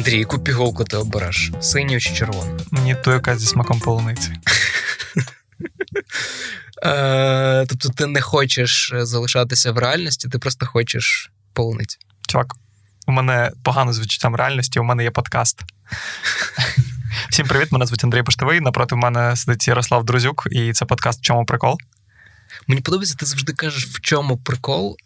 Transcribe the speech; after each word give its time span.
Андрій, 0.00 0.18
яку 0.18 0.38
пігулку 0.38 0.84
ти 0.84 0.96
обереш? 0.96 1.52
Синю 1.60 2.00
чи 2.00 2.14
червону? 2.14 2.58
Мені 2.70 2.96
то 3.04 3.12
яка 3.12 3.38
зі 3.38 3.46
смаком 3.46 3.80
полуниці. 3.80 4.32
Е, 6.82 7.66
Тобто 7.68 7.88
ти 7.88 8.06
не 8.06 8.20
хочеш 8.20 8.92
залишатися 8.94 9.72
в 9.72 9.78
реальності, 9.78 10.28
ти 10.28 10.38
просто 10.38 10.66
хочеш 10.66 11.30
полуниці. 11.52 11.98
Чувак, 12.28 12.54
у 13.06 13.12
мене 13.12 13.52
погано 13.62 13.92
з 13.92 14.00
відчуттям 14.00 14.36
реальності, 14.36 14.80
у 14.80 14.82
мене 14.82 15.02
є 15.02 15.10
подкаст. 15.10 15.62
Всім 17.30 17.46
привіт, 17.46 17.72
мене 17.72 17.86
звуть 17.86 18.04
Андрій 18.04 18.22
Поштовий. 18.22 18.60
Напроти 18.60 18.94
мене 18.94 19.36
сидить 19.36 19.68
Ярослав 19.68 20.04
Друзюк, 20.04 20.48
і 20.50 20.72
це 20.72 20.84
подкаст 20.84 21.18
В 21.18 21.22
чому 21.22 21.44
прикол? 21.44 21.78
Мені 22.66 22.80
подобається, 22.80 23.16
ти 23.16 23.26
завжди 23.26 23.52
кажеш, 23.52 23.86
в 23.86 24.00
чому 24.00 24.36
прикол, 24.36 24.96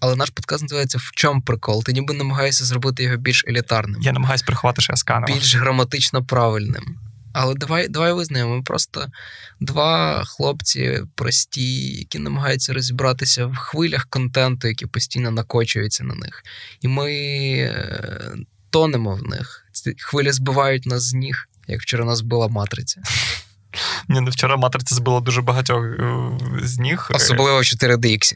але 0.00 0.16
наш 0.16 0.30
подкаст 0.30 0.62
називається 0.62 0.98
В 0.98 1.10
чому 1.14 1.40
прикол. 1.42 1.84
Ти 1.84 1.92
ніби 1.92 2.14
намагаєшся 2.14 2.64
зробити 2.64 3.02
його 3.02 3.16
більш 3.16 3.44
елітарним, 3.48 4.02
Я 4.02 4.12
намагаюся 4.12 4.44
приховати, 4.44 4.82
що 4.82 4.92
я 4.92 4.96
сканер. 4.96 5.32
більш 5.34 5.54
граматично 5.56 6.24
правильним. 6.24 6.98
Але 7.38 7.54
давай 7.54 7.88
давай 7.88 8.12
визнаємо, 8.12 8.56
ми 8.56 8.62
просто 8.62 9.06
два 9.60 10.24
хлопці 10.24 11.00
прості, 11.14 11.92
які 11.98 12.18
намагаються 12.18 12.72
розібратися 12.72 13.46
в 13.46 13.56
хвилях 13.56 14.06
контенту, 14.10 14.68
які 14.68 14.86
постійно 14.86 15.30
накочуються 15.30 16.04
на 16.04 16.14
них. 16.14 16.42
І 16.80 16.88
ми 16.88 17.12
е, 17.12 18.34
тонемо 18.70 19.14
в 19.14 19.22
них. 19.22 19.66
Ці 19.72 19.94
хвилі 19.98 20.32
збивають 20.32 20.86
нас 20.86 21.02
з 21.02 21.14
ніг, 21.14 21.48
як 21.68 21.80
вчора 21.80 22.04
нас 22.04 22.20
була 22.20 22.48
матриця. 22.48 23.02
Ні, 24.08 24.20
ну 24.20 24.30
вчора 24.30 24.56
матриця 24.56 24.94
збила 24.94 25.20
дуже 25.20 25.42
багатьох 25.42 25.84
е, 25.84 26.30
з 26.62 26.78
ніг. 26.78 27.08
Особливо 27.14 27.58
в 27.58 27.62
4DX. 27.62 28.34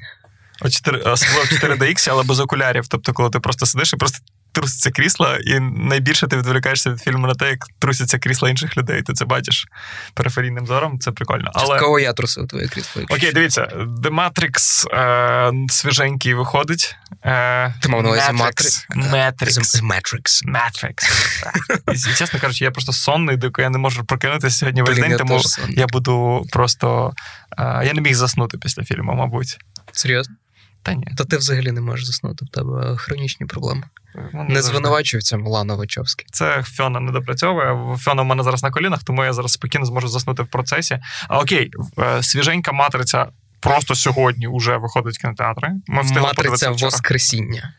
О 0.60 0.68
4, 0.70 0.98
особливо 0.98 1.42
в 1.44 1.48
4DX, 1.52 2.08
але 2.10 2.22
без 2.22 2.40
окулярів. 2.40 2.88
Тобто, 2.88 3.12
коли 3.12 3.30
ти 3.30 3.40
просто 3.40 3.66
сидиш 3.66 3.92
і 3.92 3.96
просто 3.96 4.18
труситься 4.52 4.90
крісла, 4.90 5.36
і 5.36 5.60
найбільше 5.60 6.26
ти 6.26 6.36
відволікаєшся 6.36 6.90
від 6.90 7.00
фільму 7.00 7.26
на 7.26 7.34
те, 7.34 7.50
як 7.50 7.58
трусяться 7.78 8.18
крісла 8.18 8.50
інших 8.50 8.76
людей. 8.76 9.02
Ти 9.02 9.12
це 9.12 9.24
бачиш 9.24 9.66
периферійним 10.14 10.66
зором, 10.66 10.98
це 10.98 11.12
прикольно. 11.12 11.50
Але 11.54 11.68
Частково 11.68 12.00
я 12.00 12.12
трусив 12.12 12.48
твоє 12.48 12.68
крісло. 12.68 13.02
окей, 13.10 13.32
дивіться, 13.32 13.68
The 13.76 14.10
Matrix 14.14 14.86
е, 14.94 15.52
свіженький 15.68 16.34
виходить. 16.34 16.96
Е, 17.24 17.74
Ти 17.80 17.88
мав 17.88 18.02
на 18.02 18.08
увазі 18.08 18.32
Matrix. 18.32 18.86
Matrix? 18.96 19.82
Matrix. 19.82 20.44
Matrix. 20.46 22.16
Чесно 22.18 22.40
кажучи, 22.40 22.64
я 22.64 22.70
просто 22.70 22.92
сонний, 22.92 23.36
доки 23.36 23.62
я 23.62 23.70
не 23.70 23.78
можу 23.78 24.04
прокинутися 24.04 24.56
сьогодні 24.58 24.82
весь 24.82 24.98
день, 24.98 25.16
тому 25.16 25.40
я 25.68 25.86
буду 25.86 26.46
просто. 26.52 27.12
е, 27.58 27.82
я 27.86 27.92
не 27.92 28.00
міг 28.00 28.14
заснути 28.14 28.58
після 28.58 28.84
фільму, 28.84 29.14
мабуть. 29.14 29.58
Серйозно? 29.92 30.34
Та 30.82 30.94
ні. 30.94 31.06
То 31.16 31.24
ти 31.24 31.36
взагалі 31.36 31.72
не 31.72 31.80
можеш 31.80 32.06
заснути, 32.06 32.44
в 32.44 32.48
тебе 32.48 32.96
хронічні 32.96 33.46
проблеми. 33.46 33.82
воно 34.14 34.44
Не 34.48 34.54
завжди. 34.54 34.62
звинувачуй 34.62 35.20
в 35.20 35.22
цьому 35.22 35.50
Лана 35.50 35.74
Вачовський. 35.74 36.26
Це 36.32 36.62
Фьона 36.62 37.00
не 37.00 37.12
допрацьовує. 37.12 37.96
Фьона 37.98 38.22
в 38.22 38.26
мене 38.26 38.42
зараз 38.42 38.62
на 38.62 38.70
колінах, 38.70 39.02
тому 39.04 39.24
я 39.24 39.32
зараз 39.32 39.52
спокійно 39.52 39.84
зможу 39.84 40.08
заснути 40.08 40.42
в 40.42 40.46
процесі. 40.46 40.98
А 41.28 41.38
окей, 41.38 41.70
е, 41.98 42.22
свіженька 42.22 42.72
матриця 42.72 43.26
просто 43.60 43.94
сьогодні 43.94 44.46
вже 44.52 44.76
виходить 44.76 45.18
в 45.18 45.20
кінотеатри. 45.20 45.68
Ми 45.86 46.02
Матриця. 46.02 46.70
Воскресіння. 46.70 47.74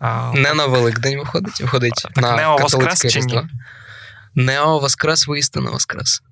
А, 0.00 0.32
Не 0.34 0.54
на 0.54 0.66
Великдень 0.66 1.18
виходить, 1.18 1.60
виходить 1.60 1.94
Так 2.14 2.16
на 2.16 2.36
Нео 2.36 2.56
воскрес 2.56 3.06
чи 3.12 3.20
ні? 3.20 3.42
Нео 4.34 4.78
Воскрес, 4.78 5.26
воістину 5.26 5.72
Воскрес. 5.72 6.22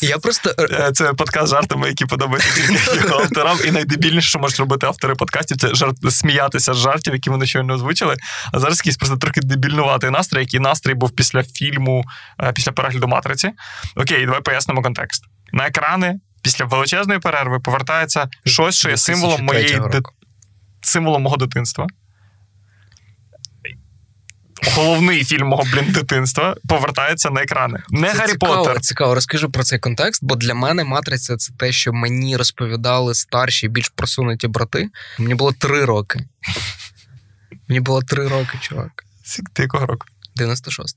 Я 0.00 0.18
просто 0.18 0.54
Е, 0.58 0.92
Це 0.92 1.12
подкаст 1.12 1.46
з 1.46 1.50
жартами, 1.50 1.88
які 1.88 2.06
подобаються 2.06 2.50
тільки 2.54 3.08
авторам. 3.08 3.58
І 3.64 3.70
найдебільніше, 3.70 4.28
що 4.28 4.38
можуть 4.38 4.58
робити 4.58 4.86
автори 4.86 5.14
подкастів, 5.14 5.56
це 5.56 5.74
жарт 5.74 5.96
сміятися 6.10 6.74
з 6.74 6.76
жартів, 6.76 7.12
які 7.14 7.30
вони 7.30 7.46
щойно 7.46 7.74
озвучили. 7.74 8.16
А 8.52 8.58
зараз 8.58 8.78
якийсь 8.78 8.96
просто 8.96 9.16
трохи 9.16 9.40
дебільнуватий 9.40 10.10
настрій, 10.10 10.38
який 10.38 10.60
настрій 10.60 10.94
був 10.94 11.10
після 11.10 11.42
фільму, 11.42 12.04
е, 12.42 12.52
після 12.52 12.72
перегляду 12.72 13.06
матриці. 13.06 13.50
Окей, 13.96 14.26
давай 14.26 14.40
пояснимо 14.40 14.82
контекст. 14.82 15.24
На 15.52 15.66
екрани 15.66 16.20
після 16.42 16.64
величезної 16.64 17.20
перерви 17.20 17.60
повертається 17.60 18.28
щось, 18.44 18.74
що 18.78 18.90
є 18.90 18.96
символом 18.96 19.44
моєї 19.44 19.66
2003 19.66 20.02
символом 20.82 21.22
мого 21.22 21.36
дитинства. 21.36 21.86
Головний 24.62 25.24
фільм 25.24 25.46
мого 25.46 25.64
блін 25.72 25.92
дитинства 25.92 26.56
повертається 26.68 27.30
на 27.30 27.42
екрани. 27.42 27.82
Не 27.88 28.12
Це 28.12 28.18
Гаррі 28.18 28.30
цікаво, 28.30 28.64
Поттер. 28.64 28.80
Цікаво, 28.80 29.14
розкажи 29.14 29.48
про 29.48 29.62
цей 29.62 29.78
контекст, 29.78 30.24
бо 30.24 30.36
для 30.36 30.54
мене 30.54 30.84
матриця 30.84 31.36
це 31.36 31.52
те, 31.58 31.72
що 31.72 31.92
мені 31.92 32.36
розповідали 32.36 33.14
старші, 33.14 33.68
більш 33.68 33.88
просунуті 33.88 34.48
брати. 34.48 34.88
Мені 35.18 35.34
було 35.34 35.52
три 35.52 35.84
роки. 35.84 36.24
Мені 37.68 37.80
було 37.80 38.02
три 38.02 38.28
роки, 38.28 38.58
чувак. 38.60 39.04
Ти 39.52 39.62
якого 39.62 39.86
року? 39.86 40.06
96. 40.36 40.96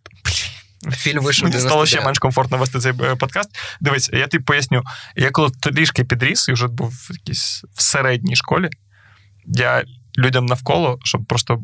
Фільм 0.92 1.24
вийшов 1.24 1.50
Мені 1.50 1.62
стало 1.62 1.86
ще 1.86 2.02
менш 2.02 2.20
комфортно 2.20 2.58
вести 2.58 2.80
цей 2.80 2.94
е, 3.02 3.16
подкаст. 3.16 3.50
Дивись, 3.82 4.10
я 4.14 4.28
тобі 4.28 4.44
поясню. 4.44 4.84
Я 5.16 5.32
коли 5.32 5.50
трішки 5.62 6.04
підріс 6.04 6.50
і 6.50 6.54
вже 6.54 6.68
був 6.68 6.90
в 6.90 7.12
якійсь 7.12 7.64
в 7.76 7.82
середній 7.82 8.36
школі, 8.36 8.70
я 9.46 9.84
людям 10.18 10.46
навколо, 10.46 11.00
щоб 11.04 11.26
просто 11.26 11.60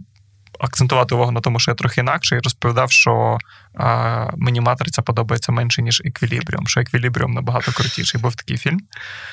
акцентувати 0.60 1.16
увагу 1.16 1.32
на 1.32 1.42
тому, 1.42 1.60
що 1.60 1.72
я 1.72 1.76
трохи 1.76 2.02
інакший, 2.02 2.40
розповідав, 2.40 2.92
що 2.92 3.38
а, 3.76 4.28
мені 4.38 4.62
матриця 4.62 5.02
подобається 5.02 5.52
менше, 5.52 5.82
ніж 5.82 6.02
еквілібріум, 6.06 6.68
що 6.68 6.82
еквілібріум 6.82 7.34
набагато 7.34 7.72
крутіший. 7.72 8.22
Був 8.22 8.36
такий 8.36 8.58
фільм. 8.58 8.80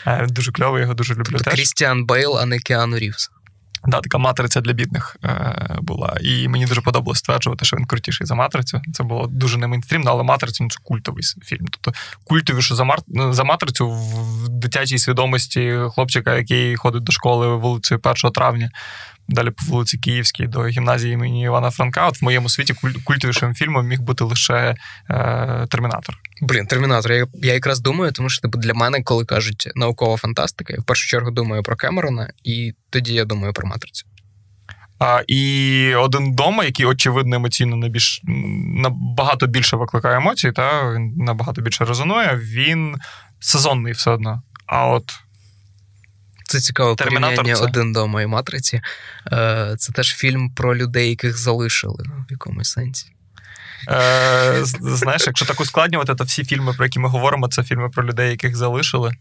Е, 0.07 0.27
Дуже 0.27 0.53
кльовий, 0.53 0.83
його 0.83 0.95
дуже 0.95 1.15
люблю. 1.15 1.25
Тобто 1.25 1.45
теж. 1.45 1.55
Крістіан 1.55 2.05
Бейл, 2.05 2.39
а 2.39 2.47
не 2.47 2.59
Кіану 2.59 2.99
Рівз. 2.99 3.31
Да, 3.87 4.01
така 4.01 4.19
матриця 4.19 4.61
для 4.61 4.73
бідних 4.73 5.17
е, 5.25 5.79
була. 5.81 6.17
І 6.21 6.49
мені 6.49 6.67
дуже 6.67 6.81
подобалось 6.81 7.19
стверджувати, 7.19 7.65
що 7.65 7.77
він 7.77 7.85
крутіший 7.85 8.27
за 8.27 8.35
матрицю. 8.35 8.81
Це 8.93 9.03
було 9.03 9.27
дуже 9.27 9.59
не 9.59 9.67
мейнстрімно, 9.67 10.11
але 10.11 10.23
матриця 10.23 10.65
ну, 10.65 10.71
це 10.71 10.79
культовий 10.83 11.23
фільм. 11.45 11.67
Тобто 11.71 12.01
культовіше 12.25 12.75
за, 12.75 12.85
мар... 12.85 12.99
ну, 13.09 13.33
за 13.33 13.45
матрицю 13.45 13.91
в 13.91 14.49
дитячій 14.49 14.99
свідомості 14.99 15.79
хлопчика, 15.95 16.35
який 16.35 16.77
ходить 16.77 17.05
до 17.05 17.13
школи 17.13 17.57
вулицею 17.57 18.01
1 18.05 18.31
травня, 18.31 18.71
далі 19.29 19.51
по 19.51 19.65
вулиці 19.67 19.99
Київській 19.99 20.47
до 20.47 20.67
гімназії 20.67 21.15
імені 21.15 21.45
Івана 21.45 21.71
Франка. 21.71 22.07
От 22.07 22.21
в 22.21 22.25
моєму 22.25 22.49
світі 22.49 22.73
куль- 22.73 23.03
культовішим 23.05 23.55
фільмом 23.55 23.87
міг 23.87 24.01
бути 24.01 24.25
лише 24.25 24.75
е, 25.11 25.67
Термінатор. 25.71 26.17
Блін, 26.43 26.67
термінатор. 26.67 27.13
Я, 27.13 27.27
я 27.35 27.55
якраз 27.55 27.81
думаю, 27.81 28.13
тому 28.13 28.29
що 28.29 28.41
типу, 28.43 28.59
для 28.59 28.75
мене, 28.75 29.03
коли 29.03 29.25
кажуть 29.25 29.69
наукова 29.75 30.17
фантастика, 30.17 30.73
я 30.73 30.81
в 30.81 30.85
першу 30.85 31.09
чергу 31.09 31.31
думаю 31.31 31.63
про 31.63 31.77
Кемерона, 31.77 32.33
і 32.45 32.73
тоді 32.91 33.15
я 33.15 33.25
думаю 33.25 33.53
про 33.53 33.69
матрицю. 33.69 34.07
А, 34.99 35.23
і 35.27 35.95
один 35.95 36.33
вдома, 36.33 36.65
який 36.65 36.87
очевидно 36.87 37.37
емоційно 37.37 37.77
найбільш 37.77 38.21
набагато 38.77 39.47
більше 39.47 39.77
викликає 39.77 40.17
емоцій, 40.17 40.53
та 40.53 40.93
він 40.95 41.15
набагато 41.17 41.63
більше 41.63 41.85
резонує. 41.85 42.37
Він 42.43 42.95
сезонний 43.41 43.93
все 43.93 44.11
одно. 44.11 44.43
А 44.67 44.87
от 44.87 45.05
Це 46.45 46.61
цікаве 46.61 46.95
Термінатор 46.95 47.37
порівняння 47.37 47.59
це? 47.61 47.65
один 47.65 47.93
дома 47.93 48.23
і 48.23 48.27
матриці. 48.27 48.81
Е, 49.33 49.75
Це 49.79 49.93
теж 49.93 50.15
фільм 50.15 50.51
про 50.51 50.77
людей, 50.77 51.11
яких 51.11 51.39
залишили 51.39 52.05
ну, 52.07 52.25
в 52.29 52.33
якомусь 52.33 52.71
сенсі. 52.71 53.07
е, 53.89 54.59
знаєш, 54.81 55.27
якщо 55.27 55.47
так 55.47 55.61
ускладнювати, 55.61 56.15
то 56.15 56.25
всі 56.25 56.45
фільми, 56.45 56.73
про 56.73 56.85
які 56.85 56.99
ми 56.99 57.09
говоримо, 57.09 57.49
це 57.49 57.63
фільми 57.63 57.89
про 57.89 58.05
людей, 58.07 58.31
яких 58.31 58.57
залишили. 58.57 59.13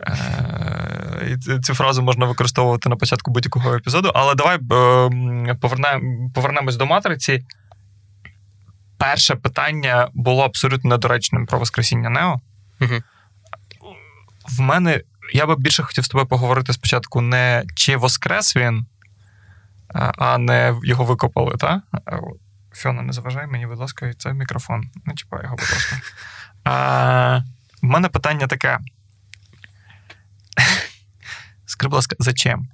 Е, 0.00 1.36
і 1.48 1.60
цю 1.60 1.74
фразу 1.74 2.02
можна 2.02 2.26
використовувати 2.26 2.88
на 2.88 2.96
початку 2.96 3.30
будь-якого 3.30 3.74
епізоду. 3.74 4.12
Але 4.14 4.34
давай 4.34 4.58
е, 4.70 4.74
м, 4.74 5.58
повернемо, 5.60 6.30
повернемось 6.34 6.76
до 6.76 6.86
матриці. 6.86 7.44
Перше 8.98 9.34
питання 9.34 10.08
було 10.14 10.42
абсолютно 10.44 10.90
недоречним 10.90 11.46
про 11.46 11.58
Воскресіння 11.58 12.10
Нео. 12.10 12.40
Мгм. 12.80 13.02
В 14.58 14.60
мене 14.60 15.00
я 15.32 15.46
би 15.46 15.56
більше 15.56 15.82
хотів 15.82 16.04
з 16.04 16.08
тобою 16.08 16.26
поговорити 16.26 16.72
спочатку 16.72 17.20
не 17.20 17.64
чи 17.74 17.96
воскрес 17.96 18.56
він, 18.56 18.86
а 19.94 20.38
не 20.38 20.76
його 20.84 21.04
викопали, 21.04 21.56
так? 21.56 21.82
Фіона, 22.74 23.02
не 23.02 23.12
заважай 23.12 23.46
мені, 23.46 23.66
будь 23.66 23.78
ласка, 23.78 24.14
це 24.14 24.32
мікрофон. 24.32 24.90
Не 25.04 25.14
чіпай 25.14 25.42
його, 25.42 25.56
будь 25.56 25.72
ласка. 25.72 25.96
А, 26.64 27.40
мене 27.82 28.08
питання 28.08 28.46
таке. 28.46 28.78
Скажи, 31.66 31.88
будь 31.88 31.94
ласка, 31.94 32.16
зачем? 32.18 32.68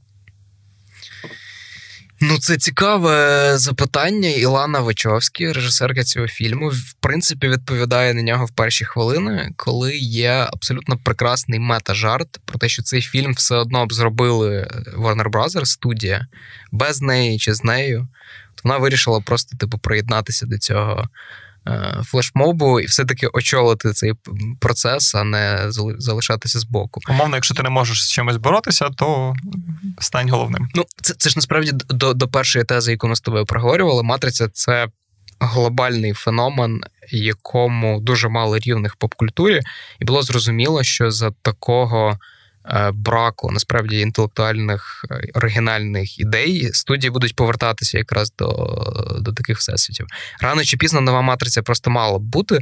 Ну, 2.20 2.38
це 2.38 2.56
цікаве 2.56 3.53
запитання. 3.59 4.29
Ілана 4.29 4.81
Вачовські, 4.81 5.53
режисерка 5.53 6.05
цього 6.05 6.29
фільму, 6.29 6.69
в 6.69 6.93
принципі, 7.00 7.49
відповідає 7.49 8.15
на 8.15 8.23
нього 8.23 8.44
в 8.44 8.50
перші 8.50 8.85
хвилини, 8.85 9.53
коли 9.56 9.97
є 9.97 10.47
абсолютно 10.53 10.99
прекрасний 11.05 11.61
мета-жарт 11.61 12.41
про 12.44 12.59
те, 12.59 12.69
що 12.69 12.82
цей 12.82 13.03
фільм 13.03 13.32
все 13.32 13.56
одно 13.56 13.87
б 13.87 13.93
зробили 13.93 14.70
Warner 14.97 15.31
Brothers, 15.31 15.65
студія 15.65 16.26
без 16.73 17.03
неї 17.03 17.38
чи 17.38 17.55
з 17.55 17.65
нею. 17.65 18.09
Вона 18.65 18.79
вирішила 18.79 19.20
просто, 19.20 19.56
типу, 19.56 19.79
приєднатися 19.79 20.47
до 20.47 20.59
цього 20.59 21.09
флешмобу 22.05 22.81
і 22.81 22.87
все-таки 22.87 23.26
очолити 23.26 23.93
цей 23.93 24.12
процес, 24.60 25.14
а 25.14 25.25
не 25.25 25.66
залишатися 25.99 26.58
збоку. 26.58 27.00
Умовно, 27.08 27.37
якщо 27.37 27.55
ти 27.55 27.62
не 27.62 27.70
можеш 27.70 28.05
з 28.05 28.10
чимось 28.10 28.37
боротися, 28.37 28.90
то 28.90 29.34
стань 29.99 30.31
головним. 30.31 30.69
Ну, 30.75 30.84
це 31.02 31.14
це 31.14 31.31
ж 31.31 31.37
насправді 31.37 31.72
до, 31.88 32.14
до 32.14 32.28
першої 32.28 32.64
тези, 32.64 32.90
яку 32.90 33.08
ми 33.08 33.16
з 33.16 33.20
тобою 33.20 33.46
проговорювали. 33.46 34.02
Матриця 34.02 34.49
це 34.49 34.88
глобальний 35.40 36.12
феномен, 36.12 36.81
якому 37.10 38.00
дуже 38.00 38.28
мало 38.28 38.58
рівних 38.58 38.96
поп-культурі, 38.96 39.60
і 40.00 40.05
було 40.05 40.22
зрозуміло, 40.22 40.82
що 40.82 41.10
за 41.10 41.31
такого. 41.31 42.19
Е, 42.70 42.91
браку 42.94 43.50
насправді 43.50 44.00
інтелектуальних 44.00 45.05
е, 45.11 45.29
оригінальних 45.35 46.19
ідей 46.19 46.73
студії 46.73 47.11
будуть 47.11 47.37
повертатися 47.37 47.99
якраз 47.99 48.32
до 48.38 48.49
до 49.20 49.32
таких 49.32 49.59
всесвітів. 49.59 50.06
Рано 50.41 50.65
чи 50.65 50.76
пізно 50.76 51.00
нова 51.00 51.23
матриця 51.23 51.62
просто 51.62 51.91
мала 51.91 52.19
б 52.19 52.23
бути. 52.23 52.61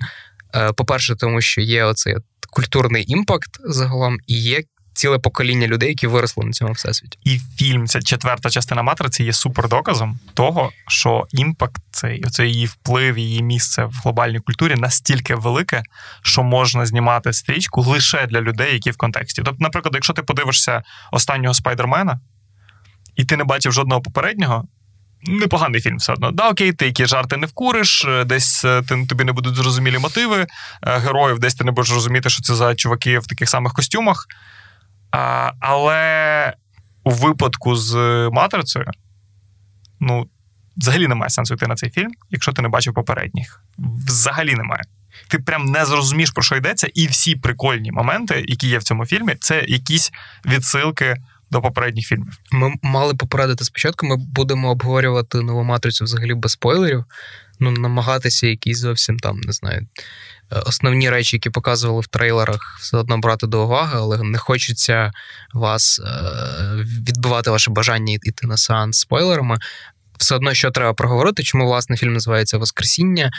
Е, 0.55 0.73
по-перше, 0.73 1.17
тому 1.17 1.41
що 1.41 1.61
є 1.61 1.85
оцей 1.85 2.17
культурний 2.51 3.05
імпакт 3.09 3.51
загалом, 3.65 4.19
і 4.27 4.43
є 4.43 4.63
ціле 4.97 5.19
покоління 5.19 5.67
людей, 5.67 5.89
які 5.89 6.07
виросли 6.07 6.45
на 6.45 6.53
цьому 6.53 6.73
всесвіті. 6.73 7.19
І 7.25 7.41
фільм, 7.59 7.87
ця 7.87 8.03
четверта 8.03 8.51
частина 8.51 8.83
матриці, 8.83 9.25
є 9.25 9.33
супердоказом 9.33 10.19
того, 10.35 10.71
що 10.89 11.27
імпакт, 11.31 11.83
цей 11.91 12.25
оцей 12.25 12.53
її 12.53 12.67
вплив, 12.67 13.19
її 13.19 13.43
місце 13.43 13.85
в 13.85 13.93
глобальній 14.03 14.41
культурі 14.41 14.75
настільки 14.75 15.35
велике, 15.35 15.83
що 16.23 16.43
можна 16.43 16.87
знімати 16.87 17.33
стрічку 17.33 17.83
лише 17.83 18.27
для 18.27 18.41
людей, 18.41 18.73
які 18.73 18.91
в 18.91 18.97
контексті. 18.97 19.43
Тобто, 19.43 19.65
наприклад, 19.65 19.95
якщо 19.95 20.13
ти 20.13 20.23
подивишся 20.23 20.83
останнього 21.13 21.55
спайдермена, 21.55 22.21
і 23.17 23.25
ти 23.25 23.37
не 23.37 23.45
бачив 23.45 23.73
жодного 23.73 24.03
попереднього. 24.03 24.65
Непоганий 25.23 25.81
фільм 25.81 25.97
все 25.97 26.13
одно. 26.13 26.31
Да, 26.31 26.51
окей, 26.51 26.73
ти 26.73 26.87
які 26.87 27.07
жарти 27.07 27.37
не 27.37 27.47
вкуриш, 27.47 28.05
е, 28.05 28.25
десь 28.25 28.65
е, 28.65 28.83
ти, 28.83 29.07
тобі 29.07 29.25
не 29.25 29.33
будуть 29.33 29.55
зрозумілі 29.55 29.99
мотиви 29.99 30.47
е, 30.83 30.99
героїв, 30.99 31.39
десь 31.39 31.55
ти 31.55 31.65
не 31.65 31.71
будеш 31.71 31.93
розуміти, 31.93 32.31
що 32.31 32.43
це 32.43 32.55
за 32.55 32.75
чуваки 32.75 33.19
в 33.19 33.27
таких 33.27 33.49
самих 33.49 33.73
костюмах. 33.73 34.27
А, 35.17 35.53
Але 35.61 36.55
у 37.05 37.11
випадку 37.11 37.77
з 37.77 37.95
матрицею, 38.33 38.87
ну, 40.01 40.29
взагалі 40.77 41.09
немає 41.09 41.31
сенсу 41.31 41.55
йти 41.55 41.67
на 41.67 41.75
цей 41.75 41.91
фільм, 41.91 42.11
якщо 42.31 42.53
ти 42.53 42.63
не 42.63 42.69
бачив 42.69 42.95
попередніх. 42.95 43.63
Взагалі 43.79 44.55
немає. 44.55 44.83
Ти 45.29 45.39
прям 45.39 45.65
не 45.65 45.85
зрозумієш, 45.85 46.31
про 46.31 46.43
що 46.43 46.57
йдеться, 46.57 46.89
і 46.95 47.07
всі 47.07 47.37
прикольні 47.37 47.93
моменти, 47.93 48.45
які 48.49 48.69
є 48.69 48.79
в 48.79 48.83
цьому 48.83 49.07
фільмі, 49.07 49.37
це 49.41 49.65
якісь 49.69 50.13
відсилки 50.47 51.17
до 51.51 51.63
попередніх 51.63 52.07
фільмів. 52.07 52.39
Ми 52.53 52.75
мали 52.83 53.15
попередити 53.15 53.65
спочатку. 53.65 54.07
Ми 54.07 54.17
будемо 54.17 54.71
обговорювати 54.71 55.41
нову 55.41 55.65
матрицю 55.65 56.05
взагалі 56.05 56.35
без 56.35 56.53
спойлерів. 56.53 57.05
Ну, 57.61 57.71
намагатися 57.71 58.47
якісь 58.47 58.79
зовсім 58.79 59.19
там, 59.19 59.41
не 59.41 59.53
знаю, 59.53 59.87
Е, 59.87 60.36
основні 60.51 61.11
речі, 61.11 61.37
які 61.37 61.51
показували 61.51 62.01
в 62.01 62.07
трейлерах, 62.07 62.79
все 62.81 62.97
одно 62.97 63.19
брати 63.19 63.47
до 63.47 63.65
уваги, 63.65 63.93
але 63.95 64.23
не 64.23 64.39
хочеться 64.39 65.13
вас 65.55 66.01
е, 66.01 66.11
відбивати 67.09 67.51
ваше 67.51 67.71
бажання 67.71 68.15
йти 68.15 68.47
на 68.47 68.57
сеанс 68.57 68.99
спойлерами. 68.99 69.59
Все 70.19 70.35
одно, 70.35 70.55
що 70.55 70.71
треба 70.71 70.95
проговорити, 70.95 71.43
чому 71.43 71.67
власне 71.67 71.97
фільм 71.97 72.13
називається 72.13 72.59
Воскресіння. 72.59 73.31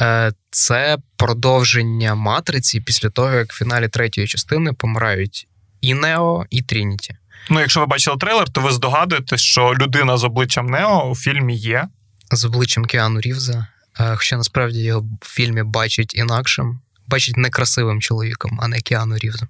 Е, 0.00 0.32
це 0.50 0.98
продовження 1.16 2.14
матриці 2.14 2.80
після 2.80 3.10
того, 3.10 3.32
як 3.32 3.52
в 3.52 3.58
фіналі 3.58 3.88
третьої 3.88 4.26
частини 4.26 4.72
помирають 4.72 5.48
і 5.80 5.94
Нео, 5.94 6.44
і 6.50 6.62
Трініті. 6.62 7.16
Ну, 7.50 7.60
якщо 7.60 7.80
ви 7.80 7.86
бачили 7.86 8.16
трейлер, 8.16 8.48
то 8.48 8.60
ви 8.60 8.72
здогадуєте, 8.72 9.36
що 9.36 9.74
людина 9.80 10.16
з 10.16 10.24
обличчям 10.24 10.66
Нео 10.66 11.10
у 11.10 11.16
фільмі 11.16 11.56
є. 11.56 11.88
З 12.32 12.44
обличчям 12.44 12.84
Кіану 12.84 13.20
Рівза. 13.20 13.66
Е, 14.00 14.16
хоча 14.16 14.36
насправді 14.36 14.80
його 14.80 15.00
в 15.00 15.26
фільмі 15.26 15.62
бачить 15.62 16.14
інакшим, 16.14 16.80
бачить 17.06 17.36
некрасивим 17.36 18.00
чоловіком, 18.00 18.58
а 18.62 18.68
не 18.68 18.80
Кіану 18.80 19.16
Рівзом. 19.16 19.48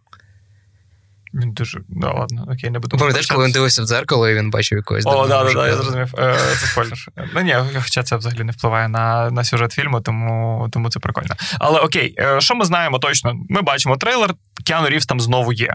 Він 1.35 1.53
дуже. 1.53 1.81
Да, 1.89 2.13
ладно, 2.13 2.47
окей, 2.53 2.71
не 2.71 2.79
буду. 2.79 2.97
Пам'ятаєш, 2.97 3.27
коли 3.27 3.45
він 3.45 3.53
дивився 3.53 3.83
в 3.83 3.87
дзеркало, 3.87 4.29
і 4.29 4.35
він 4.35 4.51
бачив 4.51 4.79
якогось. 4.79 5.07
О, 5.07 5.29
так, 5.29 5.53
так, 5.53 5.69
я 5.69 5.77
зрозумів. 5.77 6.15
Е, 6.19 6.37
це 6.61 6.67
спойлер. 6.67 6.99
Ну 7.35 7.41
ні, 7.41 7.57
хоча 7.83 8.03
це 8.03 8.17
взагалі 8.17 8.45
не 8.45 8.53
впливає 8.53 8.89
на 8.89 9.31
на 9.31 9.45
сюжет 9.45 9.73
фільму, 9.73 10.01
тому 10.01 10.69
тому 10.73 10.91
це 10.91 11.01
прикольно. 11.01 11.35
Але 11.59 11.81
окей, 11.81 12.15
е, 12.19 12.41
що 12.41 12.55
ми 12.55 12.65
знаємо 12.65 12.99
точно? 12.99 13.35
Ми 13.49 13.63
бачимо 13.63 13.97
трейлер, 13.97 14.35
Кіану 14.65 14.89
Рівз 14.89 15.07
там 15.07 15.21
знову 15.21 15.53
є 15.53 15.75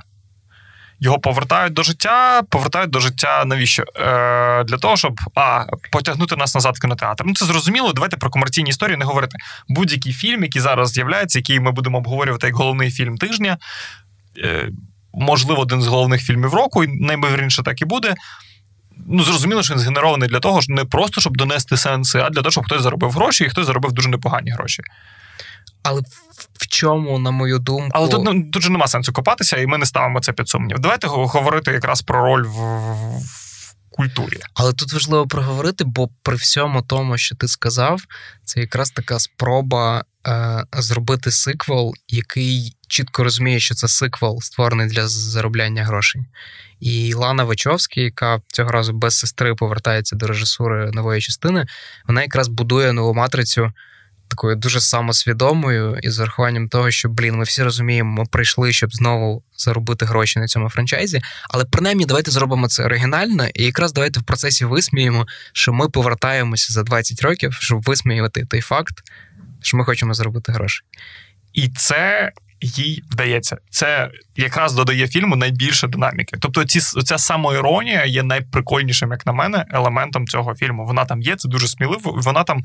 його 0.99 1.19
повертають 1.19 1.73
до 1.73 1.83
життя. 1.83 2.41
Повертають 2.49 2.89
до 2.89 2.99
життя 2.99 3.45
навіщо? 3.45 3.83
Е, 3.83 4.63
Для 4.63 4.77
того, 4.77 4.97
щоб 4.97 5.19
а, 5.35 5.65
потягнути 5.91 6.35
нас 6.35 6.55
назад 6.55 6.77
в 6.77 6.81
кінотеатр. 6.81 7.23
Ну 7.27 7.33
це 7.33 7.45
зрозуміло. 7.45 7.93
Давайте 7.93 8.17
про 8.17 8.29
комерційні 8.29 8.69
історії 8.69 8.97
не 8.97 9.05
говорити. 9.05 9.37
Будь-який 9.67 10.13
фільм, 10.13 10.43
який 10.43 10.61
зараз 10.61 10.91
з'являється, 10.91 11.39
який 11.39 11.59
ми 11.59 11.71
будемо 11.71 11.97
обговорювати 11.97 12.47
як 12.47 12.55
головний 12.55 12.91
фільм 12.91 13.17
тижня. 13.17 13.57
Е, 14.37 14.69
Можливо, 15.13 15.61
один 15.61 15.81
з 15.81 15.87
головних 15.87 16.21
фільмів 16.21 16.53
року, 16.53 16.83
і 16.83 16.87
найбільше 16.87 17.63
так 17.63 17.81
і 17.81 17.85
буде. 17.85 18.15
Ну, 19.07 19.23
зрозуміло, 19.23 19.63
що 19.63 19.73
він 19.73 19.79
згенерований 19.81 20.29
для 20.29 20.39
того, 20.39 20.59
не 20.67 20.85
просто 20.85 21.21
щоб 21.21 21.37
донести 21.37 21.77
сенси, 21.77 22.19
а 22.19 22.29
для 22.29 22.41
того, 22.41 22.51
щоб 22.51 22.65
хтось 22.65 22.81
заробив 22.81 23.11
гроші, 23.11 23.43
і 23.43 23.49
хтось 23.49 23.65
заробив 23.65 23.91
дуже 23.91 24.09
непогані 24.09 24.51
гроші. 24.51 24.83
Але 25.83 26.01
в 26.53 26.67
чому, 26.67 27.19
на 27.19 27.31
мою 27.31 27.59
думку. 27.59 27.91
Але 27.93 28.09
тут 28.09 28.25
ну, 28.25 28.51
тут 28.51 28.63
же 28.63 28.69
нема 28.69 28.87
сенсу 28.87 29.13
копатися, 29.13 29.57
і 29.57 29.67
ми 29.67 29.77
не 29.77 29.85
ставимо 29.85 30.19
це 30.19 30.33
під 30.33 30.49
сумнів. 30.49 30.79
Давайте 30.79 31.07
говорити 31.07 31.71
якраз 31.71 32.01
про 32.01 32.21
роль 32.21 32.43
в, 32.43 32.59
в 33.19 33.73
культурі. 33.89 34.37
Але 34.53 34.73
тут 34.73 34.93
важливо 34.93 35.27
проговорити, 35.27 35.83
бо 35.83 36.09
при 36.23 36.35
всьому 36.35 36.81
тому, 36.81 37.17
що 37.17 37.35
ти 37.35 37.47
сказав, 37.47 38.01
це 38.45 38.59
якраз 38.59 38.91
така 38.91 39.19
спроба 39.19 40.03
е, 40.27 40.63
зробити 40.73 41.31
сиквел, 41.31 41.93
який 42.07 42.75
чітко 42.87 43.23
розуміє, 43.23 43.59
що 43.59 43.75
це 43.75 43.87
сиквел, 43.87 44.41
створений 44.41 44.87
для 44.87 45.07
заробляння 45.07 45.83
грошей. 45.83 46.21
І 46.79 47.13
Лана 47.13 47.43
Вачовська, 47.43 48.01
яка 48.01 48.41
цього 48.47 48.71
разу 48.71 48.93
без 48.93 49.19
сестри 49.19 49.55
повертається 49.55 50.15
до 50.15 50.27
режисури 50.27 50.91
нової 50.91 51.21
частини, 51.21 51.65
вона 52.07 52.21
якраз 52.21 52.47
будує 52.47 52.93
нову 52.93 53.13
матрицю 53.13 53.71
такою 54.29 54.55
дуже 54.55 54.81
самосвідомою 54.81 55.97
і 56.01 56.09
з 56.09 56.19
урахуванням 56.19 56.69
того, 56.69 56.91
що 56.91 57.09
блін, 57.09 57.35
ми 57.35 57.43
всі 57.43 57.63
розуміємо, 57.63 58.11
ми 58.11 58.25
прийшли, 58.25 58.73
щоб 58.73 58.95
знову 58.95 59.43
заробити 59.57 60.05
гроші 60.05 60.39
на 60.39 60.47
цьому 60.47 60.69
франчайзі. 60.69 61.21
Але 61.49 61.65
принаймні 61.65 62.05
давайте 62.05 62.31
зробимо 62.31 62.67
це 62.67 62.83
оригінально, 62.83 63.47
і 63.53 63.63
якраз 63.63 63.93
давайте 63.93 64.19
в 64.19 64.23
процесі 64.23 64.65
висміємо, 64.65 65.27
що 65.53 65.73
ми 65.73 65.89
повертаємося 65.89 66.73
за 66.73 66.83
20 66.83 67.21
років, 67.21 67.53
щоб 67.53 67.81
висміювати 67.81 68.45
той 68.45 68.61
факт, 68.61 68.93
що 69.61 69.77
ми 69.77 69.85
хочемо 69.85 70.13
заробити 70.13 70.51
гроші. 70.51 70.81
І 71.53 71.69
це. 71.69 72.31
Їй 72.61 73.03
вдається, 73.11 73.57
це 73.69 74.11
якраз 74.35 74.73
додає 74.73 75.07
фільму 75.07 75.35
найбільше 75.35 75.87
динаміки. 75.87 76.37
Тобто, 76.41 76.65
ці 76.65 76.79
ця 76.79 77.17
самоіронія 77.17 78.05
є 78.05 78.23
найприкольнішим, 78.23 79.11
як 79.11 79.25
на 79.25 79.33
мене, 79.33 79.65
елементом 79.69 80.27
цього 80.27 80.55
фільму. 80.55 80.85
Вона 80.85 81.05
там 81.05 81.21
є, 81.21 81.35
це 81.35 81.49
дуже 81.49 81.67
сміливо. 81.67 82.13
Вона 82.17 82.43
там 82.43 82.63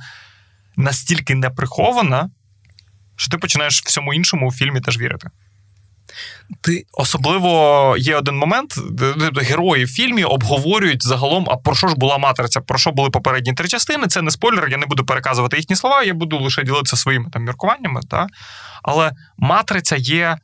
настільки 0.76 1.34
не 1.34 1.50
прихована, 1.50 2.30
що 3.16 3.30
ти 3.30 3.38
починаєш 3.38 3.82
всьому 3.82 4.14
іншому 4.14 4.48
у 4.48 4.52
фільмі 4.52 4.80
теж 4.80 4.98
вірити. 4.98 5.30
Ти 6.60 6.86
Особливо 6.92 7.96
є 7.98 8.16
один 8.16 8.36
момент, 8.36 8.74
де 8.92 9.42
герої 9.42 9.84
в 9.84 9.88
фільмі 9.88 10.24
обговорюють 10.24 11.02
загалом, 11.02 11.46
а 11.50 11.56
про 11.56 11.74
що 11.74 11.88
ж 11.88 11.94
була 11.96 12.18
матриця, 12.18 12.60
про 12.60 12.78
що 12.78 12.92
були 12.92 13.10
попередні 13.10 13.52
три 13.52 13.68
частини. 13.68 14.06
Це 14.06 14.22
не 14.22 14.30
спойлер, 14.30 14.68
я 14.68 14.76
не 14.76 14.86
буду 14.86 15.04
переказувати 15.04 15.56
їхні 15.56 15.76
слова, 15.76 16.02
я 16.02 16.14
буду 16.14 16.38
лише 16.38 16.62
ділитися 16.62 16.96
своїми 16.96 17.30
там 17.30 17.44
міркуваннями. 17.44 18.00
Та? 18.10 18.26
Але 18.82 19.12
матриця 19.38 19.96
є 19.96 20.38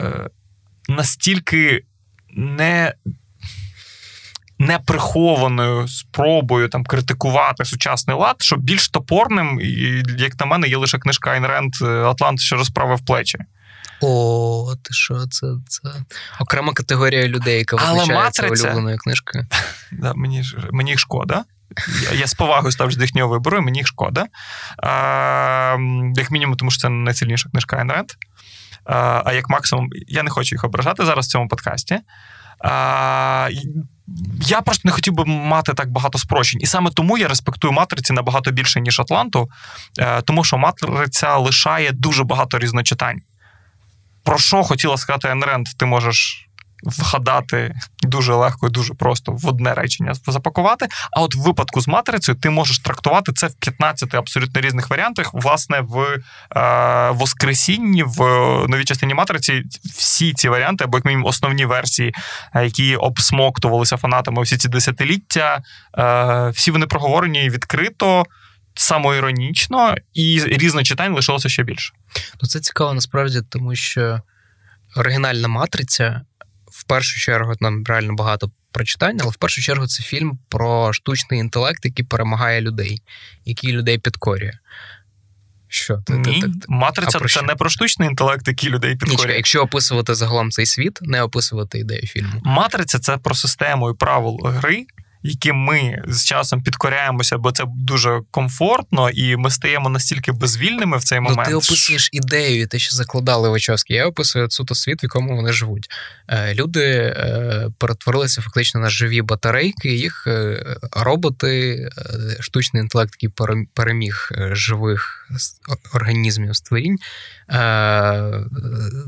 е, 0.00 0.30
настільки 0.88 1.82
не 2.30 2.94
неприхованою 4.58 5.88
спробою 5.88 6.68
там 6.68 6.84
критикувати 6.84 7.64
сучасний 7.64 8.16
лад, 8.16 8.36
що 8.38 8.56
більш 8.56 8.88
топорним, 8.88 9.60
як 10.18 10.40
на 10.40 10.46
мене, 10.46 10.68
є 10.68 10.76
лише 10.76 10.98
книжка 10.98 11.30
Айн 11.30 11.46
Ренд 11.46 11.82
Атлант, 11.82 12.40
що 12.40 12.56
розправив 12.56 13.00
плечі. 13.00 13.38
О, 14.00 14.74
ти 14.82 14.94
що, 14.94 15.26
це 15.26 15.46
це 15.68 15.88
окрема 16.40 16.72
категорія 16.72 17.28
людей, 17.28 17.58
яка 17.58 17.76
визначається 17.76 18.66
улюбленою 18.66 18.98
книжкою. 18.98 19.46
Да, 19.92 20.14
Мені 20.14 20.42
мені 20.70 20.90
їх 20.90 21.00
шкода. 21.00 21.44
Я 22.02 22.18
я 22.18 22.26
з 22.26 22.34
повагою 22.34 22.72
ставлюсь 22.72 22.96
до 22.96 23.04
їхнього 23.04 23.28
вибору, 23.28 23.58
і 23.58 23.60
мені 23.60 23.78
їх 23.78 23.86
шкода. 23.86 24.26
А, 24.82 25.76
Як 26.14 26.30
мінімум, 26.30 26.56
тому 26.56 26.70
що 26.70 26.80
це 26.80 26.88
найсильніша 26.88 27.48
книжка 27.50 27.76
Айн 27.76 27.92
Ренд. 27.92 28.08
А, 28.84 29.22
а 29.24 29.32
як 29.32 29.48
максимум, 29.48 29.88
я 30.08 30.22
не 30.22 30.30
хочу 30.30 30.54
їх 30.54 30.64
ображати 30.64 31.04
зараз 31.04 31.26
в 31.26 31.30
цьому 31.30 31.48
подкасті. 31.48 31.98
Я 34.40 34.60
просто 34.64 34.82
не 34.84 34.92
хотів 34.92 35.14
би 35.14 35.24
мати 35.24 35.74
так 35.74 35.90
багато 35.90 36.18
спрощень. 36.18 36.60
І 36.60 36.66
саме 36.66 36.90
тому 36.90 37.18
я 37.18 37.28
респектую 37.28 37.72
матриці 37.72 38.12
набагато 38.12 38.50
більше, 38.50 38.80
ніж 38.80 39.00
Атланту, 39.00 39.48
е, 39.98 40.22
тому 40.22 40.44
що 40.44 40.58
матриця 40.58 41.36
лишає 41.36 41.92
дуже 41.92 42.24
багато 42.24 42.58
різночитань. 42.58 43.20
Про 44.24 44.38
що 44.38 44.62
хотіла 44.62 44.96
сказати 44.96 45.28
Енренд, 45.28 45.68
ти 45.78 45.86
можеш 45.86 46.47
вгадати 46.82 47.74
дуже 48.02 48.34
легко 48.34 48.66
і 48.66 48.70
дуже 48.70 48.94
просто 48.94 49.32
в 49.32 49.46
одне 49.46 49.74
речення 49.74 50.14
запакувати. 50.26 50.86
А 51.12 51.20
от 51.20 51.34
в 51.34 51.38
випадку 51.38 51.80
з 51.80 51.88
матрицею 51.88 52.38
ти 52.38 52.50
можеш 52.50 52.78
трактувати 52.78 53.32
це 53.32 53.46
в 53.46 53.54
15 53.54 54.14
абсолютно 54.14 54.60
різних 54.60 54.90
варіантах. 54.90 55.34
Власне, 55.34 55.80
в 55.80 56.18
е, 56.56 57.10
Воскресінні, 57.10 58.02
в 58.02 58.20
новій 58.68 58.84
частині 58.84 59.14
матриці, 59.14 59.62
всі 59.84 60.32
ці 60.32 60.48
варіанти, 60.48 60.84
або 60.84 60.98
як 60.98 61.04
мінімум 61.04 61.26
основні 61.26 61.64
версії, 61.64 62.14
е, 62.54 62.64
які 62.64 62.96
обсмоктувалися 62.96 63.96
фанатами 63.96 64.42
всі 64.42 64.56
ці 64.56 64.68
десятиліття, 64.68 65.62
е, 65.98 66.48
всі 66.48 66.70
вони 66.70 66.86
проговорені 66.86 67.50
відкрито. 67.50 68.26
Самоіронічно 68.74 69.96
і 70.14 70.42
різних 70.46 70.86
читань 70.86 71.14
лишилося 71.14 71.48
ще 71.48 71.62
більше. 71.62 71.94
Ну 72.42 72.48
це 72.48 72.60
цікаво 72.60 72.94
насправді, 72.94 73.40
тому 73.48 73.74
що 73.74 74.20
оригінальна 74.96 75.48
матриця 75.48 76.20
в 76.78 76.84
першу 76.84 77.20
чергу 77.20 77.52
нам 77.60 77.84
реально 77.84 78.14
багато 78.14 78.50
прочитань, 78.72 79.18
але 79.22 79.30
в 79.30 79.36
першу 79.36 79.62
чергу 79.62 79.86
це 79.86 80.02
фільм 80.02 80.38
про 80.48 80.92
штучний 80.92 81.40
інтелект, 81.40 81.84
який 81.84 82.04
перемагає 82.04 82.60
людей, 82.60 83.02
який 83.44 83.72
людей 83.72 83.98
підкорює. 83.98 84.52
Що 85.68 85.96
ти, 85.96 86.12
Ні, 86.12 86.40
ти, 86.40 86.46
ти, 86.46 86.52
ти. 86.52 86.66
Матриця 86.68 87.18
це 87.18 87.28
що? 87.28 87.42
не 87.42 87.54
про 87.54 87.68
штучний 87.68 88.08
інтелект, 88.08 88.48
який 88.48 88.70
людей 88.70 88.96
підкорює. 88.96 89.36
Якщо 89.36 89.62
описувати 89.62 90.14
загалом 90.14 90.50
цей 90.50 90.66
світ, 90.66 90.98
не 91.02 91.22
описувати 91.22 91.78
ідею 91.78 92.06
фільму. 92.06 92.40
Матриця 92.44 92.98
це 92.98 93.16
про 93.16 93.34
систему 93.34 93.90
і 93.90 93.94
правил 93.94 94.40
гри, 94.44 94.86
яким 95.22 95.56
ми 95.56 96.02
з 96.08 96.24
часом 96.24 96.62
підкоряємося, 96.62 97.38
бо 97.38 97.52
це 97.52 97.64
дуже 97.66 98.20
комфортно, 98.30 99.10
і 99.10 99.36
ми 99.36 99.50
стаємо 99.50 99.88
настільки 99.88 100.32
безвільними 100.32 100.96
в 100.96 101.04
цей 101.04 101.20
момент. 101.20 101.38
Ну, 101.38 101.44
Ти 101.44 101.54
описуєш 101.54 102.08
ідею, 102.12 102.66
те, 102.66 102.78
що 102.78 102.96
закладали 102.96 103.48
Вачовські. 103.48 103.94
Я 103.94 104.06
описую 104.06 104.50
суто 104.50 104.74
світ, 104.74 105.02
в 105.02 105.04
якому 105.04 105.36
вони 105.36 105.52
живуть. 105.52 105.88
Е, 106.28 106.54
люди 106.54 106.84
е, 106.84 107.70
перетворилися 107.78 108.42
фактично 108.42 108.80
на 108.80 108.90
живі 108.90 109.22
батарейки, 109.22 109.94
їх 109.94 110.24
е, 110.26 110.64
роботи, 110.92 111.88
штучний 112.40 112.82
інтелект, 112.82 113.14
який 113.22 113.64
переміг 113.74 114.30
живих 114.52 115.28
організмів 115.94 116.56
створінь, 116.56 116.96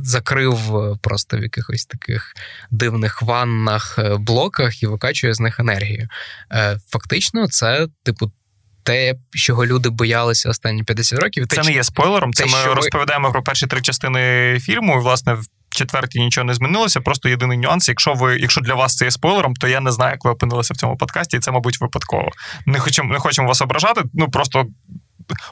закрив 0.03 0.59
просто 1.03 1.37
в 1.37 1.43
якихось 1.43 1.87
таких 1.87 2.35
дивних 2.71 3.23
ваннах, 3.23 3.99
блоках 4.19 4.83
і 4.83 4.87
викачує 4.87 5.35
з 5.35 5.41
них 5.41 5.61
енергію. 5.61 6.00
Е, 6.53 6.79
фактично, 6.89 7.49
це 7.49 7.87
типу. 8.03 8.33
Те, 8.83 9.15
чого 9.31 9.67
люди 9.67 9.89
боялися 9.89 10.51
останні 10.51 10.85
50 10.85 11.19
років, 11.19 11.47
це 11.49 11.57
те, 11.57 11.63
не 11.63 11.73
є 11.73 11.85
спойлером. 11.85 12.33
Це 12.33 12.45
ми 12.45 12.51
що 12.51 12.75
розповідаємо 12.75 13.33
про 13.33 13.43
перші 13.43 13.67
три 13.67 13.81
частини 13.81 14.59
фільму. 14.61 14.97
І 14.97 14.99
власне 14.99 15.35
в 15.35 15.45
четвертій 15.71 16.21
нічого 16.21 16.45
не 16.45 16.55
змінилося. 16.55 17.01
Просто 17.01 17.29
єдиний 17.29 17.59
нюанс. 17.59 17.89
Якщо 17.89 18.15
ви, 18.15 18.39
якщо 18.39 18.61
для 18.61 18.75
вас 18.75 18.97
це 18.97 19.05
є 19.05 19.11
спойлером, 19.11 19.55
то 19.55 19.69
я 19.69 19.81
не 19.81 19.93
знаю, 19.93 20.13
як 20.13 20.25
ви 20.25 20.31
опинилися 20.31 20.75
в 20.75 20.77
цьому 20.77 20.97
подкасті, 20.97 21.37
і 21.37 21.41
це, 21.41 21.51
мабуть, 21.51 21.81
випадково. 21.81 22.31
Не 22.67 22.79
хочемо, 22.79 23.13
не 23.13 23.19
хочемо 23.19 23.49
вас 23.49 23.63
ображати. 23.63 24.03
Ну 24.15 24.31
просто 24.31 24.67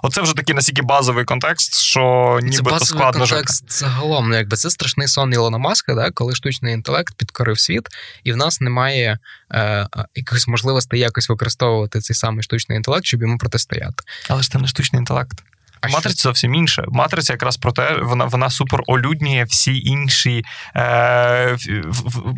оце 0.03 0.23
вже 0.23 0.35
такий 0.35 0.55
настільки 0.55 0.83
базовий 0.83 1.25
контекст, 1.25 1.79
що 1.79 2.39
ніби 2.43 2.71
то 2.71 2.81
складно 2.81 3.21
контекст 3.21 3.63
жити. 3.63 3.75
загалом. 3.75 4.29
Ну, 4.29 4.37
якби 4.37 4.57
це 4.57 4.71
страшний 4.71 5.09
сон 5.09 5.33
Ілона 5.33 5.59
Маска, 5.59 5.95
да, 5.95 6.11
коли 6.11 6.35
штучний 6.35 6.75
інтелект 6.75 7.15
підкорив 7.15 7.59
світ, 7.59 7.89
і 8.25 8.33
в 8.33 8.37
нас 8.37 8.61
немає 8.61 9.19
е, 9.53 9.89
якихось 10.15 10.49
можливостей 10.49 11.01
якось 11.01 11.29
використовувати 11.29 12.01
цей 12.01 12.17
самий 12.17 12.43
штучний 12.43 12.77
інтелект, 12.77 13.05
щоб 13.05 13.23
йому 13.23 13.39
протистояти. 13.39 14.05
Але 14.29 14.43
ж 14.43 14.51
це 14.51 14.59
не 14.59 14.69
штучний 14.69 15.01
інтелект. 15.01 15.43
А 15.81 15.89
Матриця 15.89 16.19
що? 16.19 16.29
зовсім 16.29 16.55
інше. 16.55 16.85
Матриця 16.89 17.33
якраз 17.33 17.57
про 17.57 17.73
те, 17.73 17.99
вона 18.03 18.25
вона 18.25 18.51
супер 18.51 18.81
олюднює 18.87 19.45
всі 19.45 19.79
інші. 19.79 20.45
Е, 20.77 21.57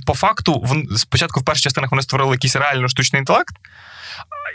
По 0.06 0.14
факту, 0.14 0.60
в, 0.64 0.98
спочатку 0.98 1.40
в 1.40 1.44
перших 1.44 1.62
частинах 1.62 1.90
вони 1.90 2.02
створили 2.02 2.32
якийсь 2.32 2.56
реально 2.56 2.88
штучний 2.88 3.20
інтелект, 3.20 3.54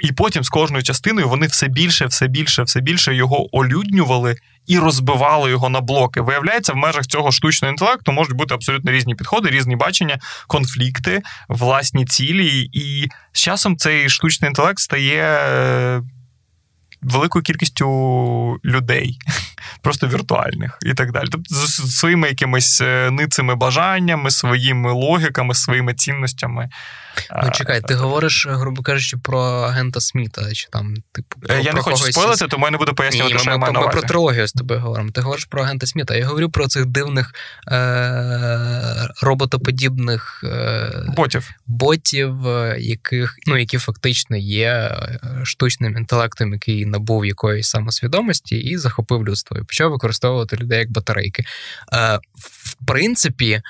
і 0.01 0.11
потім 0.11 0.43
з 0.43 0.49
кожною 0.49 0.83
частиною 0.83 1.29
вони 1.29 1.47
все 1.47 1.67
більше, 1.67 2.05
все 2.05 2.27
більше, 2.27 2.63
все 2.63 2.81
більше 2.81 3.15
його 3.15 3.57
олюднювали 3.57 4.35
і 4.67 4.79
розбивали 4.79 5.49
його 5.49 5.69
на 5.69 5.81
блоки. 5.81 6.21
Виявляється, 6.21 6.73
в 6.73 6.75
межах 6.75 7.07
цього 7.07 7.31
штучного 7.31 7.71
інтелекту 7.71 8.11
можуть 8.11 8.35
бути 8.35 8.53
абсолютно 8.53 8.91
різні 8.91 9.15
підходи, 9.15 9.49
різні 9.49 9.75
бачення, 9.75 10.19
конфлікти, 10.47 11.21
власні 11.49 12.05
цілі. 12.05 12.69
І 12.73 13.07
з 13.31 13.41
часом 13.41 13.77
цей 13.77 14.09
штучний 14.09 14.49
інтелект 14.49 14.79
стає 14.79 16.01
великою 17.05 17.43
кількістю 17.43 18.59
людей, 18.65 19.17
просто 19.81 20.07
віртуальних 20.07 20.77
і 20.85 20.93
так 20.93 21.11
далі. 21.11 21.27
Тобто 21.31 21.55
з 21.55 21.97
своїми 21.97 22.27
якимись 22.27 22.81
е, 22.81 23.11
ницими 23.11 23.55
бажаннями, 23.55 24.31
своїми 24.31 24.91
логіками, 24.91 25.55
своїми 25.55 25.93
цінностями. 25.93 26.69
Ну, 27.43 27.51
чекай, 27.51 27.81
ти 27.81 27.93
говориш, 27.93 28.47
грубо 28.49 28.81
кажучи, 28.81 29.17
про 29.17 29.41
агента 29.41 30.01
Сміта, 30.01 30.53
чи 30.53 30.67
там, 30.69 30.93
типу, 31.11 31.39
про, 31.39 31.55
Я 31.55 31.73
не 31.73 31.81
хочу 31.81 32.11
спойлити, 32.11 32.47
тому 32.47 32.65
я 32.65 32.71
не 32.71 32.77
буду 32.77 32.93
пояснювати, 32.93 33.33
Ні, 33.33 33.39
що 33.39 33.49
ми, 33.49 33.53
я 33.53 33.57
маю 33.57 33.73
ми, 33.73 33.81
ми 33.81 33.87
про 33.87 34.01
трилогію 34.01 34.47
з 34.47 34.53
тобою 34.53 34.79
говоримо. 34.79 35.11
Ти 35.11 35.21
говориш 35.21 35.45
про 35.45 35.63
агента 35.63 35.87
Сміта. 35.87 36.15
Я 36.15 36.25
говорю 36.25 36.49
про 36.49 36.67
цих 36.67 36.85
дивних 36.85 37.33
е- 37.71 39.09
роботоподібних 39.21 40.43
е- 40.43 41.03
ботів, 41.07 41.49
ботів, 41.67 42.47
е, 42.47 42.75
яких, 42.79 43.35
ну, 43.47 43.57
які 43.57 43.77
фактично 43.77 44.37
є 44.37 44.67
е, 44.67 45.19
штучним 45.43 45.97
інтелектом, 45.97 46.53
який 46.53 46.85
набув 46.85 47.25
якоїсь 47.25 47.69
самосвідомості 47.69 48.57
і 48.57 48.77
захопив 48.77 49.27
людство. 49.27 49.57
І 49.57 49.63
почав 49.63 49.91
використовувати 49.91 50.57
людей 50.57 50.79
як 50.79 50.91
батарейки. 50.91 51.43
Е- 51.93 52.19
В 52.35 52.85
принципі 52.85 53.61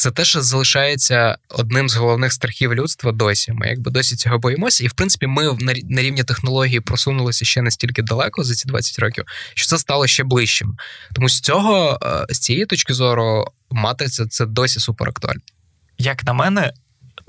це 0.00 0.10
те, 0.10 0.24
що 0.24 0.42
залишається 0.42 1.38
одним 1.48 1.88
з 1.88 1.96
головних 1.96 2.32
страхів 2.32 2.74
людства 2.74 3.12
досі. 3.12 3.52
Ми 3.52 3.68
якби 3.68 3.90
досі 3.90 4.16
цього 4.16 4.38
боїмося, 4.38 4.84
і 4.84 4.86
в 4.86 4.92
принципі 4.92 5.26
ми 5.26 5.58
на 5.84 6.02
рівні 6.02 6.24
технології 6.24 6.80
просунулися 6.80 7.44
ще 7.44 7.62
настільки 7.62 8.02
далеко 8.02 8.42
за 8.42 8.54
ці 8.54 8.68
20 8.68 8.98
років, 8.98 9.24
що 9.54 9.66
це 9.66 9.78
стало 9.78 10.06
ще 10.06 10.24
ближчим. 10.24 10.76
Тому 11.14 11.28
з 11.28 11.40
цього 11.40 11.98
е, 12.02 12.34
з 12.34 12.38
цієї 12.38 12.66
точки 12.66 12.94
зору 12.94 13.44
матриця 13.70 14.26
це 14.26 14.46
досі 14.46 14.80
супер 14.80 15.08
актуально. 15.08 15.40
Як 15.98 16.24
на 16.24 16.32
мене, 16.32 16.72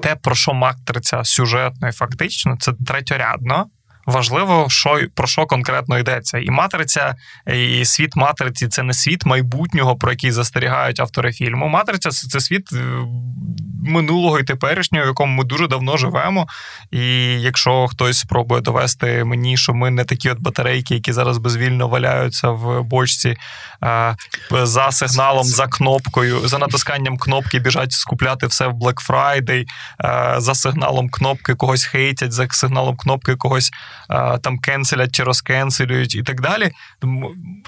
те, 0.03 0.15
про 0.15 0.35
що 0.35 0.53
матриця 0.53 1.23
сюжетно 1.23 1.89
і 1.89 1.91
фактично, 1.91 2.57
це 2.59 2.73
третьорядно 2.87 3.69
важливо, 4.05 4.65
що 4.69 4.99
про 5.15 5.27
що 5.27 5.45
конкретно 5.45 5.99
йдеться. 5.99 6.37
І 6.37 6.49
матриця, 6.49 7.15
і 7.53 7.85
світ 7.85 8.15
матриці 8.15 8.67
це 8.67 8.83
не 8.83 8.93
світ 8.93 9.25
майбутнього, 9.25 9.95
про 9.95 10.11
який 10.11 10.31
застерігають 10.31 10.99
автори 10.99 11.33
фільму. 11.33 11.67
Матриця 11.67 12.09
це 12.09 12.39
світ 12.39 12.73
е, 12.73 12.77
минулого 13.83 14.39
і 14.39 14.43
теперішнього, 14.43 15.05
в 15.05 15.07
якому 15.07 15.37
ми 15.37 15.43
дуже 15.43 15.67
давно 15.67 15.97
живемо. 15.97 16.47
І 16.91 17.01
якщо 17.41 17.87
хтось 17.87 18.19
спробує 18.19 18.61
довести 18.61 19.23
мені, 19.23 19.57
що 19.57 19.73
ми 19.73 19.91
не 19.91 20.03
такі 20.03 20.29
от 20.29 20.39
батарейки, 20.39 20.93
які 20.93 21.13
зараз 21.13 21.37
безвільно 21.37 21.87
валяються 21.87 22.49
в 22.49 22.83
бочці, 22.83 23.35
за 24.51 24.91
сигналом, 24.91 25.43
за 25.43 25.67
кнопкою, 25.67 26.47
за 26.47 26.57
натисканням 26.57 27.17
кнопки 27.17 27.59
біжать 27.59 27.91
скупляти 27.91 28.47
все 28.47 28.67
в 28.67 28.73
Black 28.73 29.09
Friday, 29.09 29.65
за 30.37 30.55
сигналом 30.55 31.09
кнопки 31.09 31.55
когось 31.55 31.83
хейтять, 31.83 32.31
за 32.31 32.47
сигналом 32.51 32.97
кнопки 32.97 33.35
когось 33.35 33.71
там 34.41 34.59
кенселять 34.59 35.11
чи 35.15 35.23
розкенселюють 35.23 36.15
і 36.15 36.23
так 36.23 36.41
далі. 36.41 36.71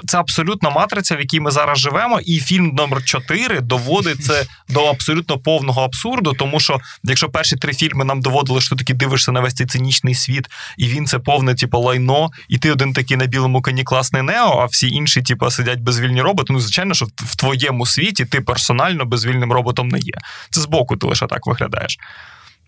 Це 0.07 0.17
абсолютно 0.17 0.71
матриця, 0.71 1.15
в 1.15 1.19
якій 1.19 1.39
ми 1.39 1.51
зараз 1.51 1.79
живемо, 1.79 2.19
і 2.19 2.39
фільм 2.39 2.67
номер 2.67 3.03
4 3.03 3.61
доводить 3.61 4.23
це 4.23 4.45
до 4.69 4.85
абсолютно 4.85 5.37
повного 5.37 5.81
абсурду, 5.83 6.33
тому 6.33 6.59
що 6.59 6.79
якщо 7.03 7.29
перші 7.29 7.55
три 7.55 7.73
фільми 7.73 8.05
нам 8.05 8.21
доводили, 8.21 8.61
що 8.61 8.75
ти 8.75 8.83
таки 8.83 8.93
дивишся 8.93 9.31
на 9.31 9.39
весь 9.39 9.53
цей 9.53 9.67
цинічний 9.67 10.15
світ, 10.15 10.47
і 10.77 10.87
він 10.87 11.05
це 11.05 11.19
повне, 11.19 11.55
типу, 11.55 11.79
лайно, 11.79 12.29
і 12.49 12.57
ти 12.57 12.71
один 12.71 12.93
такий 12.93 13.17
на 13.17 13.25
білому 13.25 13.61
коні 13.61 13.83
класний 13.83 14.21
нео, 14.21 14.59
а 14.61 14.65
всі 14.65 14.87
інші, 14.87 15.21
типу, 15.21 15.49
сидять 15.49 15.79
безвільні 15.79 16.21
роботи. 16.21 16.53
Ну, 16.53 16.59
звичайно, 16.59 16.93
що 16.93 17.05
в 17.15 17.35
твоєму 17.35 17.85
світі 17.85 18.25
ти 18.25 18.41
персонально 18.41 19.05
безвільним 19.05 19.51
роботом 19.51 19.87
не 19.87 19.99
є. 19.99 20.13
Це 20.49 20.61
збоку 20.61 20.97
ти 20.97 21.07
лише 21.07 21.27
так 21.27 21.47
виглядаєш 21.47 21.97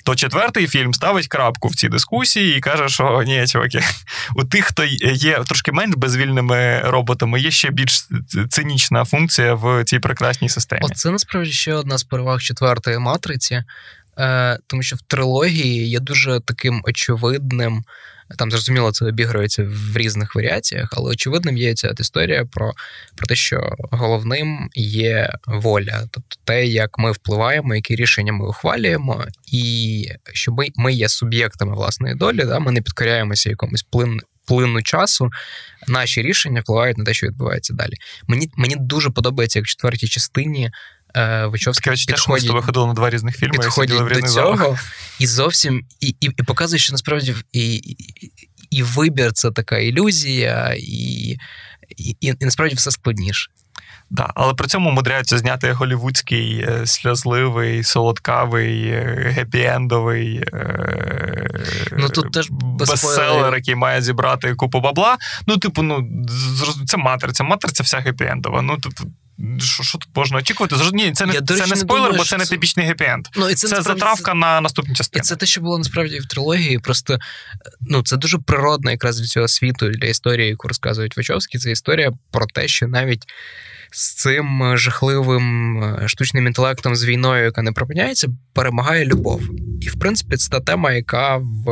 то 0.05 0.15
четвертий 0.15 0.67
фільм 0.67 0.93
ставить 0.93 1.27
крапку 1.27 1.67
в 1.67 1.75
цій 1.75 1.89
дискусії 1.89 2.57
і 2.57 2.59
каже, 2.59 2.89
що 2.89 3.24
ні, 3.24 3.47
чуваки, 3.47 3.79
у 4.35 4.43
тих, 4.43 4.65
хто 4.65 4.83
є 5.13 5.43
трошки 5.45 5.71
менш 5.71 5.95
безвільними 5.95 6.79
роботами, 6.79 7.39
є 7.39 7.51
ще 7.51 7.71
більш 7.71 8.07
цинічна 8.50 9.05
функція 9.05 9.53
в 9.53 9.83
цій 9.83 10.00
прекрасній 10.00 10.50
системі. 10.50 10.81
Оце 10.83 11.12
насправді 11.12 11.51
ще 11.51 11.74
одна 11.74 11.97
з 11.97 12.03
переваг 12.03 12.41
четвертої 12.41 13.00
матриці, 13.00 13.63
е, 14.17 14.59
тому 14.67 14.83
що 14.83 14.95
в 14.95 15.01
трилогії 15.01 15.89
є 15.89 16.00
дуже 16.00 16.39
таким 16.39 16.81
очевидним. 16.85 17.83
Там 18.38 18.51
зрозуміло, 18.51 18.91
це 18.91 19.05
обігрується 19.05 19.63
в 19.63 19.98
різних 19.98 20.36
варіаціях, 20.36 20.89
але 20.98 21.12
очевидним 21.12 21.58
є 21.58 21.74
ця 21.74 21.94
історія 22.00 22.46
про 22.46 22.74
про 23.15 23.27
те, 23.27 23.36
що 23.36 23.75
головним 23.91 24.70
є 24.75 25.34
воля, 25.48 26.08
тобто 26.12 26.38
те, 26.44 26.65
як 26.65 26.98
ми 26.98 27.12
впливаємо, 27.12 27.75
які 27.75 27.96
рішення 27.96 28.34
ми 28.34 28.48
ухвалюємо, 28.48 29.25
і 29.51 30.08
що 30.34 30.51
ми 30.51 30.67
ми 30.75 30.94
є 30.94 31.10
суб'єктами 31.10 31.75
власної 31.75 32.15
долі, 32.15 32.44
да, 32.46 32.60
ми 32.60 32.72
не 32.72 32.82
підкоряємося 32.82 33.50
якомусь 33.50 33.84
плин. 33.84 34.20
Плину 34.48 34.82
часу 34.82 35.29
наші 35.88 36.22
рішення 36.22 36.62
впливають 36.62 36.98
на 36.98 37.03
те, 37.03 37.13
що 37.13 37.27
відбувається 37.27 37.74
далі. 37.74 37.94
Мені 38.27 38.50
мені 38.58 38.75
дуже 38.79 39.10
подобається, 39.10 39.60
як 39.60 39.65
в 39.65 39.70
четвертій 39.70 40.08
частині 40.08 40.72
е, 41.16 41.47
Вачовські 41.47 41.90
підходять, 41.90 42.44
що 42.44 42.62
ходили 42.62 42.87
на 42.87 42.94
два 42.94 43.11
різних 43.11 43.37
фільми 43.37 43.59
підходять 43.59 44.00
і 44.12 44.14
до 44.14 44.28
цього, 44.28 44.56
залах. 44.56 44.92
і 45.18 45.26
зовсім 45.26 45.85
і, 46.00 46.09
і, 46.09 46.26
і 46.26 46.42
показують, 46.42 46.82
що 46.82 46.92
насправді 46.92 47.35
і, 47.52 47.75
і, 47.75 47.97
і 48.70 48.82
вибір 48.82 49.32
це 49.32 49.50
така 49.50 49.78
ілюзія, 49.78 50.75
і, 50.78 51.37
і, 51.97 52.16
і 52.20 52.35
насправді 52.40 52.75
все 52.75 52.90
складніше. 52.90 53.50
Да, 54.09 54.31
але 54.35 54.53
при 54.53 54.67
цьому 54.67 54.91
мудряються 54.91 55.38
зняти 55.38 55.71
голівудський, 55.71 56.65
е, 56.69 56.85
сльозливий, 56.85 57.83
солодкавий, 57.83 58.88
е, 58.88 59.35
гепі-ендовий 59.38 60.43
е, 60.53 61.50
ну, 61.97 62.09
тут 62.09 62.31
теж 62.31 62.47
бестселер, 62.51 63.55
який 63.55 63.75
має 63.75 64.01
зібрати 64.01 64.55
купу 64.55 64.79
бабла. 64.79 65.17
Ну, 65.47 65.57
типу, 65.57 65.81
ну 65.81 66.09
це 66.85 66.97
матриця, 66.97 67.43
матриця 67.43 67.83
вся 67.83 67.97
гепі-ендова. 67.97 68.62
Ну, 68.62 68.77
типу, 68.77 69.03
що 69.59 69.83
що 69.83 69.97
тут 69.97 70.09
можна 70.15 70.38
очікувати? 70.38 70.75
Ні, 70.93 71.12
це 71.12 71.25
не 71.25 71.33
Я, 71.33 71.41
це 71.41 71.67
не 71.67 71.75
спойлер, 71.75 71.85
думаю, 71.88 72.17
бо 72.17 72.24
це 72.24 72.38
не 72.38 72.45
типічний 72.45 72.88
гепі-енд. 72.88 73.25
Ну, 73.35 73.50
і 73.50 73.55
це 73.55 73.67
це 73.67 73.81
затравка 73.81 74.31
це... 74.31 74.38
на 74.38 74.62
наступні 74.62 74.95
частини. 74.95 75.19
І 75.19 75.24
це 75.24 75.35
те, 75.35 75.45
що 75.45 75.62
було 75.62 75.77
насправді 75.77 76.19
в 76.19 76.25
трилогії. 76.25 76.79
Просто 76.79 77.19
ну, 77.81 78.03
це 78.03 78.17
дуже 78.17 78.38
природно 78.38 78.91
якраз 78.91 79.19
для 79.19 79.27
цього 79.27 79.47
світу, 79.47 79.89
для 79.89 80.07
історії, 80.07 80.50
яку 80.50 80.67
розказують 80.67 81.17
Вачовські. 81.17 81.57
Це 81.57 81.71
історія 81.71 82.12
про 82.31 82.45
те, 82.45 82.67
що 82.67 82.88
навіть 82.88 83.24
з 83.95 84.13
цим 84.13 84.63
е, 84.63 84.77
жахливим 84.77 85.77
е, 85.83 86.07
штучним 86.07 86.47
інтелектом 86.47 86.95
з 86.95 87.05
війною, 87.05 87.43
яка 87.43 87.61
не 87.61 87.71
припиняється, 87.71 88.27
перемагає 88.53 89.05
любов. 89.05 89.41
І, 89.81 89.89
в 89.89 89.99
принципі, 89.99 90.37
це 90.37 90.49
та 90.49 90.59
тема, 90.59 90.91
яка 90.91 91.37
в, 91.37 91.65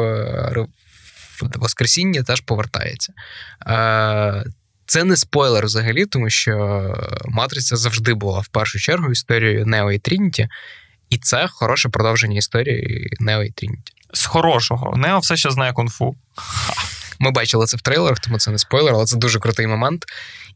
в 0.51 0.67
Воскресінні 1.55 2.23
теж 2.23 2.41
повертається. 2.41 3.13
Е, 3.67 4.43
це 4.85 5.03
не 5.03 5.17
спойлер 5.17 5.65
взагалі, 5.65 6.05
тому 6.05 6.29
що 6.29 6.95
Матриця 7.25 7.75
завжди 7.75 8.13
була 8.13 8.39
в 8.39 8.47
першу 8.47 8.79
чергу 8.79 9.11
історією 9.11 9.65
Нео 9.65 9.91
і 9.91 9.99
Трініті, 9.99 10.47
і 11.09 11.17
це 11.17 11.47
хороше 11.47 11.89
продовження 11.89 12.37
історії 12.37 13.13
Нео 13.19 13.43
і 13.43 13.51
Трініті. 13.51 13.93
З 14.13 14.25
хорошого. 14.25 14.97
Нео 14.97 15.19
все 15.19 15.35
ще 15.37 15.51
знає 15.51 15.73
кунг-фу. 15.73 16.15
Ми 17.19 17.31
бачили 17.31 17.65
це 17.65 17.77
в 17.77 17.81
трейлерах, 17.81 18.19
тому 18.19 18.39
це 18.39 18.51
не 18.51 18.57
спойлер, 18.57 18.93
але 18.93 19.05
це 19.05 19.17
дуже 19.17 19.39
крутий 19.39 19.67
момент. 19.67 20.05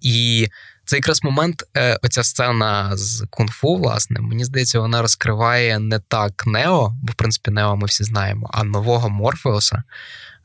І 0.01 0.47
це 0.87 0.95
якраз 0.95 1.23
момент, 1.23 1.63
е, 1.77 1.99
оця 2.03 2.23
сцена 2.23 2.97
з 2.97 3.25
кунг-фу, 3.29 3.77
власне, 3.77 4.19
мені 4.19 4.45
здається, 4.45 4.79
вона 4.79 5.01
розкриває 5.01 5.79
не 5.79 5.99
так 5.99 6.43
Нео, 6.47 6.95
бо 7.01 7.11
в 7.11 7.15
принципі 7.15 7.51
Нео 7.51 7.75
ми 7.75 7.85
всі 7.85 8.03
знаємо, 8.03 8.49
а 8.53 8.63
нового 8.63 9.09
Морфеуса. 9.09 9.83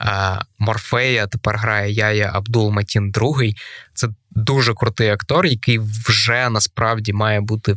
Е, 0.00 0.38
Морфея 0.58 1.26
тепер 1.26 1.56
грає 1.58 1.92
Яя 1.92 2.30
Абдул 2.34 2.70
Матін 2.70 3.12
II. 3.12 3.54
Це 3.94 4.08
дуже 4.30 4.74
крутий 4.74 5.08
актор, 5.08 5.46
який 5.46 5.78
вже 5.78 6.48
насправді 6.50 7.12
має 7.12 7.40
бути 7.40 7.76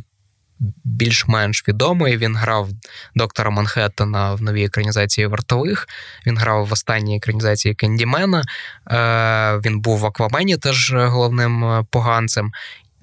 більш-менш 0.84 1.68
відомий. 1.68 2.16
Він 2.16 2.36
грав 2.36 2.68
доктора 3.14 3.50
Манхеттена 3.50 4.34
в 4.34 4.42
новій 4.42 4.64
екранізації 4.64 5.26
вартових. 5.26 5.88
Він 6.26 6.38
грав 6.38 6.66
в 6.66 6.72
останній 6.72 7.16
екранізації 7.16 7.74
Кендімена. 7.74 8.44
Е, 8.90 9.60
він 9.64 9.80
був 9.80 9.98
в 9.98 10.06
Аквамені 10.06 10.56
теж 10.56 10.92
головним 10.94 11.64
е, 11.64 11.84
поганцем. 11.90 12.52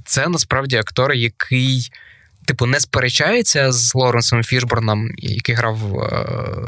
Це 0.06 0.28
насправді 0.28 0.78
актор, 0.78 1.14
який. 1.14 1.92
Типу, 2.46 2.66
не 2.66 2.80
сперечається 2.80 3.72
з 3.72 3.96
Лоренсом 3.96 4.44
Фішборном, 4.44 5.10
який 5.18 5.56
грав 5.56 5.78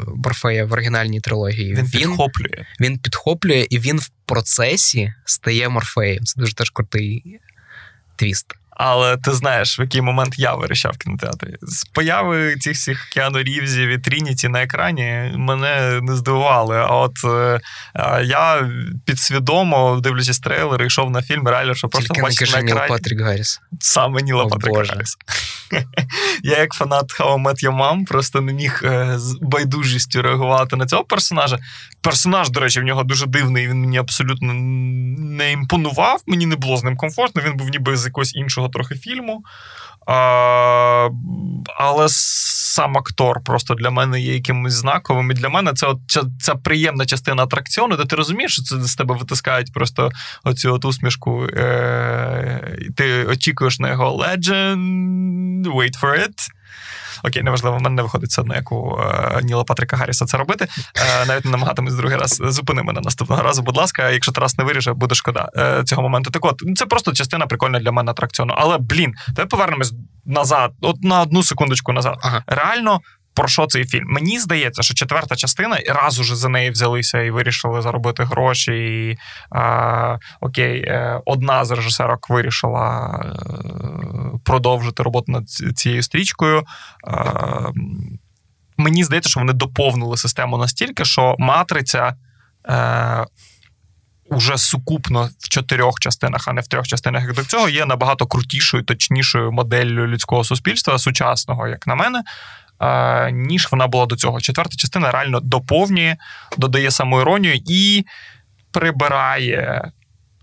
Морфея 0.06 0.64
в 0.64 0.72
оригінальній 0.72 1.20
трилогії. 1.20 1.74
Він, 1.74 1.84
він 1.84 1.90
підхоплює. 1.90 2.66
Він 2.80 2.98
підхоплює, 2.98 3.66
і 3.70 3.78
він 3.78 3.98
в 3.98 4.10
процесі 4.26 5.12
стає 5.24 5.68
Морфеєм. 5.68 6.24
Це 6.24 6.40
дуже 6.40 6.54
теж 6.54 6.70
крутий 6.70 7.40
твіст. 8.16 8.46
Але 8.78 9.16
ти 9.16 9.32
знаєш, 9.32 9.78
в 9.78 9.80
який 9.80 10.00
момент 10.00 10.38
я 10.38 10.54
вирішав 10.54 10.92
в 10.92 10.98
кінотеатрі. 10.98 11.56
З 11.62 11.84
появи 11.84 12.56
цих 12.56 12.76
всіх 12.76 13.08
Кіану 13.12 13.42
Рівзів 13.42 13.88
і 13.88 13.98
Трініті 13.98 14.48
на 14.48 14.62
екрані 14.62 15.32
мене 15.34 16.00
не 16.02 16.16
здивували. 16.16 16.76
А 16.76 16.96
от 16.96 17.12
е, 17.24 17.60
я 18.24 18.70
підсвідомо, 19.04 20.00
дивлячись 20.02 20.38
трейлери, 20.38 20.86
йшов 20.86 21.10
на 21.10 21.22
фільм, 21.22 21.48
реально, 21.48 21.74
що 21.74 21.88
просто 21.88 22.14
бачив 22.22 22.50
на 22.52 22.58
екрані. 22.58 22.88
Патрік 22.88 23.20
Гарріс. 23.20 23.60
Саме 23.80 24.22
Ніла 24.22 24.46
Патрік 24.46 24.76
Гарріс. 24.76 25.16
Я, 26.42 26.58
як 26.58 26.72
фанат 26.72 27.20
How 27.20 27.34
I 27.34 27.42
Met 27.42 27.64
Your 27.64 27.76
Mom, 27.76 28.04
просто 28.04 28.40
не 28.40 28.52
міг 28.52 28.80
е, 28.84 29.18
з 29.18 29.38
байдужістю 29.40 30.22
реагувати 30.22 30.76
на 30.76 30.86
цього 30.86 31.04
персонажа. 31.04 31.58
Персонаж, 32.00 32.50
до 32.50 32.60
речі, 32.60 32.80
в 32.80 32.82
нього 32.82 33.04
дуже 33.04 33.26
дивний, 33.26 33.68
він 33.68 33.80
мені 33.80 33.98
абсолютно 33.98 34.52
не 34.54 35.52
імпонував, 35.52 36.22
мені 36.26 36.46
не 36.46 36.56
було 36.56 36.76
з 36.76 36.84
ним 36.84 36.96
комфортно, 36.96 37.42
він 37.42 37.56
був 37.56 37.68
ніби 37.68 37.96
з 37.96 38.04
якогось 38.04 38.34
іншого 38.34 38.65
трохи 38.68 38.94
фільму. 38.94 39.42
А, 40.06 41.08
Але 41.78 42.06
сам 42.08 42.98
актор 42.98 43.40
просто 43.44 43.74
для 43.74 43.90
мене 43.90 44.20
є 44.20 44.34
якимось 44.34 44.72
знаковим. 44.72 45.30
І 45.30 45.34
для 45.34 45.48
мене 45.48 45.72
це 45.72 45.86
от 45.86 45.98
ця, 46.06 46.22
ця 46.40 46.54
приємна 46.54 47.06
частина 47.06 47.42
атракціону, 47.42 47.96
де 47.96 48.04
ти 48.04 48.16
розумієш, 48.16 48.52
що 48.52 48.62
це 48.62 48.80
з 48.80 48.94
тебе 48.94 49.14
витискають 49.14 49.72
просто 49.72 50.10
оцю 50.44 50.74
от 50.74 50.84
усмішку. 50.84 51.46
Е- 51.46 52.76
Ти 52.96 53.24
очікуєш 53.24 53.78
на 53.78 53.88
його 53.88 54.24
legend, 54.24 55.64
wait 55.64 56.00
for 56.02 56.18
it. 56.18 56.55
Окей, 57.22 57.42
неважливо, 57.42 57.76
в 57.76 57.82
мене 57.82 57.94
не 57.94 58.02
виходить 58.02 58.30
все 58.30 58.40
одно, 58.40 58.54
як 58.54 58.72
у 58.72 58.98
е, 59.00 59.40
Ніла 59.42 59.64
Патрика 59.64 59.96
Гарріса 59.96 60.24
це 60.24 60.36
робити. 60.36 60.68
Е, 61.22 61.26
навіть 61.26 61.44
не 61.44 61.50
намагатимусь 61.50 61.94
другий 61.94 62.16
раз. 62.16 62.42
Зупини 62.44 62.82
мене 62.82 63.00
наступного 63.00 63.42
разу, 63.42 63.62
будь 63.62 63.76
ласка, 63.76 64.10
якщо 64.10 64.32
Тарас 64.32 64.58
не 64.58 64.64
виріже, 64.64 64.92
буде 64.92 65.14
шкода 65.14 65.48
е, 65.56 65.84
цього 65.84 66.02
моменту. 66.02 66.30
Так 66.30 66.44
от, 66.44 66.62
це 66.76 66.86
просто 66.86 67.12
частина 67.12 67.46
прикольна 67.46 67.80
для 67.80 67.92
мене 67.92 68.10
атракціону. 68.10 68.54
Але, 68.56 68.78
блін, 68.78 69.14
давай 69.28 69.48
повернемось 69.48 69.94
назад, 70.26 70.72
от 70.80 71.02
на 71.02 71.22
одну 71.22 71.42
секундочку 71.42 71.92
назад. 71.92 72.18
Ага. 72.22 72.42
Реально 72.46 73.00
про 73.36 73.48
що 73.48 73.66
цей 73.66 73.84
фільм? 73.84 74.04
Мені 74.06 74.38
здається, 74.38 74.82
що 74.82 74.94
четверта 74.94 75.36
частина 75.36 75.76
і 75.76 75.88
раз 75.88 76.18
уже 76.20 76.36
за 76.36 76.48
неї 76.48 76.70
взялися 76.70 77.20
і 77.20 77.30
вирішили 77.30 77.82
заробити 77.82 78.24
гроші. 78.24 78.72
І, 78.72 79.18
а, 79.50 80.18
Окей, 80.40 80.80
е, 80.80 81.20
одна 81.26 81.64
з 81.64 81.70
режисерок 81.70 82.30
вирішила 82.30 83.18
е, 83.24 84.38
продовжити 84.44 85.02
роботу 85.02 85.32
над 85.32 85.50
цією 85.50 86.02
стрічкою. 86.02 86.64
А, 87.04 87.70
Мені 88.78 89.04
здається, 89.04 89.30
що 89.30 89.40
вони 89.40 89.52
доповнили 89.52 90.16
систему 90.16 90.58
настільки, 90.58 91.04
що 91.04 91.36
матриця. 91.38 92.14
Е, 92.68 93.26
Уже 94.30 94.58
сукупно 94.58 95.30
в 95.38 95.48
чотирьох 95.48 96.00
частинах, 96.00 96.48
а 96.48 96.52
не 96.52 96.60
в 96.60 96.66
трьох 96.66 96.86
частинах, 96.86 97.22
як 97.22 97.34
до 97.34 97.44
цього, 97.44 97.68
є 97.68 97.86
набагато 97.86 98.26
крутішою, 98.26 98.82
точнішою 98.82 99.52
моделлю 99.52 100.06
людського 100.06 100.44
суспільства, 100.44 100.98
сучасного, 100.98 101.68
як 101.68 101.86
на 101.86 101.94
мене, 101.94 102.22
ніж 103.32 103.68
вона 103.72 103.86
була 103.86 104.06
до 104.06 104.16
цього. 104.16 104.40
Четверта 104.40 104.76
частина 104.76 105.10
реально 105.10 105.40
доповнює, 105.40 106.16
додає 106.58 106.90
самоіронію 106.90 107.60
і 107.66 108.04
прибирає. 108.70 109.90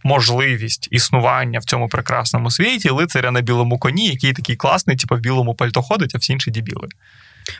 Можливість 0.05 0.87
існування 0.91 1.59
в 1.59 1.63
цьому 1.63 1.87
прекрасному 1.87 2.51
світі 2.51 2.89
лицаря 2.89 3.31
на 3.31 3.41
білому 3.41 3.79
коні, 3.79 4.07
який 4.07 4.33
такий 4.33 4.55
класний, 4.55 4.97
типу 4.97 5.15
в 5.15 5.19
білому 5.19 5.55
пальто 5.55 5.81
ходить, 5.81 6.15
а 6.15 6.17
всі 6.17 6.33
інші 6.33 6.51
дебіли. 6.51 6.87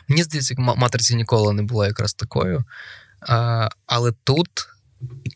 Мені 0.08 0.22
здається, 0.22 0.54
матриця 0.58 1.14
ніколи 1.16 1.52
не 1.52 1.62
була 1.62 1.86
якраз 1.86 2.14
такою. 2.14 2.64
А, 3.28 3.68
Але 3.86 4.12
тут, 4.24 4.48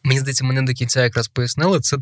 мені 0.04 0.20
здається, 0.20 0.44
мене 0.44 0.62
до 0.62 0.72
кінця 0.72 1.02
якраз 1.02 1.28
пояснили, 1.28 1.80
це 1.80 1.96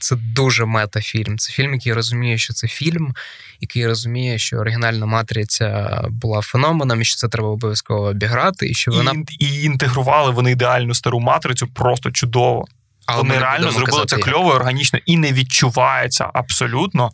це 0.00 0.16
дуже 0.16 0.64
метафільм. 0.64 1.38
Це 1.38 1.52
фільм, 1.52 1.74
який 1.74 1.92
розуміє, 1.92 2.38
що 2.38 2.54
це 2.54 2.68
фільм, 2.68 3.14
який 3.60 3.86
розуміє, 3.86 4.38
що 4.38 4.56
оригінальна 4.56 5.06
матриця 5.06 6.00
була 6.08 6.40
феноменом, 6.40 7.02
і 7.02 7.04
що 7.04 7.16
це 7.16 7.28
треба 7.28 7.48
обов'язково 7.48 8.02
обіграти. 8.02 8.68
І 8.68 8.74
що 8.74 8.90
вона 8.90 9.12
і, 9.38 9.46
і 9.46 9.62
інтегрували 9.62 10.30
вони 10.30 10.50
ідеальну 10.50 10.94
стару 10.94 11.20
матрицю 11.20 11.66
просто 11.66 12.10
чудово. 12.10 12.64
Але 13.06 13.18
вони 13.18 13.38
реально 13.38 13.70
зробили 13.70 14.06
це 14.06 14.16
кльово, 14.16 14.50
органічно 14.50 14.98
і 15.06 15.16
не 15.16 15.32
відчувається 15.32 16.30
абсолютно, 16.34 17.10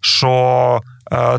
що 0.00 0.82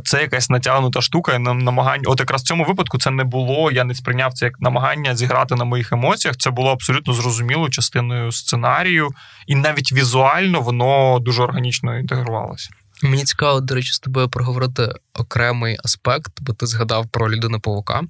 це 0.04 0.22
якась 0.22 0.50
натягнута 0.50 1.02
штука, 1.02 1.40
намагання. 1.40 2.04
От 2.06 2.20
якраз 2.20 2.42
в 2.42 2.46
цьому 2.46 2.64
випадку 2.64 2.98
це 2.98 3.12
не 3.12 3.24
було. 3.24 3.72
Я 3.72 3.84
не 3.84 3.96
сприйняв 3.96 4.34
це 4.34 4.46
як 4.46 4.60
намагання 4.60 5.16
зіграти 5.16 5.56
на 5.56 5.66
моїх 5.66 5.92
емоціях. 5.92 6.38
Це 6.38 6.52
було 6.52 6.72
абсолютно 6.72 7.14
зрозумілою 7.14 7.70
частиною 7.70 8.32
сценарію, 8.32 9.10
і 9.48 9.56
навіть 9.56 9.94
візуально 9.94 10.62
воно 10.62 11.20
дуже 11.20 11.44
органічно 11.44 12.00
інтегрувалося. 12.00 12.70
Мені 13.04 13.24
цікаво, 13.24 13.62
до 13.62 13.76
речі, 13.76 13.94
з 13.94 14.00
тобою 14.00 14.30
проговорити 14.30 14.90
окремий 15.14 15.78
аспект, 15.84 16.32
бо 16.42 16.54
ти 16.54 16.66
згадав 16.66 17.08
про 17.12 17.32
людину 17.32 17.60
павука, 17.60 18.02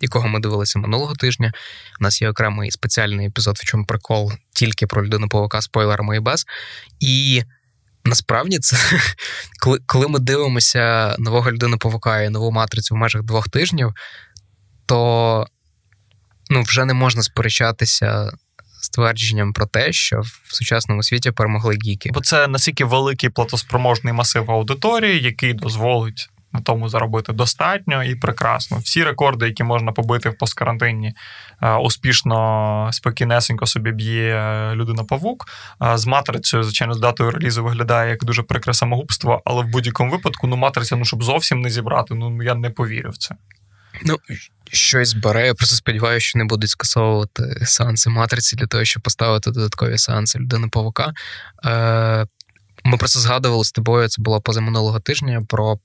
якого 0.00 0.28
ми 0.28 0.40
дивилися 0.40 0.78
минулого 0.78 1.14
тижня. 1.14 1.52
У 2.00 2.04
нас 2.04 2.22
є 2.22 2.30
окремий 2.30 2.70
спеціальний 2.70 3.26
епізод, 3.26 3.56
в 3.58 3.64
чому 3.64 3.84
прикол 3.84 4.32
тільки 4.54 4.86
про 4.86 5.04
людину 5.04 5.28
павука, 5.28 5.60
спойлерами 5.60 6.16
і 6.16 6.20
без. 6.20 6.46
І 7.00 7.42
Насправді, 8.04 8.58
це 8.58 8.76
коли 9.60 9.78
коли 9.86 10.08
ми 10.08 10.18
дивимося 10.18 11.16
нового 11.18 11.52
людину 11.52 11.78
павука 11.78 12.22
і 12.22 12.30
нову 12.30 12.50
матрицю 12.50 12.94
в 12.94 12.98
межах 12.98 13.22
двох 13.22 13.48
тижнів, 13.48 13.92
то 14.86 15.46
ну, 16.50 16.62
вже 16.62 16.84
не 16.84 16.94
можна 16.94 17.22
сперечатися 17.22 18.32
з 18.80 18.88
твердженням 18.88 19.52
про 19.52 19.66
те, 19.66 19.92
що 19.92 20.20
в 20.20 20.54
сучасному 20.54 21.02
світі 21.02 21.30
перемогли 21.30 21.78
гіки. 21.84 22.10
Бо 22.14 22.20
це 22.20 22.46
настільки 22.46 22.84
великий 22.84 23.30
платоспроможний 23.30 24.12
масив 24.12 24.50
аудиторії, 24.50 25.22
який 25.22 25.54
дозволить 25.54 26.28
на 26.52 26.60
тому 26.60 26.88
заробити 26.88 27.32
достатньо 27.32 28.04
і 28.04 28.14
прекрасно. 28.14 28.78
Всі 28.78 29.04
рекорди, 29.04 29.46
які 29.46 29.64
можна 29.64 29.92
побити 29.92 30.30
в 30.30 30.38
посткарантинні, 30.38 31.14
е, 31.62 31.74
успішно, 31.74 32.88
спокійнесенько 32.92 33.66
собі 33.66 33.92
б'є 33.92 34.72
людина 34.74 35.04
павук. 35.04 35.46
З 35.94 36.06
матрицею, 36.06 36.62
звичайно, 36.62 36.94
з 36.94 37.00
датою 37.00 37.30
релізу 37.30 37.64
виглядає 37.64 38.10
як 38.10 38.24
дуже 38.24 38.42
прикре 38.42 38.74
самогубство, 38.74 39.42
але 39.44 39.62
в 39.62 39.66
будь-якому 39.66 40.10
випадку 40.10 40.46
ну, 40.46 40.56
матриця, 40.56 40.96
ну 40.96 41.04
щоб 41.04 41.22
зовсім 41.22 41.60
не 41.60 41.70
зібрати, 41.70 42.14
ну 42.14 42.42
я 42.42 42.54
не 42.54 42.70
повірю 42.70 43.10
в 43.10 43.16
це. 43.16 43.34
Ну, 44.02 44.16
щось 44.72 45.14
бере. 45.14 45.46
Я 45.46 45.54
просто 45.54 45.76
сподіваюся, 45.76 46.26
що 46.26 46.38
не 46.38 46.44
будуть 46.44 46.70
скасовувати 46.70 47.42
сеанси 47.62 48.10
матриці 48.10 48.56
для 48.56 48.66
того, 48.66 48.84
щоб 48.84 49.02
поставити 49.02 49.50
додаткові 49.50 49.98
сеанси 49.98 50.38
людини 50.38 50.68
павука. 50.72 51.12
Е, 51.64 52.26
Ми 52.84 52.96
просто 52.96 53.20
згадували 53.20 53.64
з 53.64 53.72
тобою, 53.72 54.08
це 54.08 54.22
було 54.22 54.40
позаминулого 54.40 55.00
тижня 55.00 55.42
про 55.48 55.72
е, 55.74 55.78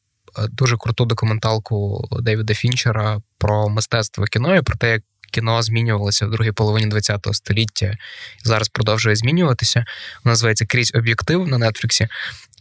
дуже 0.50 0.78
круту 0.78 1.06
документалку 1.06 2.08
Девіда 2.22 2.54
Фінчера 2.54 3.22
про 3.38 3.70
мистецтво 3.70 4.24
кіно 4.26 4.56
і 4.56 4.62
про 4.62 4.78
те, 4.78 4.92
як 4.92 5.02
кіно 5.32 5.62
змінювалося 5.62 6.26
в 6.26 6.32
другій 6.32 6.52
половині 6.52 6.92
ХХ 6.92 7.34
століття 7.34 7.98
і 8.46 8.48
зараз 8.48 8.70
продовжує 8.70 9.16
змінюватися. 9.16 9.86
Вона 10.24 10.32
називається 10.32 10.66
Крізь 10.66 10.92
об'єктив 10.96 11.48
на 11.48 11.58
Нетфліксі. 11.58 12.08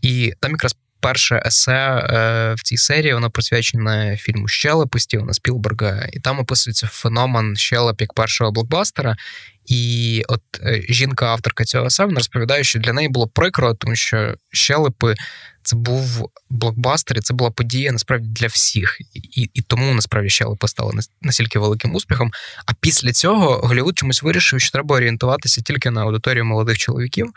І 0.03 0.33
там 0.41 0.51
якраз 0.51 0.77
перше 1.05 1.43
есе 1.47 1.73
е, 1.73 2.55
в 2.55 2.63
цій 2.63 2.77
серії 2.77 3.15
воно 3.15 3.31
присвячене 3.31 4.17
фільму 4.17 4.49
Щелепи 4.49 4.99
Стівена 4.99 5.35
Спілберга, 5.35 6.07
і 6.13 6.21
там 6.21 6.39
описується 6.39 6.87
феномен 6.87 7.57
щелеп 7.57 8.01
як 8.01 8.15
першого 8.15 8.53
блокбастера. 8.53 9.17
І 9.66 10.22
от 10.29 10.42
е, 10.62 10.83
жінка-авторка 10.88 11.64
цього 11.64 11.87
есе, 11.87 12.05
розповідає, 12.05 12.64
що 12.64 12.79
для 12.79 12.92
неї 12.92 13.09
було 13.09 13.29
прикро, 13.29 13.74
тому 13.74 13.96
що 13.96 14.35
щелепи 14.53 15.14
це 15.62 15.77
був 15.77 16.31
блокбастер, 16.50 17.18
і 17.18 17.20
це 17.20 17.35
була 17.35 17.50
подія 17.50 17.92
насправді 17.92 18.29
для 18.29 18.46
всіх. 18.46 18.96
І 19.14 19.50
і 19.55 19.62
тому 19.62 19.94
насправді 19.94 20.31
щелепи 20.31 20.68
стали 20.68 20.92
настільки 21.22 21.59
великим 21.59 21.94
успіхом. 21.94 22.31
А 22.66 22.72
після 22.81 23.12
цього 23.12 23.59
Голівуд 23.59 23.98
чомусь 23.98 24.22
вирішив, 24.22 24.61
що 24.61 24.72
треба 24.72 24.96
орієнтуватися 24.96 25.62
тільки 25.62 25.90
на 25.90 26.03
аудиторію 26.03 26.44
молодих 26.44 26.79
чоловіків. 26.79 27.33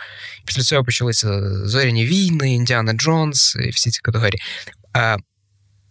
Після 0.46 0.62
цього 0.62 0.84
почалися 0.84 1.42
зоряні 1.68 2.06
війни, 2.06 2.54
Індіана 2.54 2.94
Джонс 2.94 3.56
і 3.56 3.70
всі 3.70 3.90
ці 3.90 4.00
категорії. 4.02 4.42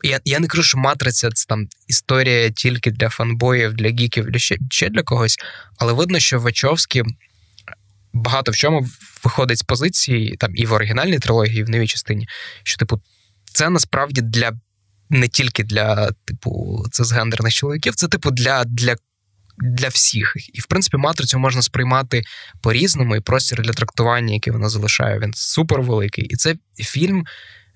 Я 0.07 0.21
я 0.25 0.39
не 0.39 0.47
кажу, 0.47 0.63
що 0.63 0.79
матриця 0.79 1.31
це 1.31 1.47
там 1.49 1.69
історія 1.89 2.51
тільки 2.51 2.91
для 2.91 3.09
фанбоїв, 3.09 3.75
для 3.75 3.89
гіків, 3.89 4.27
для 4.27 4.39
ще, 4.39 4.57
ще 4.71 4.89
для 4.89 5.03
когось, 5.03 5.39
але 5.79 5.93
видно, 5.93 6.19
що 6.19 6.41
Вачовські 6.41 7.05
багато 8.13 8.53
в 8.53 8.57
чому 8.57 8.89
виходить 9.25 9.59
з 9.59 9.63
позиції 9.63 10.37
там 10.37 10.57
і 10.57 10.67
в 10.67 10.73
оригінальній 10.73 11.19
трилогії, 11.19 11.61
і 11.61 11.63
в 11.63 11.71
новій 11.71 11.87
частині, 11.87 12.29
що, 12.63 12.79
типу, 12.79 13.01
це 13.53 13.71
насправді 13.71 14.21
для 14.21 14.53
не 15.11 15.29
тільки 15.29 15.65
для, 15.65 16.11
типу, 16.25 16.85
цисгендерних 16.91 17.55
чоловіків, 17.55 17.95
це, 17.95 18.09
типу, 18.09 18.31
для 18.31 18.65
для, 18.65 18.97
для 19.59 19.89
всіх. 19.89 20.37
І, 20.55 20.61
в 20.61 20.67
принципі, 20.67 20.97
матрицю 20.97 21.39
можна 21.39 21.63
сприймати 21.63 22.23
по-різному, 22.63 23.17
і 23.17 23.21
простір 23.21 23.63
для 23.63 23.73
трактування, 23.73 24.35
який 24.35 24.53
вона 24.53 24.69
залишає, 24.69 25.19
він 25.19 25.35
супер 25.35 25.81
великий. 25.81 26.25
І 26.25 26.37
це 26.37 26.55
фільм 26.77 27.27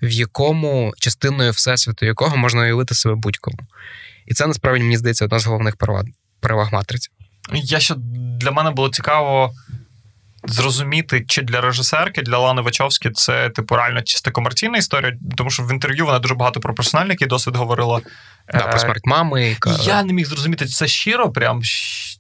в 0.02 0.10
якому 0.10 0.92
частиною 0.98 1.52
всесвіту 1.52 2.06
якого 2.06 2.36
можна 2.36 2.62
уявити 2.62 2.94
себе 2.94 3.14
будь-кому. 3.14 3.58
І 4.26 4.34
це 4.34 4.46
насправді 4.46 4.82
мені 4.82 4.96
здається 4.96 5.24
одна 5.24 5.38
з 5.38 5.46
головних 5.46 5.76
переваг, 5.76 6.04
переваг 6.40 6.72
матриці. 6.72 7.10
Я 7.52 7.80
ще 7.80 7.94
для 8.40 8.50
мене 8.50 8.70
було 8.70 8.88
цікаво. 8.88 9.52
Зрозуміти, 10.44 11.24
чи 11.28 11.42
для 11.42 11.60
режисерки, 11.60 12.22
для 12.22 12.38
Лани 12.38 12.62
Вачовські 12.62 13.10
це 13.10 13.50
типу 13.50 13.76
реально 13.76 14.02
чисто 14.02 14.30
комерційна 14.30 14.78
історія, 14.78 15.16
тому 15.36 15.50
що 15.50 15.62
в 15.62 15.72
інтерв'ю 15.72 16.06
вона 16.06 16.18
дуже 16.18 16.34
багато 16.34 16.60
про 16.60 16.74
персональний 16.74 17.16
досвід 17.16 17.56
говорила. 17.56 18.00
Да, 18.52 18.58
Про 18.58 18.76
е, 18.76 18.78
смерть 18.78 19.06
мами. 19.06 19.56
Я 19.82 20.02
не 20.02 20.12
міг 20.12 20.26
зрозуміти, 20.26 20.66
чи 20.66 20.72
це 20.72 20.86
щиро, 20.86 21.30
прям 21.30 21.62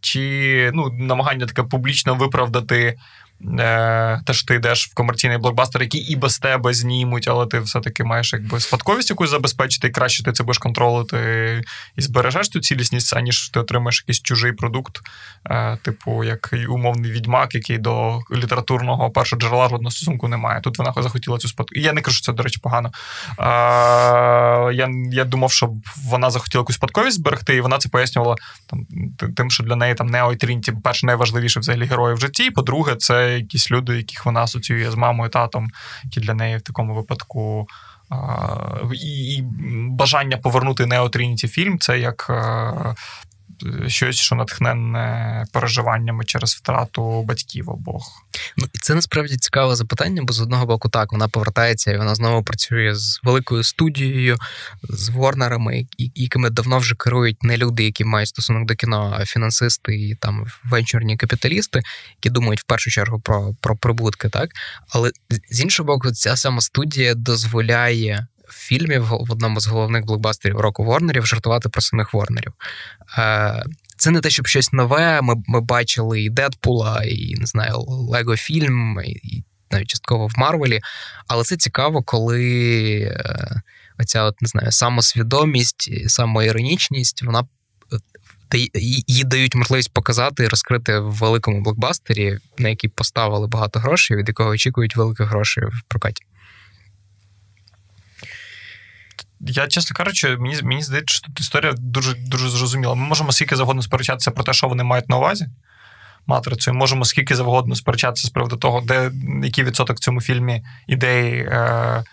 чи 0.00 0.70
ну, 0.74 0.90
намагання 0.92 1.46
таке 1.46 1.62
публічно 1.62 2.14
виправдати 2.14 2.96
Е, 3.58 4.20
те, 4.26 4.32
що 4.32 4.46
ти 4.46 4.54
йдеш 4.54 4.88
в 4.88 4.94
комерційний 4.94 5.38
блокбастер, 5.38 5.82
який 5.82 6.00
і 6.00 6.16
без 6.16 6.38
тебе 6.38 6.74
знімуть, 6.74 7.28
але 7.28 7.46
ти 7.46 7.60
все-таки 7.60 8.04
маєш 8.04 8.32
якби 8.32 8.60
спадковість 8.60 9.10
якусь 9.10 9.30
забезпечити, 9.30 9.88
і 9.88 9.90
краще 9.90 10.22
ти 10.22 10.32
це 10.32 10.42
будеш 10.42 10.58
контролити 10.58 11.62
і 11.96 12.02
збережеш 12.02 12.48
цю 12.48 12.60
цілісність, 12.60 13.16
аніж 13.16 13.48
ти 13.48 13.60
отримаєш 13.60 14.00
якийсь 14.02 14.22
чужий 14.22 14.52
продукт, 14.52 14.98
е, 15.50 15.78
типу, 15.82 16.24
як 16.24 16.54
умовний 16.68 17.10
відьмак, 17.10 17.54
який 17.54 17.78
до 17.78 18.20
літературного 18.32 19.10
першого 19.10 19.40
джерела 19.40 19.68
жодного 19.68 19.90
стосунку 19.90 20.28
не 20.28 20.36
має. 20.36 20.60
Тут 20.60 20.78
вона 20.78 20.92
захотіла 20.96 21.38
цю 21.38 21.48
спадковість. 21.48 21.86
Я 21.86 21.92
не 21.92 22.00
кажу, 22.00 22.16
що 22.16 22.24
це, 22.24 22.32
до 22.32 22.42
речі, 22.42 22.60
погано. 22.62 22.90
Е, 23.38 23.44
я 24.74 24.88
я 25.12 25.24
думав, 25.24 25.52
що 25.52 25.70
вона 26.08 26.30
захотіла 26.30 26.62
якусь 26.62 26.76
спадковість 26.76 27.16
зберегти, 27.16 27.56
і 27.56 27.60
вона 27.60 27.78
це 27.78 27.88
пояснювала 27.88 28.36
там, 28.66 28.86
тим, 29.36 29.50
що 29.50 29.62
для 29.62 29.76
неї 29.76 29.94
там 29.94 30.06
Нео 30.06 30.32
і 30.32 30.36
Трініті, 30.36 30.72
по-перше, 30.72 31.06
найважливіше 31.06 31.60
взагалі 31.60 31.84
герої 31.84 32.14
в 32.14 32.20
житті. 32.20 32.50
По-друге, 32.50 32.96
це 32.96 33.29
якісь 33.34 33.70
люди, 33.70 33.96
яких 33.96 34.26
вона 34.26 34.40
асоціює 34.40 34.90
з 34.90 34.94
мамою, 34.94 35.30
татом, 35.30 35.70
які 36.04 36.20
для 36.20 36.34
неї 36.34 36.56
в 36.56 36.62
такому 36.62 36.94
випадку. 36.94 37.66
І 39.02 39.42
бажання 39.88 40.36
повернути 40.36 40.86
Нео 40.86 41.08
Трініті 41.08 41.48
фільм 41.48 41.78
це 41.78 41.98
як 41.98 42.30
щось, 43.86 44.16
що 44.16 44.34
натхненне 44.34 45.44
переживаннями 45.52 46.24
через 46.24 46.54
втрату 46.54 47.22
батьків 47.22 47.70
обох. 47.70 48.24
Ну 48.56 48.66
і 48.74 48.78
це 48.78 48.94
насправді 48.94 49.36
цікаве 49.36 49.76
запитання, 49.76 50.22
бо 50.24 50.32
з 50.32 50.40
одного 50.40 50.66
боку, 50.66 50.88
так 50.88 51.12
вона 51.12 51.28
повертається 51.28 51.92
і 51.92 51.98
вона 51.98 52.14
знову 52.14 52.42
працює 52.42 52.94
з 52.94 53.20
великою 53.22 53.62
студією, 53.62 54.38
з 54.82 55.08
ворнерами, 55.08 55.86
якими 55.98 56.50
давно 56.50 56.78
вже 56.78 56.94
керують 56.94 57.42
не 57.42 57.56
люди, 57.56 57.84
які 57.84 58.04
мають 58.04 58.28
стосунок 58.28 58.68
до 58.68 58.74
кіно, 58.74 59.16
а 59.20 59.24
фінансисти 59.24 59.94
і 59.94 60.14
там 60.14 60.46
венчурні 60.64 61.16
капіталісти, 61.16 61.82
які 62.16 62.30
думають 62.30 62.60
в 62.60 62.64
першу 62.64 62.90
чергу 62.90 63.20
про, 63.20 63.54
про 63.60 63.76
прибутки, 63.76 64.28
так 64.28 64.50
але 64.88 65.10
з 65.50 65.60
іншого 65.60 65.86
боку, 65.86 66.10
ця 66.10 66.36
сама 66.36 66.60
студія 66.60 67.14
дозволяє 67.14 68.26
фільмів 68.52 69.04
в 69.04 69.32
одному 69.32 69.60
з 69.60 69.66
головних 69.66 70.04
блокбастерів 70.04 70.60
року 70.60 70.84
Ворнерів 70.84 71.26
жартувати 71.26 71.68
про 71.68 71.82
самих 71.82 72.14
Ворнерів. 72.14 72.52
Е, 73.18 73.64
це 73.96 74.10
не 74.10 74.20
те, 74.20 74.30
щоб 74.30 74.46
щось 74.46 74.72
нове. 74.72 75.22
Ми 75.22 75.34
ми 75.46 75.60
бачили 75.60 76.22
і 76.22 76.30
Дедпула, 76.30 77.02
і 77.04 77.34
не 77.34 77.46
знаю, 77.46 77.74
Лего 77.88 78.36
фільм, 78.36 79.00
і 79.04 79.44
навіть 79.70 79.88
частково 79.88 80.26
в 80.26 80.32
Марвелі. 80.36 80.80
Але 81.26 81.44
це 81.44 81.56
цікаво, 81.56 82.02
коли 82.02 82.42
е, 83.00 83.62
оця 83.98 84.22
от 84.22 84.42
не 84.42 84.48
знаю, 84.48 84.72
самосвідомість, 84.72 86.10
самоіронічність, 86.10 87.22
вона 87.22 87.44
їй 89.06 89.24
дають 89.24 89.54
можливість 89.54 89.92
показати 89.92 90.44
і 90.44 90.48
розкрити 90.48 90.98
в 90.98 91.12
великому 91.12 91.60
блокбастері, 91.60 92.38
на 92.58 92.68
який 92.68 92.90
поставили 92.90 93.46
багато 93.46 93.80
грошей, 93.80 94.16
від 94.16 94.28
якого 94.28 94.50
очікують 94.50 94.96
великих 94.96 95.28
грошей 95.28 95.64
в 95.64 95.82
прокаті. 95.88 96.24
Я, 99.40 99.66
чесно 99.66 99.96
кажучи, 99.96 100.36
мені 100.36 100.62
мені 100.62 100.82
здається, 100.82 101.14
що 101.14 101.26
тут 101.26 101.40
історія 101.40 101.72
дуже 101.78 102.14
дуже 102.14 102.48
зрозуміла. 102.48 102.94
Ми 102.94 103.06
можемо 103.06 103.32
скільки 103.32 103.56
завгодно 103.56 103.82
сперечатися 103.82 104.30
про 104.30 104.44
те, 104.44 104.52
що 104.52 104.68
вони 104.68 104.84
мають 104.84 105.08
на 105.08 105.16
увазі. 105.16 105.46
Матрицю, 106.26 106.70
і 106.70 106.74
можемо 106.74 107.04
скільки 107.04 107.36
завгодно 107.36 107.74
сперечатися 107.74 108.26
з 108.28 108.30
приводу 108.30 108.56
того, 108.56 108.80
де 108.80 109.10
який 109.42 109.64
відсоток 109.64 109.96
в 109.96 110.00
цьому 110.00 110.20
фільмі 110.20 110.62
ідеї 110.86 111.40
е, 111.42 112.04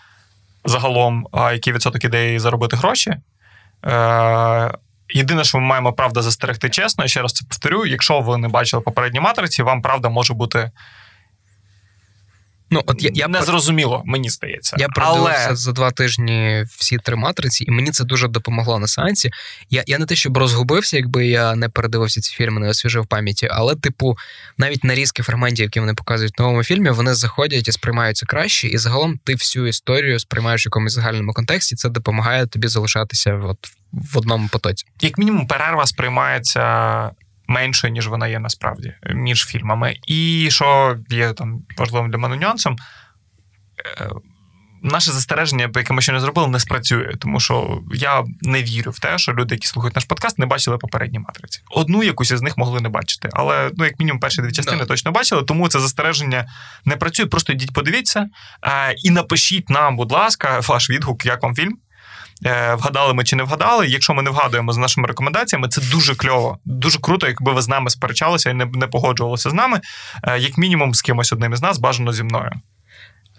загалом, 0.64 1.28
а 1.32 1.52
який 1.52 1.72
відсоток 1.72 2.04
ідеї 2.04 2.38
заробити 2.38 2.76
гроші. 2.76 3.16
Е, 3.86 4.72
Єдине, 5.14 5.44
що 5.44 5.58
ми 5.58 5.66
маємо 5.66 5.92
правда 5.92 6.22
застерегти 6.22 6.70
чесно, 6.70 7.04
і 7.04 7.08
ще 7.08 7.22
раз 7.22 7.32
це 7.32 7.44
повторю: 7.48 7.86
якщо 7.86 8.20
ви 8.20 8.38
не 8.38 8.48
бачили 8.48 8.82
попередні 8.82 9.20
матриці, 9.20 9.62
вам 9.62 9.82
правда 9.82 10.08
може 10.08 10.34
бути 10.34 10.70
Ну, 12.70 12.82
от 12.86 13.02
я, 13.02 13.10
я 13.14 13.28
не 13.28 13.42
зрозуміло, 13.42 14.02
мені 14.04 14.30
здається. 14.30 14.76
Я 14.78 14.88
продивився 14.88 15.44
Але... 15.46 15.56
за 15.56 15.72
два 15.72 15.90
тижні 15.90 16.64
всі 16.78 16.96
три 16.96 17.16
матриці, 17.16 17.64
і 17.64 17.70
мені 17.70 17.90
це 17.90 18.04
дуже 18.04 18.28
допомогло 18.28 18.78
на 18.78 18.86
сеансі. 18.86 19.30
Я 19.70 19.84
я 19.86 19.98
не 19.98 20.06
те, 20.06 20.14
щоб 20.14 20.36
розгубився, 20.36 20.96
якби 20.96 21.26
я 21.26 21.54
не 21.54 21.68
передивився 21.68 22.20
ці 22.20 22.34
фільми, 22.34 22.60
не 22.60 22.68
освіжив 22.68 23.06
пам'яті. 23.06 23.48
Але, 23.50 23.76
типу, 23.76 24.16
навіть 24.58 24.84
нарізки 24.84 25.22
фрагментів, 25.22 25.64
які 25.64 25.80
вони 25.80 25.94
показують 25.94 26.38
в 26.38 26.42
новому 26.42 26.64
фільмі, 26.64 26.90
вони 26.90 27.14
заходять 27.14 27.68
і 27.68 27.72
сприймаються 27.72 28.26
краще. 28.26 28.68
І 28.68 28.78
загалом 28.78 29.18
ти 29.24 29.34
всю 29.34 29.66
історію 29.66 30.18
сприймаєш 30.18 30.66
в 30.66 30.66
якомусь 30.66 30.92
загальному 30.92 31.32
контексті. 31.32 31.76
Це 31.76 31.88
допомагає 31.88 32.46
тобі 32.46 32.68
залишатися 32.68 33.34
от 33.34 33.58
в 33.92 34.18
одному 34.18 34.48
потоці. 34.48 34.86
Як 35.00 35.18
мінімум, 35.18 35.46
перерва 35.46 35.86
сприймається 35.86 37.10
менше, 37.48 37.90
ніж 37.90 38.08
вона 38.08 38.28
є 38.28 38.38
насправді 38.38 38.94
між 39.10 39.46
фільмами. 39.46 39.96
І 40.06 40.48
що 40.50 40.96
є 41.08 41.32
там 41.32 41.62
важливим 41.78 42.10
для 42.10 42.18
мене 42.18 42.36
нюансом, 42.36 42.76
е, 44.00 44.08
наше 44.82 45.10
застереження, 45.10 45.70
яке 45.74 45.94
ми 45.94 46.02
ще 46.02 46.12
не 46.12 46.20
зробили, 46.20 46.48
не 46.48 46.60
спрацює, 46.60 47.14
тому 47.18 47.40
що 47.40 47.82
я 47.94 48.24
не 48.42 48.62
вірю 48.62 48.90
в 48.90 48.98
те, 48.98 49.18
що 49.18 49.32
люди, 49.32 49.54
які 49.54 49.66
слухають 49.66 49.94
наш 49.94 50.04
подкаст, 50.04 50.38
не 50.38 50.46
бачили 50.46 50.78
попередні 50.78 51.18
матриці. 51.18 51.60
Одну 51.70 52.02
якусь 52.02 52.30
із 52.30 52.42
них 52.42 52.58
могли 52.58 52.80
не 52.80 52.88
бачити, 52.88 53.28
але 53.32 53.70
ну, 53.76 53.84
як 53.84 53.98
мінімум, 53.98 54.20
перші 54.20 54.42
дві 54.42 54.52
частини 54.52 54.78
да. 54.78 54.86
точно 54.86 55.12
бачили, 55.12 55.42
тому 55.42 55.68
це 55.68 55.80
застереження 55.80 56.48
не 56.84 56.96
працює. 56.96 57.26
Просто 57.26 57.52
йдіть, 57.52 57.72
подивіться 57.72 58.28
а, 58.60 58.92
і 59.04 59.10
напишіть 59.10 59.70
нам, 59.70 59.96
будь 59.96 60.12
ласка, 60.12 60.60
ваш 60.60 60.90
відгук, 60.90 61.26
як 61.26 61.42
вам 61.42 61.54
фільм. 61.54 61.78
Е, 62.46 62.74
вгадали 62.74 63.14
ми 63.14 63.24
чи 63.24 63.36
не 63.36 63.42
вгадали. 63.42 63.88
Якщо 63.88 64.14
ми 64.14 64.22
не 64.22 64.30
вгадуємо 64.30 64.72
з 64.72 64.76
нашими 64.76 65.08
рекомендаціями, 65.08 65.68
це 65.68 65.80
дуже 65.80 66.14
кльово, 66.14 66.58
дуже 66.64 66.98
круто, 66.98 67.26
якби 67.26 67.52
ви 67.52 67.62
з 67.62 67.68
нами 67.68 67.90
сперечалися 67.90 68.50
і 68.50 68.54
не, 68.54 68.66
не 68.66 68.86
погоджувалися 68.86 69.50
з 69.50 69.54
нами, 69.54 69.80
е, 70.24 70.38
як 70.38 70.58
мінімум 70.58 70.94
з 70.94 71.02
кимось 71.02 71.32
одним 71.32 71.52
із 71.52 71.62
нас, 71.62 71.78
бажано 71.78 72.12
зі 72.12 72.22
мною. 72.22 72.50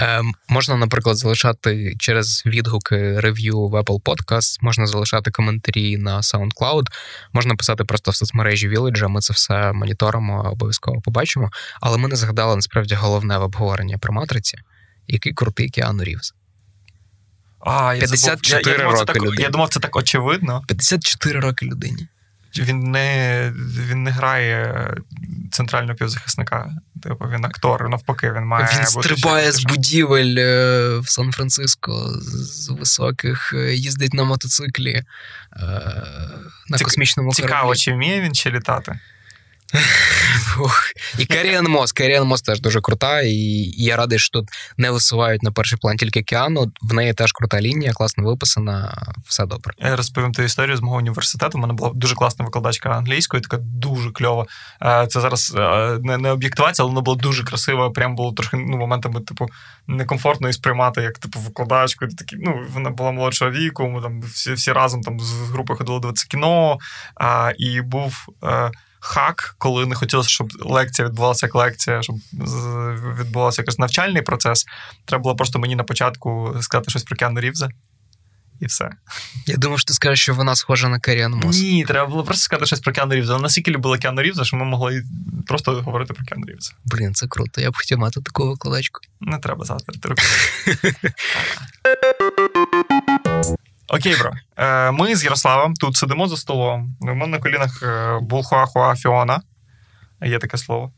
Е, 0.02 0.22
можна, 0.50 0.78
наприклад, 0.78 1.18
залишати 1.18 1.96
через 2.00 2.44
відгуки 2.46 3.20
рев'ю 3.20 3.68
в 3.68 3.76
Apple 3.76 4.02
Podcast, 4.02 4.58
можна 4.62 4.86
залишати 4.86 5.32
коментарі 5.32 5.98
на 5.98 6.18
SoundCloud, 6.18 6.84
можна 7.34 7.56
писати 7.56 7.84
просто 7.84 8.12
в 8.12 8.16
соцмережі 8.16 8.70
Village, 8.70 9.08
Ми 9.08 9.22
це 9.22 9.34
все 9.34 9.74
моніторимо, 9.74 10.50
обов'язково 10.52 11.02
побачимо. 11.02 11.50
Але 11.82 11.98
ми 11.98 12.08
не 12.08 12.16
згадали 12.16 12.56
насправді 12.56 12.96
головне 12.96 13.38
в 13.38 13.44
обговоренні 13.44 13.98
про 13.98 14.14
матриці, 14.14 14.58
який 15.08 15.34
крутий 15.34 15.70
Кіану 15.70 16.04
Рівз. 16.04 16.34
А, 17.60 17.94
я 17.94 18.00
54 18.00 18.78
я, 18.78 18.84
я, 18.84 18.92
роки 18.92 19.06
так, 19.06 19.16
людині. 19.16 19.44
Я 19.44 19.50
думав, 19.50 19.70
це 19.70 19.80
так 19.80 19.96
очевидно. 19.96 20.64
54 20.68 21.40
роки 21.40 21.66
людині. 21.66 22.08
Він 22.58 22.80
не 22.80 23.52
він 23.90 24.04
не 24.04 24.12
грає 24.12 24.94
центрального 25.52 25.96
півзахисника. 25.96 26.72
Типу 27.04 27.26
він 27.34 27.46
актор, 27.46 27.90
навпаки, 27.90 28.32
він 28.32 28.44
має. 28.44 28.66
Він 28.66 28.86
бути 28.96 29.10
стрибає 29.10 29.52
з 29.52 29.64
будівель 29.64 30.36
е, 30.38 31.00
в 31.00 31.10
Сан-Франциско 31.10 32.10
з 32.22 32.70
високих, 32.70 33.54
е, 33.54 33.76
їздить 33.76 34.14
на 34.14 34.24
мотоциклі 34.24 34.92
е, 34.92 35.04
на 36.70 36.78
Цік... 36.78 36.88
космічному 36.88 37.34
Цікаво, 37.34 37.76
чи 37.76 37.94
вміє 37.94 38.22
він 38.22 38.36
ще 38.36 38.52
літати? 38.52 39.00
І 41.18 41.26
Керіан 41.26 41.68
Мос. 41.68 41.92
Керіан 41.92 42.28
Мос 42.28 42.42
теж 42.42 42.62
дуже 42.62 42.82
крута, 42.82 43.22
і 43.22 43.34
я 43.78 43.98
радий, 43.98 44.20
що 44.20 44.30
тут 44.30 44.50
не 44.78 44.92
висувають 44.92 45.44
на 45.44 45.52
перший 45.52 45.78
план 45.78 45.98
тільки 45.98 46.24
Кіану. 46.24 46.72
В 46.82 46.94
неї 46.94 47.14
теж 47.14 47.32
крута 47.32 47.62
лінія, 47.62 47.94
класно 47.94 48.24
виписана, 48.24 49.04
все 49.26 49.46
добре. 49.46 49.74
Я 49.80 49.96
розповім 49.96 50.32
ту 50.32 50.44
історію 50.44 50.78
з 50.78 50.82
мого 50.82 50.98
університету. 50.98 51.58
У 51.58 51.62
мене 51.62 51.74
була 51.74 51.92
дуже 51.96 52.16
класна 52.16 52.46
викладачка 52.46 52.90
англійської, 52.90 53.42
така 53.42 53.58
дуже 53.58 54.12
кльова. 54.12 54.46
Це 55.10 55.22
зараз 55.22 55.54
не, 56.02 56.18
не 56.18 56.32
об'єктивація, 56.32 56.84
але 56.84 56.90
вона 56.90 57.02
була 57.02 57.18
дуже 57.18 57.44
красива. 57.44 57.90
Прям 57.90 58.16
було 58.16 58.34
трохи 58.34 58.58
ну, 58.58 58.78
моментами, 58.78 59.22
типу, 59.22 59.50
некомфортно 59.88 60.50
і 60.50 60.54
сприймати, 60.54 61.02
як 61.02 61.18
типу 61.20 61.40
викладачку. 61.40 62.08
Такі, 62.08 62.36
ну, 62.40 62.66
Вона 62.74 62.90
була 62.90 63.12
молодшого 63.12 63.52
віку. 63.52 63.88
Ми 63.88 64.02
там 64.02 64.22
всі 64.22 64.54
всі 64.54 64.72
разом 64.72 65.02
там 65.02 65.20
з 65.20 65.32
групою 65.32 65.78
ходили 65.78 66.00
дивитися 66.00 66.28
кіно. 66.30 66.78
І 67.58 67.82
був. 67.82 68.28
Хак, 69.00 69.56
коли 69.58 69.86
не 69.86 69.96
хотілося, 69.96 70.30
щоб 70.30 70.48
лекція 70.60 71.08
відбувалася 71.08 71.46
як 71.46 71.56
лекція, 71.56 72.02
щоб 72.02 72.16
відбувався 73.20 73.62
якийсь 73.62 73.80
навчальний 73.80 74.22
процес. 74.22 74.66
Треба 75.06 75.22
було 75.22 75.36
просто 75.36 75.60
мені 75.60 75.76
на 75.76 75.84
початку 75.84 76.56
сказати 76.62 76.90
щось 76.90 77.04
про 77.04 77.16
Кіану 77.16 77.40
Рівза. 77.40 77.70
І 78.60 78.66
все. 78.66 78.90
Я 79.46 79.58
думав, 79.58 79.80
що 79.80 79.88
ти 79.88 79.94
скажеш, 79.94 80.22
що 80.22 80.34
вона 80.34 80.56
схожа 80.56 80.90
на 80.90 81.00
Керрі-Енн 81.00 81.32
Мосс. 81.32 81.60
Ні, 81.60 81.86
треба 81.86 82.08
було 82.08 82.24
просто 82.24 82.44
сказати 82.44 82.66
щось 82.66 82.80
про 82.80 82.94
Кіану 82.94 83.14
Рівза. 83.14 83.34
Вона 83.34 83.44
настільки 83.44 83.72
любила 83.72 83.98
Кіану 83.98 84.22
Рівза, 84.22 84.44
що 84.44 84.58
ми 84.58 84.66
могли 84.66 85.04
просто 85.48 85.82
говорити 85.82 86.14
про 86.14 86.26
Кіану 86.26 86.46
Рівза. 86.46 86.72
Блін, 86.86 87.14
це 87.14 87.28
круто. 87.28 87.62
Я 87.62 87.72
б 87.72 87.78
хотів 87.78 87.98
мати 87.98 88.22
таку 88.22 88.50
викладачку. 88.50 89.02
Не 89.22 89.38
треба 89.38 89.66
завтра. 89.66 90.16
Окей, 93.90 94.16
bro. 94.20 94.32
Е, 94.58 94.92
ми 94.92 95.16
з 95.16 95.24
Ярославом 95.24 95.74
тут 95.74 95.96
сидимо 95.96 96.28
за 96.28 96.38
столом. 96.38 96.96
У 97.02 97.06
мене 97.06 97.28
на 97.28 97.40
колінах 97.40 97.84
е, 97.84 98.20
Булхуахуа 98.22 98.96
Фіона. 98.96 99.42
Є 100.22 100.40
таке 100.40 100.58
слово. 100.58 100.92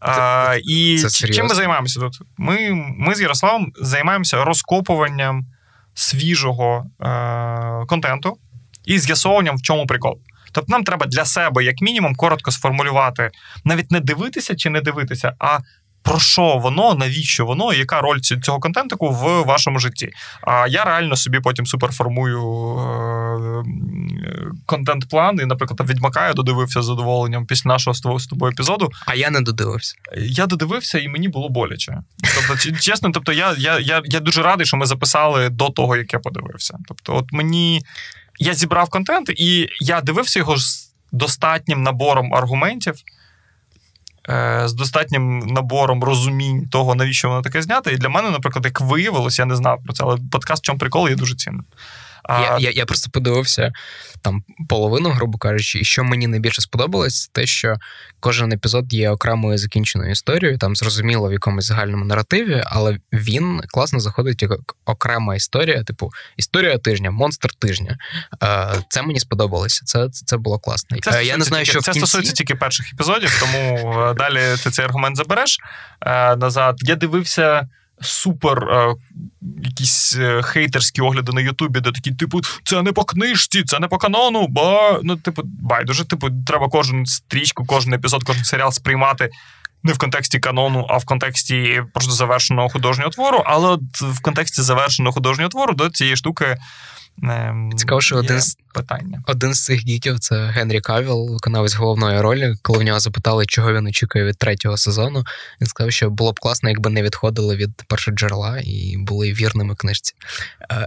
А, 0.00 0.56
І 0.64 0.98
це 0.98 1.28
чим 1.28 1.46
ми 1.46 1.54
займаємося 1.54 2.00
тут? 2.00 2.20
Ми 2.38 2.70
ми 2.98 3.14
з 3.14 3.20
Ярославом 3.20 3.72
займаємося 3.80 4.44
розкопуванням 4.44 5.46
свіжого 5.94 6.86
е, 7.00 7.86
контенту 7.86 8.38
і 8.84 8.98
з'ясовуванням, 8.98 9.56
в 9.56 9.62
чому 9.62 9.86
прикол. 9.86 10.20
Тобто 10.52 10.72
нам 10.72 10.84
треба 10.84 11.06
для 11.06 11.24
себе, 11.24 11.64
як 11.64 11.80
мінімум, 11.80 12.14
коротко 12.14 12.50
сформулювати, 12.50 13.30
навіть 13.64 13.90
не 13.90 14.00
дивитися 14.00 14.56
чи 14.56 14.70
не 14.70 14.80
дивитися, 14.80 15.32
а 15.38 15.58
про 16.02 16.18
що 16.18 16.56
воно, 16.56 16.94
навіщо 16.94 17.46
воно, 17.46 17.72
яка 17.72 18.00
роль 18.00 18.20
цього 18.20 18.60
контентику 18.60 19.10
в 19.10 19.42
вашому 19.42 19.78
житті. 19.78 20.10
А 20.42 20.66
я 20.68 20.84
реально 20.84 21.16
собі 21.16 21.40
потім 21.40 21.66
суперформую 21.66 22.40
е- 22.78 23.64
контент-план. 24.66 25.38
І, 25.42 25.46
наприклад, 25.46 25.90
відьмака 25.90 26.26
я 26.26 26.32
додивився 26.32 26.82
з 26.82 26.84
задоволенням 26.84 27.46
після 27.46 27.68
нашого 27.68 28.18
з 28.18 28.26
тобою 28.26 28.52
епізоду. 28.52 28.90
А 29.06 29.14
я 29.14 29.30
не 29.30 29.40
додивився. 29.40 29.94
Я 30.16 30.46
додивився, 30.46 30.98
і 30.98 31.08
мені 31.08 31.28
було 31.28 31.48
боляче. 31.48 31.98
Тобто, 32.34 32.78
чесно, 32.80 33.10
тобто, 33.14 33.32
я, 33.32 33.54
я, 33.58 33.78
я, 33.78 34.02
я 34.04 34.20
дуже 34.20 34.42
радий, 34.42 34.66
що 34.66 34.76
ми 34.76 34.86
записали 34.86 35.48
до 35.48 35.68
того, 35.68 35.96
як 35.96 36.12
я 36.12 36.18
подивився. 36.18 36.78
Тобто, 36.88 37.16
от 37.16 37.32
мені 37.32 37.82
я 38.38 38.54
зібрав 38.54 38.88
контент, 38.88 39.30
і 39.30 39.68
я 39.80 40.00
дивився 40.00 40.38
його 40.38 40.56
з 40.56 40.94
достатнім 41.12 41.82
набором 41.82 42.34
аргументів. 42.34 42.94
Е, 44.30 44.68
з 44.68 44.72
достатнім 44.72 45.38
набором 45.38 46.04
розумінь 46.04 46.68
того, 46.68 46.94
навіщо 46.94 47.28
воно 47.28 47.42
таке 47.42 47.62
знято. 47.62 47.90
І 47.90 47.96
для 47.96 48.08
мене, 48.08 48.30
наприклад, 48.30 48.64
як 48.64 48.80
виявилось, 48.80 49.38
я 49.38 49.44
не 49.44 49.56
знав 49.56 49.82
про 49.84 49.92
це, 49.92 50.04
але 50.04 50.18
подкаст 50.30 50.62
в 50.62 50.66
чому 50.66 50.78
прикол 50.78 51.08
є 51.08 51.14
дуже 51.14 51.34
цінним. 51.34 51.64
А... 52.30 52.40
Я 52.40 52.58
я, 52.58 52.70
я 52.70 52.86
просто 52.86 53.10
подивився 53.10 53.72
там 54.22 54.44
половину, 54.68 55.10
грубо 55.10 55.38
кажучи, 55.38 55.78
і 55.78 55.84
що 55.84 56.04
мені 56.04 56.26
найбільше 56.26 56.62
сподобалось, 56.62 57.28
те, 57.32 57.46
що 57.46 57.76
кожен 58.20 58.52
епізод 58.52 58.92
є 58.92 59.10
окремою 59.10 59.58
закінченою 59.58 60.10
історією, 60.10 60.58
там 60.58 60.76
зрозуміло 60.76 61.28
в 61.28 61.32
якомусь 61.32 61.64
загальному 61.64 62.04
наративі, 62.04 62.62
але 62.66 62.98
він 63.12 63.62
класно 63.68 64.00
заходить 64.00 64.42
як 64.42 64.52
окрема 64.84 65.34
історія, 65.34 65.84
типу 65.84 66.10
історія 66.36 66.78
тижня, 66.78 67.10
монстр 67.10 67.54
тижня. 67.54 67.98
Е, 68.42 68.74
це 68.88 69.02
мені 69.02 69.20
сподобалося. 69.20 69.84
Це 69.84 70.08
це 70.10 70.36
було 70.36 70.58
класно. 70.58 70.98
Це 71.00 71.20
е, 71.20 71.24
я 71.24 71.36
не 71.36 71.44
знаю, 71.44 71.64
тільки, 71.64 71.72
що 71.72 71.80
це 71.80 71.90
в 71.90 71.94
кінці... 71.94 72.06
стосується 72.06 72.32
тільки 72.32 72.54
перших 72.54 72.92
епізодів, 72.92 73.40
тому 73.40 73.92
е, 74.00 74.14
далі 74.14 74.40
ти 74.64 74.70
цей 74.70 74.84
аргумент 74.84 75.16
забереш 75.16 75.58
назад. 76.36 76.76
Я 76.80 76.96
дивився 76.96 77.68
супер 78.00 78.58
е, 78.58 78.94
якісь 79.62 80.16
е, 80.18 80.42
хейтерські 80.42 81.00
огляди 81.00 81.32
на 81.32 81.40
Ютубі, 81.40 81.80
де 81.80 81.92
такі, 81.92 82.10
типу, 82.12 82.40
це 82.64 82.82
не 82.82 82.92
по 82.92 83.04
книжці, 83.04 83.62
це 83.62 83.78
не 83.78 83.88
по 83.88 83.98
канону, 83.98 84.46
бо 84.48 85.00
ну, 85.02 85.16
типу, 85.16 85.42
байдуже, 85.44 86.04
типу, 86.04 86.28
треба 86.46 86.68
кожну 86.68 87.06
стрічку, 87.06 87.64
кожен 87.64 87.94
епізод, 87.94 88.24
кожен 88.24 88.44
серіал 88.44 88.72
сприймати. 88.72 89.30
Не 89.82 89.92
в 89.92 89.98
контексті 89.98 90.38
канону, 90.38 90.86
а 90.88 90.96
в 90.96 91.04
контексті 91.04 91.82
просто 91.94 92.12
завершеного 92.12 92.68
художнього 92.68 93.10
твору. 93.10 93.42
Але 93.46 93.78
в 93.92 94.20
контексті 94.22 94.62
завершеного 94.62 95.12
художнього 95.12 95.48
твору 95.48 95.74
до 95.74 95.90
цієї 95.90 96.16
штуки 96.16 96.56
Цікаво, 97.76 98.00
що 98.00 98.16
один 98.16 98.40
з 98.40 98.56
питання. 98.74 99.22
Один 99.26 99.54
з 99.54 99.64
цих 99.64 99.80
гіків 99.80 100.18
це 100.18 100.46
Генрі 100.46 100.80
Кавіл, 100.80 101.32
виконавець 101.32 101.74
головної 101.74 102.20
ролі. 102.20 102.54
Коли 102.62 102.78
в 102.78 102.82
нього 102.82 103.00
запитали, 103.00 103.46
чого 103.46 103.72
він 103.72 103.86
очікує 103.86 104.24
від 104.24 104.38
третього 104.38 104.76
сезону, 104.76 105.24
він 105.60 105.66
сказав, 105.66 105.92
що 105.92 106.10
було 106.10 106.32
б 106.32 106.40
класно, 106.40 106.68
якби 106.68 106.90
не 106.90 107.02
відходили 107.02 107.56
від 107.56 107.82
першого 107.88 108.16
джерела 108.16 108.60
і 108.64 108.96
були 108.98 109.32
вірними 109.32 109.74
книжці. 109.74 110.14
Е, 110.72 110.86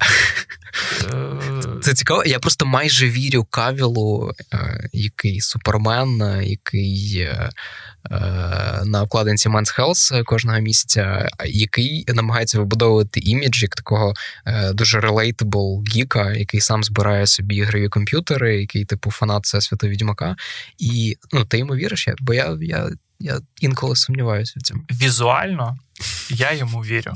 це 1.82 1.94
цікаво. 1.94 2.24
Я 2.26 2.40
просто 2.40 2.66
майже 2.66 3.10
вірю 3.10 3.44
Кавілу, 3.44 4.32
е, 4.54 4.90
який 4.94 5.42
супермен, 5.42 6.42
який 6.44 7.30
на 8.86 9.02
обкладинці 9.02 9.50
Men's 9.50 9.80
Health 9.80 10.24
кожного 10.24 10.60
місяця, 10.60 11.30
який 11.46 12.06
намагається 12.08 12.60
вибудовувати 12.60 13.20
імідж 13.20 13.62
як 13.62 13.76
такого 13.76 14.14
е, 14.46 14.74
дуже 14.74 15.00
relatable 15.00 15.84
гіка, 15.96 16.34
який 16.34 16.62
сам 16.62 16.84
збирає 16.84 17.28
собі 17.28 17.56
ігрові 17.56 17.90
комп'ютери, 17.90 18.60
який, 18.60 18.86
типу, 18.86 19.12
фанат 19.12 19.44
Всесвіту 19.44 19.88
Відьмака. 19.88 20.36
І 20.78 21.18
ну, 21.32 21.46
ти 21.46 21.58
йому 21.58 21.76
віриш? 21.76 22.08
Бо 22.20 22.34
я, 22.34 22.58
я, 22.62 22.90
я 23.20 23.40
інколи 23.62 23.96
сумніваюся 23.96 24.54
в 24.58 24.62
цьому. 24.62 24.84
Візуально 24.92 25.78
я 26.30 26.54
йому 26.54 26.80
вірю. 26.80 27.14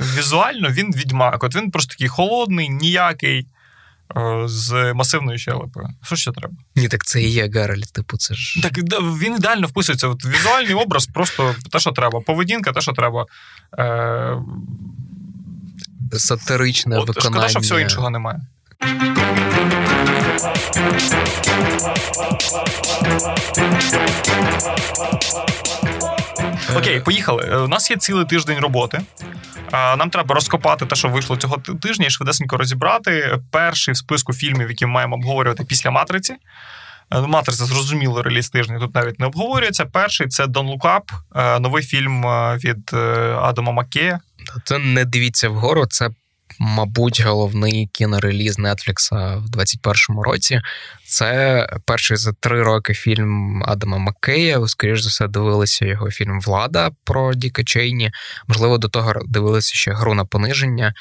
Візуально 0.00 0.68
він 0.70 0.92
відьмак. 0.92 1.44
От 1.44 1.56
він 1.56 1.70
просто 1.70 1.92
такий 1.92 2.08
холодний, 2.08 2.68
ніякий. 2.68 3.46
Е, 4.16 4.48
з 4.48 4.92
масивною 4.94 5.38
щелепою. 5.38 5.88
Що 6.02 6.16
ще 6.16 6.32
треба? 6.32 6.54
Ні, 6.76 6.88
так 6.88 7.04
це 7.04 7.22
і 7.22 7.28
є 7.28 7.48
Геральт, 7.48 7.92
типу, 7.92 8.16
це 8.16 8.34
ж. 8.34 8.62
Так 8.62 8.78
він 9.18 9.34
ідеально 9.34 9.66
вписується. 9.66 10.08
От 10.08 10.24
Візуальний 10.24 10.74
образ, 10.74 11.06
просто 11.06 11.54
те, 11.70 11.78
що 11.78 11.90
треба. 11.92 12.20
Поведінка, 12.20 12.72
те, 12.72 12.80
що 12.80 12.92
треба. 12.92 13.26
Е... 13.78 14.36
Сатиричне 16.12 16.98
От, 16.98 17.08
виконання. 17.08 17.30
Шкода, 17.30 17.48
що 17.48 17.60
всього 17.60 17.80
іншого 17.80 18.10
немає. 18.10 18.40
Окей, 26.76 27.00
поїхали. 27.00 27.56
У 27.56 27.68
нас 27.68 27.90
є 27.90 27.96
цілий 27.96 28.24
тиждень 28.24 28.58
роботи. 28.58 29.00
Нам 29.72 30.10
треба 30.10 30.34
розкопати 30.34 30.86
те, 30.86 30.96
що 30.96 31.08
вийшло 31.08 31.36
цього 31.36 31.56
тижня, 31.56 32.06
і 32.06 32.10
швидесенько 32.10 32.56
розібрати. 32.56 33.38
Перший 33.50 33.94
в 33.94 33.96
списку 33.96 34.32
фільмів, 34.32 34.68
які 34.68 34.86
ми 34.86 34.92
маємо 34.92 35.16
обговорювати 35.16 35.64
після 35.64 35.90
матриці. 35.90 36.34
Е, 37.10 37.20
матриця 37.20 37.64
зрозуміло 37.64 38.22
реліз 38.22 38.50
тижня 38.50 38.78
тут 38.78 38.94
навіть 38.94 39.20
не 39.20 39.26
обговорюється. 39.26 39.84
Перший 39.84 40.28
це 40.28 40.44
Don't 40.44 40.78
Look 40.78 41.00
Up, 41.00 41.60
новий 41.60 41.82
фільм 41.82 42.26
е, 42.26 42.56
від 42.64 42.90
е, 42.92 42.96
Адама 43.42 43.72
Маккея. 43.72 44.20
Це 44.64 44.78
не 44.78 45.04
дивіться 45.04 45.48
вгору, 45.48 45.86
це 45.86 46.10
мабуть, 46.58 47.20
головний 47.20 47.88
кінореліз 47.92 48.58
Нетфлікса 48.58 49.36
в 49.36 49.46
21-му 49.46 50.22
році. 50.22 50.60
Це 51.06 51.68
перший 51.84 52.16
за 52.16 52.32
три 52.32 52.62
роки 52.62 52.94
фільм 52.94 53.62
Адама 53.66 53.98
Маккея. 53.98 54.58
Ви, 54.58 54.68
скоріш 54.68 55.00
за 55.00 55.08
все, 55.08 55.28
дивилися 55.28 55.86
його 55.86 56.10
фільм 56.10 56.40
Влада 56.40 56.90
про 57.04 57.34
Діка 57.34 57.64
Чейні. 57.64 58.10
Можливо, 58.46 58.78
до 58.78 58.88
того 58.88 59.14
дивилися 59.26 59.74
ще 59.74 59.92
гру 59.92 60.14
на 60.14 60.24
пониження. 60.24 60.94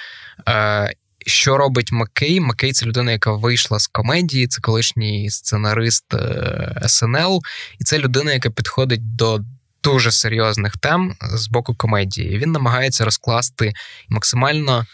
Е, 0.49 0.93
що 1.25 1.57
робить 1.57 1.91
Маккей? 1.91 2.39
Маккей 2.39 2.71
це 2.71 2.85
людина, 2.85 3.11
яка 3.11 3.31
вийшла 3.31 3.79
з 3.79 3.87
комедії, 3.87 4.47
це 4.47 4.61
колишній 4.61 5.29
сценарист 5.29 6.13
е, 6.13 6.81
СНЛ, 6.87 7.41
і 7.79 7.83
це 7.83 7.99
людина, 7.99 8.33
яка 8.33 8.49
підходить 8.49 9.15
до 9.15 9.39
дуже 9.83 10.11
серйозних 10.11 10.77
тем 10.77 11.15
з 11.21 11.47
боку 11.47 11.75
комедії. 11.75 12.37
Він 12.37 12.51
намагається 12.51 13.05
розкласти 13.05 13.73
максимально 14.09 14.85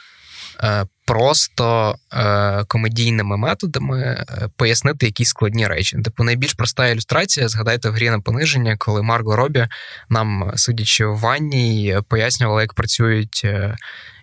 просто 1.10 1.95
е, 2.13 2.63
комедійними 2.67 3.38
методами 3.38 4.02
е, 4.04 4.26
пояснити 4.58 5.06
якісь 5.06 5.30
складні 5.30 5.67
речі. 5.67 5.98
Типу, 6.02 6.24
найбільш 6.24 6.54
проста 6.54 6.88
ілюстрація, 6.88 7.48
згадайте 7.48 7.89
в 7.89 7.93
грі 7.93 8.10
на 8.10 8.19
пониження, 8.19 8.76
коли 8.78 9.02
Марго 9.02 9.36
Робі 9.36 9.67
нам, 10.10 10.52
сидячи 10.56 11.06
в 11.06 11.19
ванні, 11.19 11.98
пояснювала, 12.08 12.62
як 12.62 12.74
працюють 12.74 13.41
е, 13.45 13.78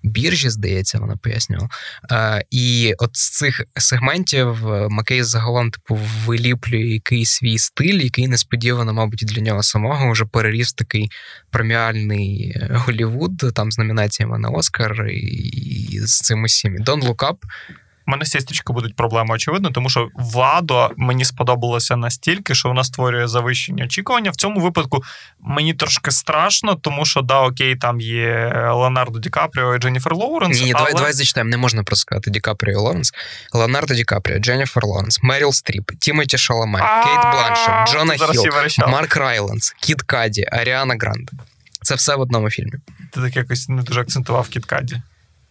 біржі, 0.07 0.51
здається, 0.51 0.99
вона 0.99 1.16
пояснювала. 1.16 1.69
Е, 2.12 2.45
І 2.51 2.95
от 2.99 3.16
з 3.16 3.31
цих 3.31 3.64
сегментів 3.77 4.69
е, 4.69 4.88
Макей 4.90 5.23
загалом 5.23 5.71
типу 5.71 5.99
виліплює 6.27 6.87
якийсь 6.87 7.31
свій 7.31 7.59
стиль, 7.59 8.01
який 8.01 8.29
несподівано, 8.29 8.92
мабуть, 8.92 9.25
для 9.27 9.42
нього 9.42 9.62
самого 9.62 10.12
вже 10.12 10.25
переріс 10.25 10.73
такий 10.73 11.11
преміальний 11.51 12.53
е, 12.57 12.71
Голівуд, 12.73 13.38
там 13.55 13.73
з 13.73 13.79
номінаціями 13.79 14.38
на 14.38 14.49
Оскар 14.49 15.07
і 15.09 15.99
з 16.03 16.21
цим 16.21 16.42
усім. 16.42 16.77
Don't 16.77 17.03
Look 17.03 17.16
Up 17.16 17.37
у 18.07 18.11
мене 18.11 18.25
з 18.25 18.31
сістрічкою 18.31 18.75
будуть 18.75 18.97
проблеми, 18.97 19.35
очевидно, 19.35 19.71
тому 19.71 19.88
що 19.88 20.09
владо 20.14 20.90
мені 20.97 21.25
сподобалося 21.25 21.97
настільки, 21.97 22.55
що 22.55 22.69
вона 22.69 22.85
створює 22.85 23.29
завищення 23.29 23.85
очікування. 23.85 24.31
В 24.31 24.37
цьому 24.37 24.61
випадку 24.61 25.03
мені 25.40 25.75
трошки 25.75 26.11
страшно, 26.11 26.75
тому 26.75 27.05
що 27.05 27.23
да, 27.23 27.40
окей, 27.40 27.77
там 27.77 28.01
є 28.01 28.53
Леонардо 28.55 29.19
Ді 29.19 29.31
Капріо 29.31 29.75
і 29.75 29.79
Дженніфер 29.79 30.14
Лоуренс. 30.14 30.61
Ні, 30.61 30.73
але... 30.73 30.73
давай 30.73 30.95
давай 30.95 31.12
зачитаємо. 31.12 31.51
Не 31.51 31.57
можна 31.57 31.83
просто 31.83 32.01
сказати 32.01 32.31
Ді 32.31 32.40
Капріо 32.40 32.73
і 32.73 32.77
Лоуренс. 32.77 33.12
Леонардо 33.53 33.95
Ді 33.95 34.05
Капріо, 34.05 34.38
Дженніфер 34.38 34.85
Лоуренс, 34.85 35.23
Меріл 35.23 35.53
Стріп, 35.53 35.90
Тімоті 35.99 36.38
Шаламе, 36.38 36.79
Кейт 36.79 37.33
Бланшет, 37.33 37.92
Джона 37.92 38.14
Хілл, 38.14 38.88
Марк 38.88 39.16
Райландс, 39.16 39.71
Кід 39.81 40.03
Каді, 40.03 40.47
Аріана 40.53 40.97
Гранде. 41.01 41.33
Це 41.83 41.95
все 41.95 42.16
в 42.16 42.21
одному 42.21 42.51
фільмі. 42.51 42.73
Ти 43.12 43.21
так 43.21 43.37
якось 43.37 43.69
не 43.69 43.83
дуже 43.83 44.01
акцентував 44.01 44.49
Кід 44.49 44.64
Каді. 44.64 45.03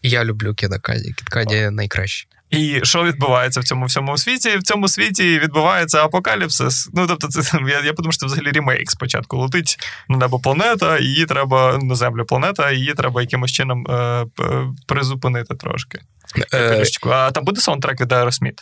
Я 0.03 0.23
люблю 0.23 0.53
Кіда 0.53 0.79
Каді. 0.79 1.13
Кід 1.13 1.29
Каді 1.29 1.69
найкраще. 1.71 2.27
І 2.49 2.79
що 2.83 3.03
відбувається 3.03 3.59
в 3.59 3.63
цьому 3.63 3.85
всьому 3.85 4.17
світі? 4.17 4.57
В 4.57 4.63
цьому 4.63 4.87
світі 4.87 5.39
відбувається 5.39 6.03
апокаліпсис. 6.03 6.89
Ну 6.93 7.07
тобто, 7.07 7.27
це 7.27 7.59
я 7.67 7.81
я 7.81 7.93
подумав, 7.93 8.13
що 8.13 8.19
це 8.19 8.25
взагалі 8.25 8.51
ремейк. 8.51 8.91
Спочатку 8.91 9.37
летить 9.37 9.77
на 10.09 10.17
небо 10.17 10.39
планета, 10.39 10.99
її 10.99 11.25
треба 11.25 11.79
на 11.81 11.95
землю 11.95 12.25
планета, 12.25 12.71
її 12.71 12.93
треба 12.93 13.21
якимось 13.21 13.51
чином 13.51 13.87
е, 13.87 14.25
призупинити 14.87 15.55
трошки. 15.55 15.99
Е... 16.53 16.83
А 17.05 17.31
там 17.31 17.43
буде 17.43 17.61
саундтрек 17.61 18.01
від 18.01 18.11
Aerosmith? 18.11 18.59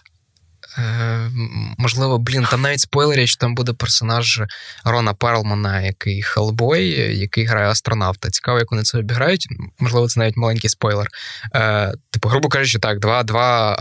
Е, 0.77 1.31
можливо, 1.77 2.17
блін, 2.17 2.47
там 2.51 2.61
навіть 2.61 2.79
спойлерять, 2.79 3.27
що 3.27 3.37
там 3.37 3.55
буде 3.55 3.73
персонаж 3.73 4.41
Рона 4.85 5.13
Перлмана, 5.13 5.81
який 5.81 6.21
Хелбой, 6.21 6.89
який 7.19 7.45
грає 7.45 7.67
астронавта. 7.67 8.29
Цікаво, 8.29 8.59
як 8.59 8.71
вони 8.71 8.83
це 8.83 8.97
обіграють. 8.97 9.47
Можливо, 9.79 10.07
це 10.07 10.19
навіть 10.19 10.37
маленький 10.37 10.69
спойлер. 10.69 11.07
Е, 11.55 11.93
Типу, 12.11 12.29
грубо 12.29 12.49
кажучи, 12.49 12.79
так, 12.79 12.99
два 12.99 13.23
два 13.23 13.75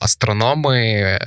астрономи 0.00 0.78
е, 0.78 1.20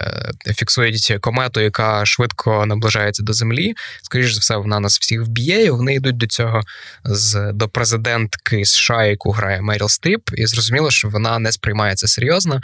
фіксують 0.55 1.17
комету, 1.21 1.61
яка 1.61 2.05
швидко 2.05 2.65
наближається 2.65 3.23
до 3.23 3.33
Землі. 3.33 3.73
Скоріше 4.03 4.33
за 4.33 4.39
все, 4.39 4.55
вона 4.55 4.79
нас 4.79 4.99
всіх 4.99 5.21
вб'є, 5.21 5.63
і 5.63 5.69
вони 5.69 5.93
йдуть 5.93 6.17
до 6.17 6.27
цього 6.27 6.61
з 7.03 7.51
до 7.53 7.69
президентки 7.69 8.65
США, 8.65 9.03
яку 9.03 9.31
грає 9.31 9.61
Меріл 9.61 9.89
Стріп, 9.89 10.21
і 10.33 10.45
зрозуміло, 10.45 10.91
що 10.91 11.09
вона 11.09 11.39
не 11.39 11.51
сприймає 11.51 11.95
це 11.95 12.07
серйозно. 12.07 12.59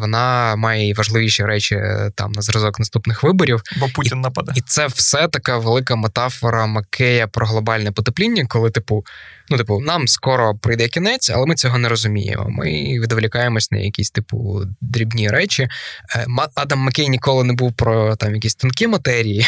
Вона 0.00 0.56
має 0.56 0.94
важливі 0.94 1.17
важливіші 1.18 1.44
речі 1.44 1.74
е, 1.74 2.10
там 2.14 2.32
на 2.32 2.42
зразок 2.42 2.78
наступних 2.78 3.22
виборів. 3.22 3.62
Бо 3.80 3.88
Путін 3.94 4.20
нападе. 4.20 4.52
І 4.56 4.60
це 4.60 4.86
все 4.86 5.28
така 5.28 5.58
велика 5.58 5.96
метафора 5.96 6.66
Макея 6.66 7.26
про 7.26 7.46
глобальне 7.46 7.92
потепління, 7.92 8.46
коли, 8.48 8.70
типу, 8.70 9.04
ну, 9.48 9.56
типу, 9.56 9.80
нам 9.80 10.08
скоро 10.08 10.54
прийде 10.54 10.88
кінець, 10.88 11.30
але 11.30 11.46
ми 11.46 11.54
цього 11.54 11.78
не 11.78 11.88
розуміємо. 11.88 12.46
Ми 12.48 12.66
відволікаємось 13.00 13.70
на 13.70 13.78
якісь, 13.78 14.10
типу, 14.10 14.62
дрібні 14.80 15.28
речі. 15.28 15.68
Е, 16.16 16.26
Адам 16.54 16.78
Маккей 16.78 17.08
ніколи 17.08 17.44
не 17.44 17.52
був 17.52 17.72
про 17.72 18.16
там 18.16 18.34
якісь 18.34 18.54
тонкі 18.54 18.86
матерії. 18.86 19.46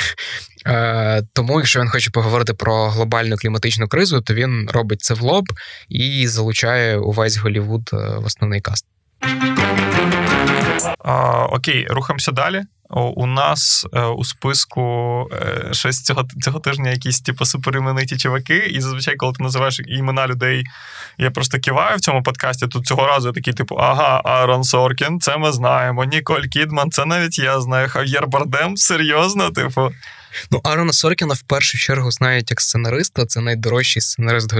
Е, 0.66 1.22
тому, 1.32 1.58
якщо 1.58 1.80
він 1.80 1.88
хоче 1.88 2.10
поговорити 2.10 2.54
про 2.54 2.88
глобальну 2.88 3.36
кліматичну 3.36 3.88
кризу, 3.88 4.20
то 4.20 4.34
він 4.34 4.68
робить 4.72 5.00
це 5.00 5.14
в 5.14 5.20
лоб 5.20 5.44
і 5.88 6.28
залучає 6.28 6.96
увесь 6.96 7.36
Голівуд 7.36 7.90
в 7.92 8.24
основний 8.24 8.60
каст. 8.60 8.86
А, 10.98 11.46
Окей, 11.46 11.86
рухаємося 11.90 12.32
далі. 12.32 12.62
У 12.92 13.26
нас 13.26 13.86
е, 13.92 14.04
у 14.04 14.24
списку 14.24 14.82
е, 15.32 15.68
щось 15.72 16.02
цього 16.02 16.28
цього 16.40 16.60
тижня 16.60 16.90
якісь 16.90 17.20
типу 17.20 17.44
суперімениті 17.44 18.16
чуваки, 18.16 18.56
і 18.56 18.80
зазвичай, 18.80 19.16
коли 19.16 19.32
ти 19.32 19.42
називаєш 19.42 19.80
імена 19.86 20.26
людей, 20.26 20.64
я 21.18 21.30
просто 21.30 21.58
киваю 21.58 21.96
в 21.96 22.00
цьому 22.00 22.22
подкасті. 22.22 22.66
Тут 22.66 22.86
цього 22.86 23.06
разу 23.06 23.28
я 23.28 23.34
такий, 23.34 23.54
типу, 23.54 23.74
ага, 23.74 24.22
Арон 24.24 24.64
Соркін, 24.64 25.20
це 25.20 25.36
ми 25.36 25.52
знаємо. 25.52 26.04
Ніколь 26.04 26.42
Кідман, 26.42 26.90
це 26.90 27.04
навіть 27.06 27.38
я 27.38 27.60
знаю. 27.60 27.88
Хав'єр 27.88 28.26
Бардем, 28.26 28.76
серйозно, 28.76 29.50
типу. 29.50 29.90
Ну, 30.50 30.60
Арона 30.64 30.92
Соркіна 30.92 31.34
в 31.34 31.42
першу 31.42 31.78
чергу 31.78 32.10
знають 32.10 32.50
як 32.50 32.60
сценариста, 32.60 33.26
це 33.26 33.40
найдорожчий 33.40 34.02
сценарист 34.02 34.52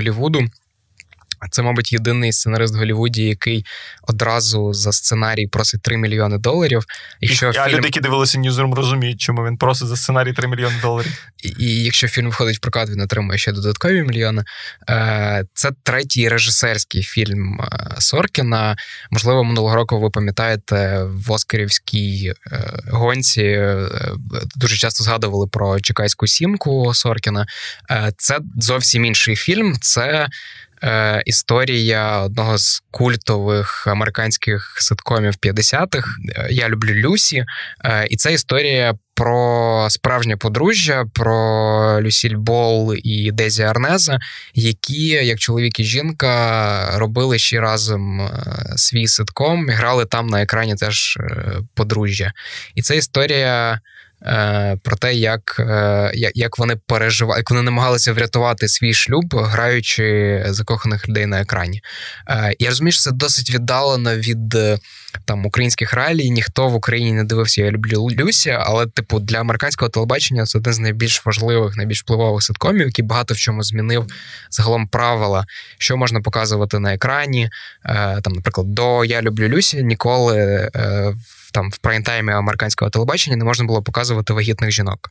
Це, 1.50 1.62
мабуть, 1.62 1.92
єдиний 1.92 2.32
сценарист 2.32 2.74
в 2.74 2.78
Голлівуді, 2.78 3.24
який 3.24 3.64
одразу 4.02 4.72
за 4.72 4.92
сценарій 4.92 5.46
просить 5.46 5.82
3 5.82 5.96
мільйони 5.96 6.38
доларів. 6.38 6.84
І, 7.20 7.28
що 7.28 7.52
А 7.56 7.68
люди, 7.68 7.86
які 7.86 8.00
дивилися 8.00 8.38
Ньюзрум, 8.38 8.74
розуміють, 8.74 9.20
чому 9.20 9.46
він 9.46 9.56
просить 9.56 9.88
за 9.88 9.96
сценарій 9.96 10.32
3 10.32 10.48
мільйони 10.48 10.76
доларів. 10.82 11.12
І, 11.42 11.48
і 11.64 11.82
якщо 11.84 12.08
фільм 12.08 12.30
входить 12.30 12.56
в 12.56 12.60
прокат, 12.60 12.90
він 12.90 13.00
отримує 13.00 13.38
ще 13.38 13.52
додаткові 13.52 14.02
мільйони. 14.02 14.44
Е, 14.90 15.44
це 15.54 15.70
третій 15.82 16.28
режисерський 16.28 17.02
фільм 17.02 17.60
е, 17.60 17.94
Соркіна. 17.98 18.76
Можливо, 19.10 19.44
минулого 19.44 19.76
року 19.76 20.00
ви 20.00 20.10
пам'ятаєте 20.10 21.04
в 21.04 21.32
Оскарівській 21.32 22.32
е, 22.52 22.82
гонці 22.90 23.66
дуже 24.56 24.76
часто 24.76 25.04
згадували 25.04 25.46
про 25.46 25.80
Чекайську 25.80 26.26
сімку 26.26 26.94
Соркіна. 26.94 27.46
Це 28.16 28.38
зовсім 28.56 29.04
інший 29.04 29.36
фільм. 29.36 29.76
Це 29.80 30.28
е, 30.82 31.22
історія 31.26 32.18
одного 32.18 32.58
з 32.58 32.82
культових 32.90 33.86
американських 33.86 34.76
ситкомів 34.80 35.34
50-х. 35.34 36.08
Е, 36.36 36.48
Я 36.50 36.68
люблю 36.68 36.94
Люсі, 36.94 37.44
е, 37.84 38.06
і 38.10 38.16
це 38.16 38.32
історія. 38.32 38.94
Про 39.14 39.86
справжнє 39.90 40.36
подружжя, 40.36 41.04
про 41.14 42.02
Люсіль 42.02 42.36
Бол 42.36 42.94
і 43.04 43.32
Дезі 43.32 43.62
Арнеза, 43.62 44.18
які, 44.54 45.06
як 45.06 45.38
чоловік 45.38 45.80
і 45.80 45.84
жінка, 45.84 46.98
робили 46.98 47.38
ще 47.38 47.60
разом 47.60 48.20
е, 48.20 48.30
свій 48.76 49.06
ситком 49.06 49.68
і 49.68 49.72
грали 49.72 50.06
там 50.06 50.26
на 50.26 50.42
екрані 50.42 50.74
теж 50.74 51.16
е, 51.20 51.56
подружжя. 51.74 52.32
І 52.74 52.82
це 52.82 52.96
історія 52.96 53.80
про 54.82 54.96
те, 54.96 55.14
як 55.14 55.56
е, 55.58 56.30
як 56.34 56.58
вони 56.58 56.76
переживали, 56.76 57.38
як 57.38 57.50
вони 57.50 57.62
намагалися 57.62 58.12
врятувати 58.12 58.68
свій 58.68 58.94
шлюб, 58.94 59.34
граючи 59.34 60.42
закоханих 60.46 61.08
людей 61.08 61.26
на 61.26 61.40
екрані. 61.40 61.82
Е, 62.28 62.54
я 62.58 62.68
розумію, 62.68 62.92
що 62.92 63.02
це 63.02 63.10
досить 63.10 63.50
віддалено 63.50 64.16
від 64.16 64.56
там 65.24 65.46
українських 65.46 65.94
реалій. 65.94 66.30
Ніхто 66.30 66.68
в 66.68 66.74
Україні 66.74 67.12
не 67.12 67.24
дивився 67.24 67.62
Я 67.62 67.70
люблю 67.70 68.08
Люсі, 68.10 68.50
але, 68.50 68.86
типу, 68.86 69.20
для 69.20 69.40
американського 69.40 69.88
телебачення 69.88 70.46
це 70.46 70.58
один 70.58 70.72
з 70.72 70.78
найбільш 70.78 71.26
важливих, 71.26 71.76
найбільш 71.76 72.02
впливових 72.02 72.42
ситкомів, 72.42 72.86
який 72.86 73.04
багато 73.04 73.34
в 73.34 73.36
чому 73.36 73.62
змінив 73.62 74.06
загалом 74.50 74.88
правила, 74.88 75.46
що 75.78 75.96
можна 75.96 76.20
показувати 76.20 76.78
на 76.78 76.94
екрані. 76.94 77.50
Там, 78.22 78.32
наприклад, 78.32 78.74
до 78.74 79.04
Я 79.04 79.22
люблю 79.22 79.48
Люсі 79.48 79.82
ніколи 79.82 80.70
там 81.50 81.70
в 81.70 81.78
прайм-таймі 81.82 82.30
американського 82.30 82.90
телебачення 82.90 83.36
не 83.36 83.44
можна 83.44 83.66
було 83.66 83.82
показувати 83.82 84.32
вагітних 84.32 84.70
жінок, 84.70 85.10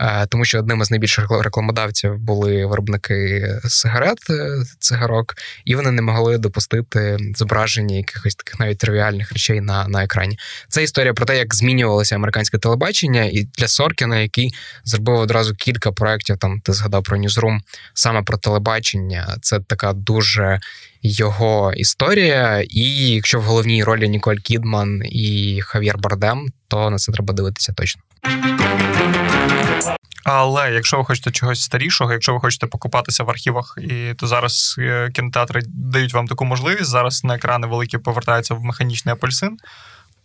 е, 0.00 0.26
тому 0.26 0.44
що 0.44 0.58
одним 0.58 0.80
із 0.80 0.90
найбільших 0.90 1.30
рекламодавців 1.30 2.18
були 2.18 2.66
виробники 2.66 3.48
сигарет, 3.64 4.18
е, 4.30 4.62
цигарок, 4.78 5.34
і 5.64 5.74
вони 5.74 5.90
не 5.90 6.02
могли 6.02 6.38
допустити 6.38 7.16
зображення 7.34 7.96
якихось 7.96 8.34
таких 8.34 8.60
навіть 8.60 8.78
тривіальних 8.78 9.32
речей 9.32 9.60
на 9.60 9.88
на 9.88 10.04
екрані. 10.04 10.38
Це 10.68 10.82
історія 10.82 11.14
про 11.14 11.26
те, 11.26 11.38
як 11.38 11.54
змінювалося 11.54 12.14
американське 12.14 12.58
телебачення, 12.58 13.24
і 13.24 13.48
для 13.58 13.68
Соркіна, 13.68 14.18
який 14.18 14.54
зробив 14.84 15.16
одразу 15.16 15.54
кілька 15.54 15.92
проєктів, 15.92 16.38
там 16.38 16.60
ти 16.60 16.72
згадав 16.72 17.02
про 17.02 17.16
Ньюзрум, 17.16 17.60
саме 17.94 18.22
про 18.22 18.38
телебачення. 18.38 19.36
Це 19.42 19.60
така 19.60 19.92
дуже 19.92 20.60
його 21.02 21.72
історія. 21.72 22.64
І 22.70 23.08
якщо 23.08 23.40
в 23.40 23.42
головній 23.42 23.84
ролі 23.84 24.08
Ніколь 24.08 24.36
Кідман 24.36 25.02
і 25.04 25.60
Хав'єр 25.62 25.98
Бардем, 25.98 26.46
то 26.68 26.90
на 26.90 26.96
це 26.96 27.12
треба 27.12 27.34
дивитися 27.34 27.72
точно. 27.72 28.02
Але 30.24 30.72
якщо 30.72 30.98
ви 30.98 31.04
хочете 31.04 31.30
чогось 31.30 31.62
старішого, 31.62 32.12
якщо 32.12 32.32
ви 32.34 32.40
хочете 32.40 32.66
покупатися 32.66 33.24
в 33.24 33.30
архівах, 33.30 33.78
і 33.80 34.14
то 34.14 34.26
зараз 34.26 34.76
е, 34.78 35.10
кінотеатри 35.14 35.62
дають 35.66 36.14
вам 36.14 36.26
таку 36.26 36.44
можливість. 36.44 36.90
Зараз 36.90 37.24
на 37.24 37.34
екрани 37.34 37.66
великі 37.66 37.98
повертаються 37.98 38.54
в 38.54 38.64
механічний 38.64 39.12
апельсин. 39.12 39.56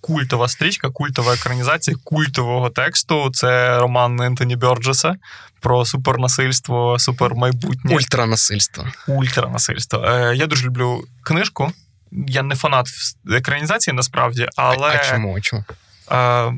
Культова 0.06 0.48
стрічка, 0.48 0.90
культова 0.90 1.34
екранізація 1.34 1.98
культового 2.04 2.70
тексту. 2.70 3.30
Це 3.34 3.78
роман 3.80 4.22
Ентоні 4.22 4.56
Бьорджеса 4.56 5.16
про 5.60 5.86
супернасильство, 5.86 7.00
супермайбутнє. 7.00 7.96
Ультранасильство. 7.96 8.86
Ультранасильство. 9.08 10.06
Е, 10.06 10.36
Я 10.36 10.48
дуже 10.48 10.66
люблю 10.66 11.04
книжку. 11.24 11.72
Я 12.12 12.44
не 12.44 12.56
фанат 12.56 12.88
екранізації 13.32 13.94
насправді, 13.94 14.48
але. 14.56 14.88
А 14.88 15.12
чому? 15.12 15.42
чому? 15.42 15.64
Е, 16.12 16.54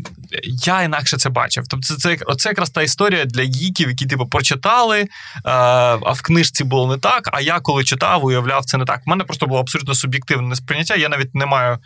я 0.65 0.81
інакше 0.81 1.17
це 1.17 1.29
бачив. 1.29 1.63
Тобто, 1.67 1.95
це 1.95 2.17
це 2.37 2.49
якраз 2.49 2.69
та 2.69 2.81
історія 2.81 3.25
для 3.25 3.43
гіків, 3.43 3.89
які 3.89 4.05
типу 4.05 4.25
прочитали, 4.25 4.99
е, 4.99 5.09
а 5.43 6.11
в 6.11 6.21
книжці 6.21 6.63
було 6.63 6.95
не 6.95 6.97
так. 6.97 7.29
А 7.33 7.41
я 7.41 7.59
коли 7.59 7.83
читав, 7.83 8.25
уявляв 8.25 8.65
це 8.65 8.77
не 8.77 8.85
так. 8.85 9.01
У 9.05 9.09
мене 9.09 9.23
просто 9.23 9.45
було 9.47 9.59
абсолютно 9.59 9.95
суб'єктивне 9.95 10.55
сприйняття. 10.55 10.95
Я 10.95 11.09
навіть 11.09 11.35
не 11.35 11.45
маю 11.45 11.77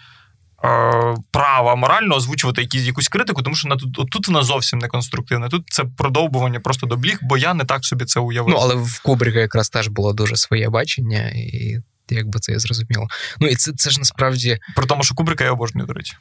права 1.32 1.76
морально 1.76 2.16
озвучувати 2.16 2.62
якісь 2.62 2.84
якусь 2.84 3.08
критику, 3.08 3.42
тому 3.42 3.56
що 3.56 3.68
на 3.68 3.76
тут 3.76 4.10
тут 4.12 4.28
вона 4.28 4.44
зовсім 4.44 4.80
не 4.80 4.88
конструктивна. 4.88 5.50
Тут 5.50 5.64
це 5.70 5.84
продовбування 5.98 6.60
просто 6.60 6.88
до 6.88 6.98
бліг, 6.98 7.20
бо 7.22 7.38
я 7.38 7.54
не 7.54 7.66
так 7.66 7.86
собі 7.86 8.06
це 8.06 8.20
уявив. 8.20 8.54
Ну 8.54 8.60
але 8.62 8.76
в 8.76 9.02
Кубрика 9.04 9.40
якраз 9.40 9.70
теж 9.70 9.88
було 9.88 10.14
дуже 10.14 10.36
своє 10.36 10.70
бачення 10.70 11.30
і. 11.30 11.80
Якби 12.14 12.40
це 12.40 12.52
я 12.52 12.60
зрозуміло. 12.60 13.08
Ну 13.40 13.48
і 13.48 13.56
це 13.56 13.72
це 13.74 13.90
ж 13.90 14.00
насправді 14.00 14.60
про 14.76 14.86
тому, 14.86 15.04
що 15.04 15.16
Кубрика 15.16 15.44
я 15.44 15.52
обожнюю, 15.52 15.88
до 15.88 15.94
речі. 15.94 16.14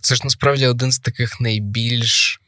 Це 0.00 0.14
ж 0.14 0.20
насправді 0.24 0.66
один 0.66 0.92
з 0.92 0.98
таких 0.98 1.40
найбільш 1.40 2.40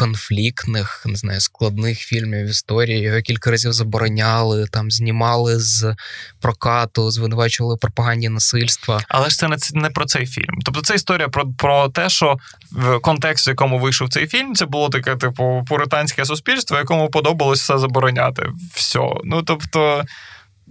конфліктних, 0.00 1.02
не 1.06 1.16
знаю, 1.16 1.40
складних 1.40 1.98
фільмів 1.98 2.46
в 2.46 2.50
історії. 2.50 3.00
Його 3.00 3.20
кілька 3.20 3.50
разів 3.50 3.72
забороняли, 3.72 4.66
там 4.66 4.90
знімали 4.90 5.58
з 5.58 5.94
прокату, 6.40 7.10
звинувачували 7.10 7.76
пропаганді 7.76 8.28
насильства. 8.28 9.00
Але 9.08 9.30
ж 9.30 9.38
це 9.38 9.48
не 9.48 9.56
не 9.72 9.90
про 9.90 10.04
цей 10.04 10.26
фільм. 10.26 10.58
Тобто 10.64 10.80
це 10.82 10.94
історія 10.94 11.28
про 11.28 11.46
про 11.52 11.88
те, 11.88 12.08
що 12.08 12.38
в 12.72 12.98
контекст, 12.98 13.46
в 13.46 13.48
якому 13.48 13.78
вийшов 13.78 14.08
цей 14.08 14.26
фільм, 14.26 14.54
це 14.54 14.66
було 14.66 14.88
таке, 14.88 15.16
типу, 15.16 15.64
пуританське 15.68 16.24
суспільство, 16.24 16.76
якому 16.76 17.10
подобалось 17.10 17.60
все 17.60 17.78
забороняти. 17.78 18.46
Все. 18.74 19.08
Ну 19.24 19.42
тобто. 19.42 20.04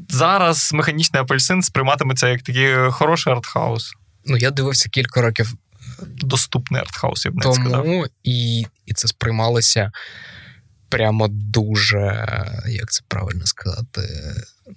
Зараз 0.09 0.73
механічний 0.73 1.21
апельсин 1.21 1.61
сприйматиметься 1.61 2.27
як 2.27 2.41
такий 2.41 2.75
хороший 2.91 3.33
артхаус. 3.33 3.93
Ну, 4.25 4.37
я 4.37 4.51
дивився 4.51 4.89
кілька 4.89 5.21
років 5.21 5.53
доступний 6.07 6.81
артхаус, 6.81 7.25
я 7.25 7.31
б 7.31 7.35
не 7.35 7.41
Тому 7.41 7.55
сказав. 7.55 8.05
і, 8.23 8.65
і 8.85 8.93
це 8.93 9.07
сприймалося 9.07 9.91
прямо 10.89 11.27
дуже, 11.27 12.27
як 12.67 12.91
це 12.91 13.01
правильно 13.07 13.45
сказати. 13.45 14.01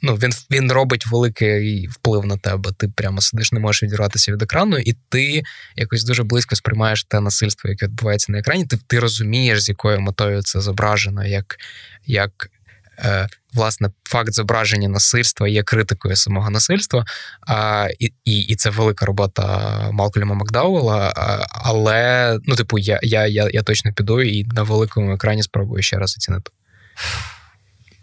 Ну, 0.02 0.14
Він 0.14 0.32
він 0.50 0.72
робить 0.72 1.06
великий 1.06 1.86
вплив 1.86 2.26
на 2.26 2.36
тебе. 2.36 2.72
Ти 2.72 2.88
прямо 2.88 3.20
сидиш, 3.20 3.52
не 3.52 3.60
можеш 3.60 3.82
відірватися 3.82 4.32
від 4.32 4.42
екрану, 4.42 4.78
і 4.78 4.96
ти 5.08 5.42
якось 5.76 6.04
дуже 6.04 6.22
близько 6.22 6.56
сприймаєш 6.56 7.04
те 7.04 7.20
насильство, 7.20 7.70
яке 7.70 7.86
відбувається 7.86 8.32
на 8.32 8.38
екрані. 8.38 8.66
Ти 8.66 8.78
ти 8.86 8.98
розумієш, 8.98 9.60
з 9.62 9.68
якою 9.68 10.00
метою 10.00 10.42
це 10.42 10.60
зображено, 10.60 11.26
як 11.26 11.56
як 12.06 12.50
власне 13.52 13.90
факт 14.04 14.32
зображення 14.32 14.88
насильства 14.88 15.48
є 15.48 15.62
критикою 15.62 16.16
самого 16.16 16.50
насильства, 16.50 17.04
і 17.98 18.12
і, 18.24 18.40
і 18.40 18.54
це 18.54 18.70
велика 18.70 19.06
робота 19.06 19.70
Малкольма 19.92 20.34
Макдауела. 20.34 21.12
Але 21.50 22.38
ну, 22.44 22.54
типу, 22.54 22.78
я 22.78 23.00
я, 23.02 23.26
я, 23.26 23.48
я 23.52 23.62
точно 23.62 23.92
піду 23.92 24.22
і 24.22 24.44
на 24.44 24.62
великому 24.62 25.12
екрані 25.12 25.42
спробую 25.42 25.82
ще 25.82 25.98
раз 25.98 26.16
оцінити. 26.16 26.50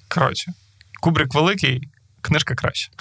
Коротше, 0.07 0.53
Кубрик 1.01 1.33
великий, 1.33 1.81
книжка 2.21 2.55
краще. 2.55 2.91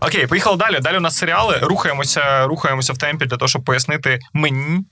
Окей, 0.00 0.26
поїхали 0.26 0.56
далі. 0.56 0.80
Далі 0.80 0.96
у 0.96 1.00
нас 1.00 1.16
серіали. 1.16 1.58
Рухаємося, 1.62 2.46
рухаємося 2.46 2.92
в 2.92 2.98
темпі 2.98 3.26
для 3.26 3.36
того, 3.36 3.48
щоб 3.48 3.64
пояснити 3.64 4.18
мені 4.32 4.84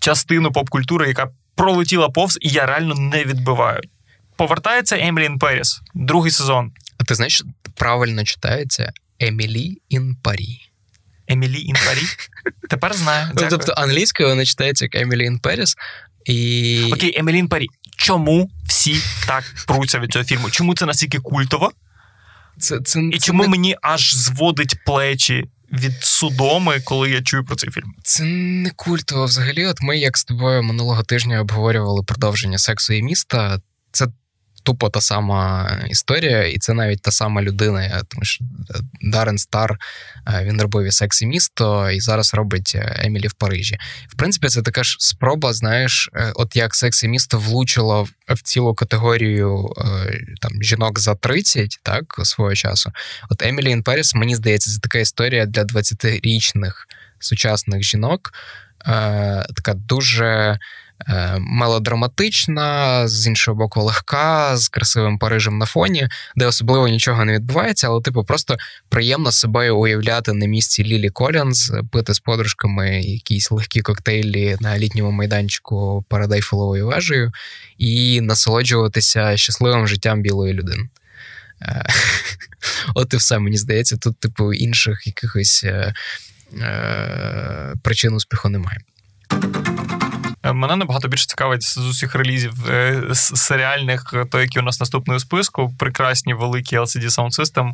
частину 0.00 0.52
поп-культури, 0.52 1.08
яка 1.08 1.28
пролетіла 1.54 2.08
повз, 2.08 2.38
і 2.40 2.48
я 2.48 2.66
реально 2.66 2.94
не 2.94 3.24
відбиваю. 3.24 3.80
Повертається 4.36 4.98
Емілі 4.98 5.30
Періс, 5.40 5.80
другий 5.94 6.32
сезон. 6.32 6.72
А 6.98 7.04
ти 7.04 7.14
знаєш, 7.14 7.42
правильно 7.74 8.24
читається 8.24 8.92
Емілі 9.18 9.76
Ін 9.88 10.16
Парі. 10.22 10.58
Емілі 11.28 11.60
Ін 11.60 11.76
Парі? 11.86 12.02
Тепер 12.70 12.94
знаю. 12.94 13.26
Ну, 13.28 13.32
дякую. 13.34 13.50
Тобто 13.50 13.72
англійською 13.72 14.28
вона 14.28 14.44
читається 14.44 14.84
як 14.84 14.94
Емілі 14.94 15.24
Ін 15.24 15.38
Періс. 15.38 15.76
І... 16.24 16.90
Окей, 16.92 17.18
Емілі 17.18 17.38
Ін 17.38 17.48
Парі. 17.48 17.66
Чому 17.96 18.50
всі 18.68 18.96
так 19.26 19.44
пруться 19.66 19.98
від 19.98 20.12
цього 20.12 20.24
фільму? 20.24 20.50
Чому 20.50 20.74
це 20.74 20.86
настільки 20.86 21.18
культово? 21.18 21.72
Це, 22.58 22.80
це, 22.80 23.00
І 23.00 23.18
це 23.18 23.26
чому 23.26 23.42
не... 23.42 23.48
мені 23.48 23.76
аж 23.82 24.14
зводить 24.16 24.84
плечі 24.86 25.44
від 25.72 25.92
судоми, 26.00 26.80
коли 26.84 27.10
я 27.10 27.22
чую 27.22 27.44
про 27.44 27.56
цей 27.56 27.70
фільм? 27.70 27.94
Це 28.02 28.24
не 28.24 28.70
культово. 28.70 29.24
Взагалі, 29.24 29.66
от 29.66 29.76
ми, 29.80 29.98
як 29.98 30.18
з 30.18 30.24
тобою 30.24 30.62
минулого 30.62 31.02
тижня 31.02 31.40
обговорювали 31.40 32.02
продовження 32.02 32.58
сексу 32.58 32.92
і 32.92 33.02
міста. 33.02 33.60
Це 33.92 34.06
тупо 34.62 34.90
та 34.90 35.00
сама 35.00 35.70
історія, 35.90 36.46
і 36.46 36.58
це 36.58 36.74
навіть 36.74 37.02
та 37.02 37.10
сама 37.10 37.42
людина. 37.42 38.02
Тому 38.08 38.24
що 38.24 38.44
е, 38.44 38.78
Дарен 39.00 39.38
Стар 39.38 39.78
е, 40.26 40.44
він 40.44 40.62
робив 40.62 40.86
і 40.86 40.90
секс 40.90 41.22
і 41.22 41.26
місто, 41.26 41.90
і 41.90 42.00
зараз 42.00 42.34
робить 42.34 42.72
е, 42.74 43.00
Емілі 43.04 43.28
в 43.28 43.32
Парижі. 43.32 43.78
В 44.08 44.14
принципі, 44.16 44.48
це 44.48 44.62
така 44.62 44.84
ж 44.84 44.96
спроба, 45.00 45.52
знаєш, 45.52 46.10
от 46.34 46.56
як 46.56 46.74
секс 46.74 47.04
і 47.04 47.08
місто 47.08 47.38
влучило 47.38 48.08
в 48.28 48.42
цілу 48.42 48.74
категорію 48.74 49.74
там 50.40 50.62
жінок 50.62 50.98
за 50.98 51.14
30, 51.14 51.80
так, 51.82 52.04
свого 52.22 52.54
часу. 52.54 52.92
От 53.30 53.42
Емілі 53.42 53.74
in 53.74 53.82
Paris, 53.82 54.16
мені 54.16 54.34
здається, 54.34 54.70
це 54.70 54.78
така 54.80 54.98
історія 54.98 55.46
для 55.46 55.62
20-річних 55.62 56.72
сучасних 57.18 57.82
жінок. 57.82 58.32
Така 59.54 59.74
дуже 59.74 60.58
мелодраматична, 61.38 63.08
з 63.08 63.26
іншого 63.26 63.56
боку, 63.56 63.82
легка, 63.82 64.56
з 64.56 64.68
красивим 64.68 65.18
Парижем 65.18 65.58
на 65.58 65.66
фоні, 65.66 66.08
де 66.36 66.46
особливо 66.46 66.88
нічого 66.88 67.24
не 67.24 67.32
відбувається, 67.32 67.86
але 67.86 68.00
типу 68.00 68.24
просто 68.24 68.56
приємно 68.88 69.32
себе 69.32 69.70
уявляти 69.70 70.32
на 70.32 70.46
місці 70.46 70.84
Лілі 70.84 71.10
Колінз, 71.10 71.72
пити 71.92 72.14
з 72.14 72.20
подружками 72.20 73.00
якісь 73.00 73.50
легкі 73.50 73.80
коктейлі 73.80 74.56
на 74.60 74.78
літньому 74.78 75.10
майданчику 75.10 76.04
перед 76.08 76.32
Айфеловою 76.32 76.86
вежею 76.86 77.32
і 77.78 78.20
насолоджуватися 78.20 79.36
щасливим 79.36 79.86
життям 79.86 80.22
білої 80.22 80.52
людини. 80.54 80.88
Е, 81.62 81.86
от 82.94 83.14
і 83.14 83.16
все, 83.16 83.38
мені 83.38 83.56
здається, 83.56 83.96
тут, 83.96 84.20
типу, 84.20 84.52
інших 84.52 85.06
якихось 85.06 85.64
е, 85.64 85.94
е, 86.60 87.74
причин 87.82 88.14
успіху 88.14 88.48
немає. 88.48 88.78
Е, 90.48 90.52
мене 90.52 90.76
набагато 90.76 91.08
більше 91.08 91.26
цікавить 91.26 91.62
з 91.62 91.78
усіх 91.78 92.14
релізів 92.14 92.70
е, 92.70 93.02
серіальних, 93.14 94.10
е, 94.14 94.24
то 94.24 94.40
які 94.40 94.58
у 94.58 94.62
нас 94.62 94.80
наступний 94.80 95.20
списку. 95.20 95.74
Прекрасні 95.78 96.34
великі 96.34 96.78
LCD 96.78 97.04
Sound 97.04 97.40
System 97.40 97.72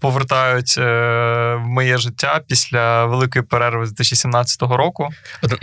повертають 0.00 0.76
в 0.76 1.58
моє 1.58 1.98
життя 1.98 2.40
після 2.48 3.04
великої 3.04 3.44
перерви 3.44 3.86
з 3.86 3.92
2017 3.92 4.62
року. 4.62 5.08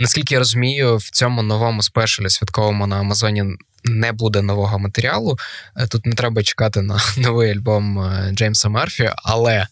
Наскільки 0.00 0.34
я 0.34 0.38
розумію, 0.38 0.96
в 0.96 1.10
цьому 1.10 1.42
новому 1.42 1.82
special 1.82 2.24
і 2.24 2.30
святковому 2.30 2.86
на 2.86 3.00
Амазоні 3.00 3.44
не 3.86 4.12
буде 4.12 4.42
нового 4.42 4.78
матеріалу. 4.78 5.36
Е, 5.76 5.86
тут 5.86 6.06
не 6.06 6.12
треба 6.12 6.42
чекати 6.42 6.82
на 6.82 7.00
новий 7.16 7.52
альбом 7.52 7.98
е, 7.98 8.30
Джеймса 8.32 8.68
Мерфі, 8.68 9.10
але 9.16 9.66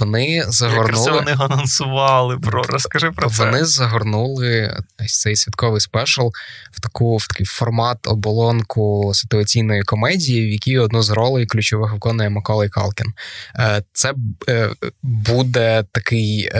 вони 0.00 0.44
загорнули. 0.48 1.12
Вони 1.12 1.36
анонсували, 1.38 2.36
bro. 2.36 2.62
Розкажи 2.62 3.10
про 3.10 3.30
це. 3.30 3.44
Вони 3.44 3.64
загорнули 3.64 4.76
цей 5.06 5.36
святковий 5.36 5.80
special 5.80 6.26
в 6.72 6.80
таку 6.80 7.16
в 7.16 7.26
такий 7.26 7.46
формат 7.46 8.06
оболонку 8.06 9.10
ситуаційної 9.14 9.82
комедії, 9.82 10.48
в 10.48 10.52
якій 10.52 10.78
одну 10.78 11.02
з 11.02 11.10
ролей 11.10 11.46
ключових 11.46 11.92
виконує 11.92 12.30
Маколей 12.30 12.68
Калкін. 12.68 13.12
Е, 13.58 13.82
це 13.92 14.14
буде 15.02 15.84
такий 15.92 16.50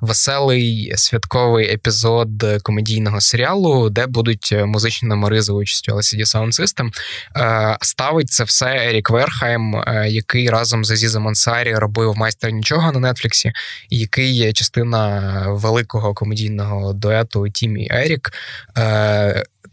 веселий 0.00 0.92
святковий 0.96 1.74
епізод 1.74 2.44
комедійного 2.62 3.20
серіалу, 3.20 3.90
де 3.90 4.06
будуть 4.06 4.54
музичні 4.64 5.08
номери 5.08 5.42
за 5.42 5.52
участю 5.52 5.92
LCD 5.92 6.24
Soundsystem. 6.36 6.90
Е, 7.36 7.76
ставить 7.80 8.30
це 8.30 8.44
все 8.44 8.66
Ерік 8.66 9.10
Вергайм, 9.10 9.74
е, 9.74 10.08
який 10.08 10.50
разом 10.50 10.84
з 10.84 10.90
Азізом 10.90 11.28
Ансарі 11.28 11.74
робив 11.74 12.16
Майстер 12.16 12.52
нічого 12.52 12.92
на 12.92 13.12
Нетфліксі, 13.12 13.52
який 13.90 14.36
є 14.36 14.52
частина 14.52 15.44
великого 15.48 16.14
комедійного 16.14 16.92
дуету 16.92 17.48
Тім 17.48 17.78
і 17.78 17.88
Ерік. 17.90 18.32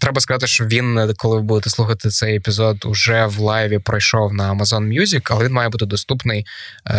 Треба 0.03 0.21
сказати, 0.21 0.47
що 0.47 0.65
він, 0.65 1.13
коли 1.17 1.35
ви 1.35 1.41
будете 1.41 1.69
слухати 1.69 2.09
цей 2.09 2.35
епізод, 2.35 2.85
уже 2.85 3.25
в 3.25 3.39
live 3.39 3.71
і 3.71 3.79
пройшов 3.79 4.33
на 4.33 4.53
Amazon 4.53 4.99
Music, 4.99 5.27
але 5.29 5.45
він 5.45 5.53
має 5.53 5.69
бути 5.69 5.85
доступний 5.85 6.45
е, 6.87 6.93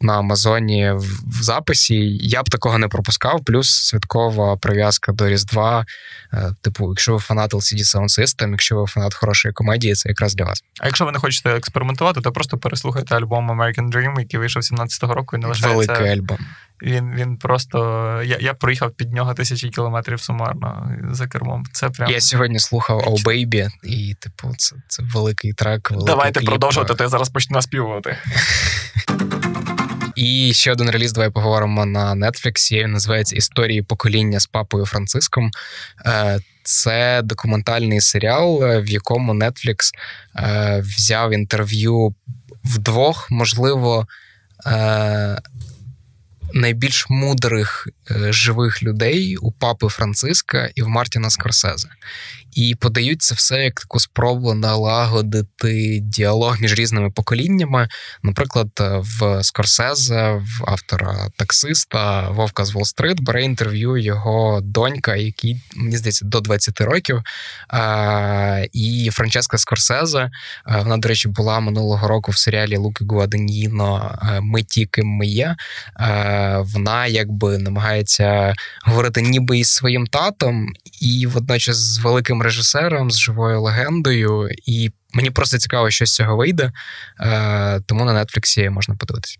на 0.00 0.18
Амазоні 0.18 0.92
в 1.26 1.42
записі. 1.42 2.18
Я 2.20 2.42
б 2.42 2.48
такого 2.48 2.78
не 2.78 2.88
пропускав. 2.88 3.44
Плюс 3.44 3.70
святкова 3.70 4.56
прив'язка 4.56 5.12
до 5.12 5.28
Різдва. 5.28 5.86
Е, 6.32 6.54
типу, 6.60 6.88
якщо 6.88 7.12
ви 7.12 7.18
фанат 7.18 7.54
LCD 7.54 7.78
Sound 7.78 8.20
System, 8.20 8.50
якщо 8.50 8.76
ви 8.76 8.86
фанат 8.86 9.14
хорошої 9.14 9.52
комедії, 9.52 9.94
це 9.94 10.08
якраз 10.08 10.34
для 10.34 10.44
вас. 10.44 10.64
А 10.80 10.86
якщо 10.86 11.04
ви 11.04 11.12
не 11.12 11.18
хочете 11.18 11.50
експериментувати, 11.50 12.20
то 12.20 12.32
просто 12.32 12.58
переслухайте 12.58 13.14
альбом 13.14 13.50
American 13.50 13.92
Dream, 13.92 14.20
який 14.20 14.40
вийшов 14.40 14.62
17-го 14.62 15.14
року 15.14 15.36
і 15.36 15.38
не 15.38 15.46
лишається... 15.46 15.92
Великий 15.92 16.08
альбом. 16.08 16.38
Він 16.82 17.14
він 17.14 17.36
просто. 17.36 17.78
Я 18.26 18.38
я 18.40 18.54
проїхав 18.54 18.90
під 18.90 19.12
нього 19.12 19.34
тисячі 19.34 19.68
кілометрів 19.68 20.20
сумарно 20.20 20.96
за 21.10 21.26
кермом. 21.26 21.64
Це 21.72 21.90
прям... 21.90 22.10
Я 22.10 22.20
сьогодні 22.20 22.58
слухав 22.58 23.00
«Oh 23.00 23.24
Baby», 23.24 23.68
і, 23.82 24.14
типу, 24.20 24.52
це 24.56 24.76
це 24.88 25.02
великий 25.14 25.52
трек. 25.52 25.90
Великий 25.90 26.06
Давайте 26.06 26.40
кліп. 26.40 26.48
продовжувати, 26.48 26.94
то 26.94 27.04
я 27.04 27.08
зараз 27.10 27.28
почну 27.28 27.54
наспівувати. 27.54 28.16
І 30.16 30.52
ще 30.54 30.72
один 30.72 30.90
реліз, 30.90 31.12
давай 31.12 31.30
поговоримо 31.30 31.86
на 31.86 32.14
Нетфліксі. 32.14 32.82
Він 32.82 32.92
називається 32.92 33.36
Історії 33.36 33.82
покоління 33.82 34.40
з 34.40 34.46
папою 34.46 34.86
Франциском. 34.86 35.50
Е, 36.06 36.38
це 36.62 37.22
документальний 37.24 38.00
серіал, 38.00 38.58
в 38.82 38.88
якому 38.88 39.34
Netflix 39.34 39.76
е, 40.36 40.80
взяв 40.80 41.32
інтерв'ю 41.32 42.14
вдвох, 42.64 43.30
можливо. 43.30 44.06
Найбільш 46.54 47.06
мудрих 47.08 47.88
е, 48.10 48.32
живих 48.32 48.82
людей 48.82 49.36
у 49.36 49.52
папи 49.52 49.88
Франциска 49.88 50.70
і 50.74 50.82
в 50.82 50.88
Мартіна 50.88 51.30
Скорсезе. 51.30 51.88
І 52.56 52.74
подають 52.74 53.22
це 53.22 53.34
все 53.34 53.64
як 53.64 53.80
таку 53.80 54.00
спробу 54.00 54.54
налагодити 54.54 55.98
діалог 56.02 56.60
між 56.60 56.74
різними 56.74 57.10
поколіннями. 57.10 57.88
Наприклад, 58.22 58.68
е, 58.80 59.00
в 59.02 59.44
Скорсезе, 59.44 60.32
в 60.32 60.64
автора 60.66 61.28
таксиста 61.36 62.30
Вовка 62.30 62.64
з 62.64 62.74
Волл-стрит, 62.74 63.20
бере 63.20 63.44
інтерв'ю 63.44 63.96
його 63.96 64.60
донька, 64.62 65.16
який, 65.16 65.62
мені 65.76 65.96
здається, 65.96 66.24
до 66.24 66.40
20 66.40 66.80
років. 66.80 67.22
І 68.72 69.10
Франческа 69.12 69.58
Скорсезе, 69.58 70.18
е, 70.20 70.30
вона, 70.66 70.96
до 70.96 71.08
речі, 71.08 71.28
була 71.28 71.60
минулого 71.60 72.08
року 72.08 72.32
в 72.32 72.38
серіалі 72.38 72.76
Луки 72.76 73.04
Гуаденіно 73.08 74.18
Ми 74.42 74.62
ті, 74.62 74.86
ким 74.86 75.06
ми 75.06 75.26
є. 75.26 75.56
Вона 76.58 77.06
якби 77.06 77.58
намагається 77.58 78.54
говорити 78.84 79.22
ніби 79.22 79.58
із 79.58 79.68
своїм 79.68 80.06
татом, 80.06 80.66
і 81.00 81.26
водночас 81.26 81.76
з 81.76 81.98
великим 81.98 82.42
режисером, 82.46 83.10
з 83.10 83.18
живою 83.18 83.62
легендою, 83.62 84.50
і 84.66 84.92
мені 85.12 85.30
просто 85.30 85.58
цікаво, 85.58 85.90
що 85.90 86.06
з 86.06 86.14
цього 86.14 86.36
вийде. 86.36 86.72
Е, 87.20 87.80
тому 87.80 88.04
на 88.04 88.24
Нетфліксі 88.24 88.70
можна 88.70 88.94
подивитися. 88.94 89.38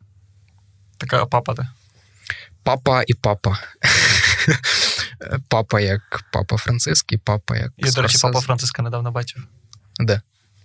Така 0.99 1.27
папа, 1.27 1.55
де? 1.55 1.69
Папа 2.63 3.03
і 3.07 3.15
папа. 3.15 3.59
Папа 5.49 5.81
як 5.81 6.25
папа 6.33 6.57
Франциск 6.57 7.13
і 7.13 7.19
папа 7.19 7.57
як. 7.57 7.73
Я, 7.77 7.93
до 7.93 8.03
речі, 8.03 8.19
папа 8.23 8.41
Франциска 8.41 8.83
недавно 8.83 9.11
бачив. 9.13 9.43
Де? 10.01 10.21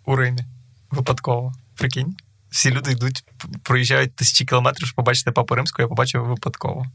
У 0.05 0.15
Римі. 0.15 0.45
Випадково. 0.91 1.53
Прикинь. 1.75 2.15
Всі 2.49 2.71
люди 2.71 2.91
йдуть, 2.91 3.23
проїжджають 3.63 4.15
тисячі 4.15 4.45
кілометрів, 4.45 4.87
щоб 4.87 4.95
побачити 4.95 5.31
папу 5.31 5.55
римського, 5.55 5.83
я 5.83 5.87
побачив 5.87 6.25
випадково. 6.25 6.85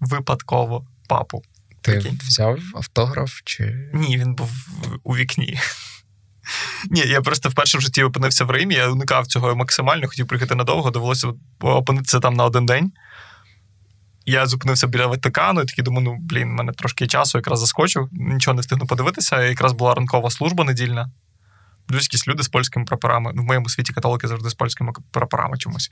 Випадково 0.00 0.86
папу. 1.08 1.42
Ти 1.82 1.92
Прикинь? 1.92 2.20
взяв 2.22 2.58
автограф? 2.74 3.40
чи... 3.44 3.90
Ні, 3.94 4.18
він 4.18 4.34
був 4.34 4.50
у 5.04 5.16
вікні. 5.16 5.58
Ні, 6.90 7.00
я 7.00 7.20
просто 7.20 7.48
вперше 7.48 7.78
в 7.78 7.80
житті 7.80 8.02
опинився 8.02 8.44
в 8.44 8.50
Римі, 8.50 8.74
я 8.74 8.88
уникав 8.88 9.26
цього 9.26 9.56
максимально, 9.56 10.08
хотів 10.08 10.26
приїхати 10.26 10.54
надовго, 10.54 10.90
довелося 10.90 11.28
опинитися 11.60 12.20
там 12.20 12.34
на 12.34 12.44
один 12.44 12.66
день. 12.66 12.92
Я 14.26 14.46
зупинився 14.46 14.86
біля 14.86 15.06
Ватикану 15.06 15.60
і 15.62 15.64
такий 15.64 15.84
думаю, 15.84 16.04
ну, 16.04 16.16
блін, 16.20 16.48
в 16.48 16.52
мене 16.52 16.72
трошки 16.72 17.06
часу 17.06 17.38
якраз 17.38 17.60
заскочив, 17.60 18.08
нічого 18.12 18.54
не 18.54 18.60
встигну 18.60 18.86
подивитися. 18.86 19.42
Якраз 19.42 19.72
була 19.72 19.94
ранкова 19.94 20.30
служба 20.30 20.64
недільна. 20.64 21.10
Якісь 22.00 22.28
люди 22.28 22.42
з 22.42 22.48
польськими 22.48 22.84
прапорами. 22.84 23.32
В 23.34 23.42
моєму 23.42 23.68
світі 23.68 23.92
католики 23.92 24.28
завжди 24.28 24.50
з 24.50 24.54
польськими 24.54 24.92
прапорами 25.10 25.58
чомусь. 25.58 25.90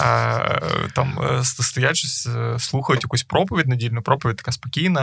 Е, 0.00 0.60
Там 0.94 1.18
е, 1.22 1.44
стоять 1.44 1.96
щось, 1.96 2.26
е, 2.26 2.58
слухають 2.58 3.02
якусь 3.02 3.22
проповідь 3.22 3.68
недільну, 3.68 4.02
проповідь 4.02 4.36
така 4.36 4.52
спокійна. 4.52 5.02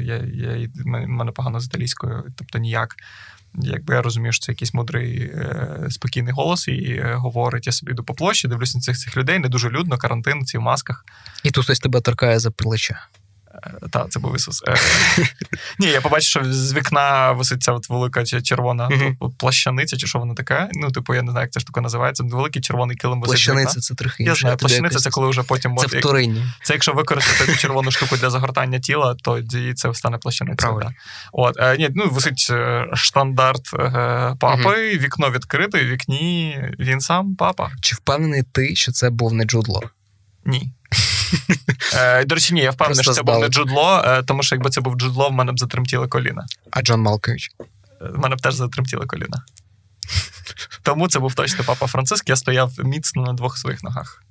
Я, 0.00 0.16
я, 0.16 0.68
мене 0.84 1.32
погано 1.32 1.60
з 1.60 1.66
італійською, 1.66 2.24
тобто 2.36 2.58
ніяк. 2.58 2.96
Якби 3.58 3.94
я 3.94 4.02
розумію, 4.02 4.32
що 4.32 4.46
це 4.46 4.52
якийсь 4.52 4.74
мудрий, 4.74 5.20
е, 5.20 5.86
спокійний 5.90 6.32
голос, 6.32 6.68
і 6.68 6.72
е, 6.72 7.14
говорить, 7.14 7.66
я 7.66 7.72
собі 7.72 7.92
йду 7.92 8.04
по 8.04 8.14
площі, 8.14 8.48
дивлюся 8.48 8.78
на 8.78 8.82
цих 8.82 8.98
цих 8.98 9.16
людей, 9.16 9.38
не 9.38 9.48
дуже 9.48 9.70
людно, 9.70 9.98
карантин, 9.98 10.46
ці 10.46 10.58
в 10.58 10.60
масках. 10.60 11.04
І 11.42 11.50
тут 11.50 11.64
хтось 11.64 11.80
тебе 11.80 12.00
торкає 12.00 12.38
за 12.38 12.50
плече. 12.50 12.98
Е, 13.66 13.88
так, 13.90 14.10
це 14.10 14.18
був 14.20 14.36
Ісус. 14.36 14.62
Е, 14.68 14.76
ні, 15.78 15.86
я 15.86 16.00
побачив, 16.00 16.28
що 16.28 16.52
з 16.52 16.74
вікна 16.74 17.32
висить 17.32 17.62
ця 17.62 17.72
от 17.72 17.88
велика 17.88 18.24
червона 18.24 18.90
плащаниця, 19.38 19.96
чи 19.96 20.06
що 20.06 20.18
вона 20.18 20.34
така. 20.34 20.68
Ну, 20.72 20.90
типу, 20.90 21.14
я 21.14 21.22
не 21.22 21.30
знаю, 21.30 21.44
як 21.44 21.52
ця 21.52 21.60
штука 21.60 21.80
називається. 21.80 22.24
Великий 22.24 22.62
червоний 22.62 22.96
килим 22.96 23.20
висить. 23.20 23.28
Плащаниця 23.28 23.80
це 23.80 23.94
трохи. 23.94 24.24
Я 24.24 24.34
знаю, 24.34 24.56
плащаниця 24.56 24.98
це 24.98 25.10
коли 25.10 25.28
вже 25.28 25.42
потім 25.42 25.76
Це 25.76 25.86
в 25.86 26.00
Турині. 26.00 26.44
Це 26.62 26.72
якщо 26.72 26.92
використати 26.92 27.56
червону 27.56 27.90
штуку 27.90 28.16
для 28.16 28.30
загортання 28.30 28.78
тіла, 28.78 29.16
то 29.22 29.42
це 29.76 29.94
стане 29.94 30.18
плащаниця. 30.18 30.66
От, 31.32 31.56
е, 31.58 31.76
ні, 31.76 31.90
ну, 31.94 32.08
висить 32.10 32.52
штандарт 32.94 33.70
папи, 34.40 34.98
вікно 34.98 35.30
відкрите, 35.30 35.84
в 35.84 35.86
вікні 35.86 36.58
він 36.78 37.00
сам 37.00 37.34
папа. 37.34 37.70
Чи 37.80 37.96
впевнений 37.96 38.42
ти, 38.42 38.74
що 38.74 38.92
це 38.92 39.10
був 39.10 39.34
не 39.34 39.44
Джудло? 39.44 39.82
Ні. 40.44 40.72
Е, 41.94 42.24
До 42.24 42.34
речі, 42.34 42.54
ні, 42.54 42.60
я 42.60 42.70
впевнений, 42.70 43.02
що 43.04 43.12
це 43.12 43.22
був 43.22 43.38
не 43.38 43.48
Джудло, 43.48 44.02
е, 44.06 44.22
тому 44.22 44.42
що 44.42 44.54
якби 44.54 44.70
це 44.70 44.80
був 44.80 44.96
Джудло, 44.96 45.28
в 45.28 45.32
мене 45.32 45.52
б 45.52 45.58
затремтіло 45.58 46.08
коліна. 46.08 46.46
А 46.70 46.82
Джон 46.82 47.00
Малкович? 47.00 47.50
Е, 47.60 47.64
в 48.00 48.18
мене 48.18 48.36
б 48.36 48.40
теж 48.40 48.54
затремтіло 48.54 49.06
коліна. 49.06 49.44
Тому 50.82 51.08
це 51.08 51.18
був 51.18 51.34
точно 51.34 51.64
папа 51.64 51.86
Франциск, 51.86 52.28
я 52.28 52.36
стояв 52.36 52.72
міцно 52.78 53.22
на 53.22 53.32
двох 53.32 53.58
своїх 53.58 53.82
ногах. 53.82 54.22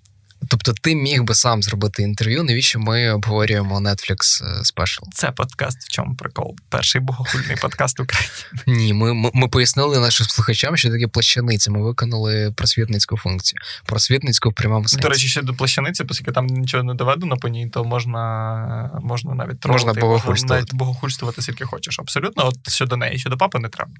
Тобто 0.48 0.74
ти 0.74 0.96
міг 0.96 1.24
би 1.24 1.36
сам 1.36 1.64
зробити 1.64 2.04
інтерв'ю, 2.04 2.44
навіщо 2.44 2.80
ми 2.80 3.12
обговорюємо 3.12 3.80
Netflix 3.80 4.20
спешл? 4.64 5.04
Це 5.14 5.32
подкаст, 5.32 5.84
в 5.84 5.88
чому 5.90 6.16
прикол? 6.16 6.56
Перший 6.70 7.02
богохульний 7.02 7.56
подкаст 7.62 8.00
України. 8.00 8.30
Ні, 8.68 8.94
ми 8.94 9.14
ми, 9.14 9.32
ми 9.34 9.48
пояснили 9.48 10.00
нашим 10.00 10.28
слухачам, 10.28 10.78
що 10.78 10.90
таке 10.90 11.08
плащаниця. 11.08 11.72
Ми 11.72 11.84
виконали 11.84 12.54
просвітницьку 12.58 13.18
функцію. 13.18 13.60
Просвітницьку 13.86 14.50
в 14.50 14.54
прямому 14.54 14.88
сенсі. 14.88 15.02
До 15.02 15.10
речі, 15.10 15.28
ще 15.28 15.42
до 15.42 15.54
плащаниці, 15.54 16.04
оскільки 16.10 16.32
там 16.32 16.46
нічого 16.46 16.84
не 16.84 16.94
доведено 16.94 17.38
по 17.38 17.48
ній, 17.48 17.70
то 17.70 17.84
можна 17.84 19.00
можна 19.04 19.34
навіть 19.34 19.60
тролити, 19.60 19.86
можна 19.86 20.02
богохульствувати. 20.02 20.62
навіть 20.62 20.74
богохульствувати, 20.74 21.42
скільки 21.42 21.66
хочеш. 21.66 22.00
Абсолютно, 22.00 22.48
от 22.48 22.70
щодо 22.70 22.98
неї, 22.98 23.20
щодо 23.20 23.38
папи 23.38 23.60
не 23.60 23.70
треба. 23.70 23.92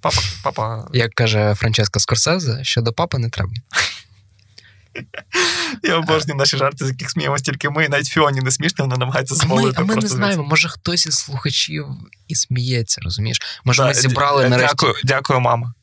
Папа, 0.00 0.20
папа. 0.42 0.88
Як 0.92 1.14
каже 1.14 1.54
Франческо 1.54 2.00
Скорсезе, 2.00 2.64
щодо 2.64 2.92
папи 2.92 3.18
не 3.18 3.28
треба. 3.28 3.52
Я 5.82 5.96
обожнюю 5.96 6.38
наші 6.38 6.56
жарти, 6.56 6.86
з 6.86 6.88
яких 6.88 7.10
сміємося 7.10 7.44
тільки 7.44 7.70
ми, 7.70 7.88
навіть 7.88 8.06
Фіоні 8.06 8.40
не 8.40 8.50
смішно, 8.50 8.84
вона 8.84 8.96
намагається 8.96 9.34
змовити. 9.34 9.76
А 9.78 9.80
ми, 9.80 9.92
а 9.92 9.96
ми 9.96 10.02
не 10.02 10.08
знаємо, 10.08 10.42
може 10.42 10.68
хтось 10.68 11.06
із 11.06 11.14
слухачів 11.14 11.86
і 12.28 12.34
сміється, 12.34 13.00
розумієш? 13.04 13.38
Може, 13.64 13.82
да, 13.82 13.88
ми 13.88 13.94
зібрали 13.94 14.48
нарешті. 14.48 14.76
Дякую, 14.76 14.94
дякую, 15.04 15.40
мама. 15.40 15.74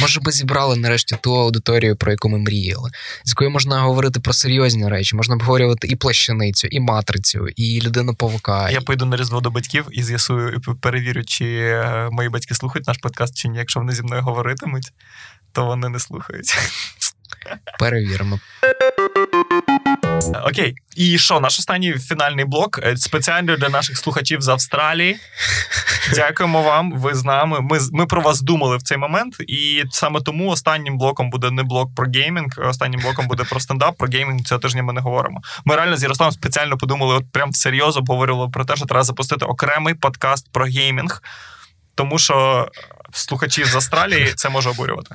Може, 0.00 0.20
ми 0.22 0.32
зібрали 0.32 0.76
нарешті 0.76 1.16
ту 1.20 1.36
аудиторію, 1.36 1.96
про 1.96 2.10
яку 2.10 2.28
ми 2.28 2.38
мріяли, 2.38 2.90
з 3.24 3.30
якою 3.30 3.50
можна 3.50 3.80
говорити 3.80 4.20
про 4.20 4.32
серйозні 4.32 4.88
речі, 4.88 5.16
можна 5.16 5.34
обговорювати 5.34 5.86
і 5.86 5.96
плащаницю, 5.96 6.68
і 6.68 6.80
матрицю, 6.80 7.48
і 7.56 7.80
людину 7.80 8.14
павука. 8.14 8.70
Я 8.70 8.80
поїду 8.80 9.06
на 9.06 9.16
різдво 9.16 9.40
до 9.40 9.50
батьків 9.50 9.86
і 9.90 10.02
з'ясую, 10.02 10.60
перевірю, 10.80 11.24
чи 11.24 11.44
е, 11.46 12.08
мої 12.12 12.28
батьки 12.28 12.54
слухають 12.54 12.88
наш 12.88 12.98
подкаст, 12.98 13.36
чи 13.36 13.48
ні. 13.48 13.58
Якщо 13.58 13.80
вони 13.80 13.92
зі 13.92 14.02
мною 14.02 14.22
говоритимуть, 14.22 14.92
то 15.52 15.64
вони 15.64 15.88
не 15.88 15.98
слухають. 15.98 16.56
Перевіримо. 17.78 18.38
Окей. 20.44 20.74
І 20.96 21.18
що, 21.18 21.40
наш 21.40 21.58
останній 21.58 21.92
фінальний 21.92 22.44
блок 22.44 22.80
е, 22.82 22.96
спеціально 22.96 23.56
для 23.56 23.68
наших 23.68 23.98
слухачів 23.98 24.40
з 24.42 24.48
Австралії. 24.48 25.16
Дякуємо 26.14 26.62
вам. 26.62 26.92
Ви 26.92 27.14
з 27.14 27.24
нами. 27.24 27.60
Ми 27.60 27.78
ми 27.92 28.06
про 28.06 28.22
вас 28.22 28.40
думали 28.40 28.76
в 28.76 28.82
цей 28.82 28.98
момент, 28.98 29.36
і 29.40 29.84
саме 29.90 30.20
тому 30.20 30.48
останнім 30.48 30.98
блоком 30.98 31.30
буде 31.30 31.50
не 31.50 31.62
блок 31.62 31.94
про 31.94 32.06
геймінг, 32.06 32.52
останнім 32.58 33.00
блоком 33.00 33.26
буде 33.26 33.44
про 33.44 33.60
стендап. 33.60 33.96
Про 33.96 34.08
геймінг 34.08 34.42
цього 34.42 34.60
тижня 34.60 34.82
ми 34.82 34.92
не 34.92 35.00
говоримо. 35.00 35.40
Ми 35.64 35.76
реально 35.76 35.96
з 35.96 36.02
Ярославом 36.02 36.32
спеціально 36.32 36.76
подумали, 36.76 37.14
от 37.14 37.32
прям 37.32 37.52
серйозно 37.52 38.00
обговорювали 38.00 38.50
про 38.50 38.64
те, 38.64 38.76
що 38.76 38.86
треба 38.86 39.02
запустити 39.02 39.44
окремий 39.44 39.94
подкаст 39.94 40.52
про 40.52 40.64
геймінг. 40.64 41.22
тому 41.94 42.18
що 42.18 42.68
слухачів 43.12 43.66
з 43.66 43.74
Австралії 43.74 44.32
це 44.36 44.48
може 44.48 44.70
обурювати. 44.70 45.14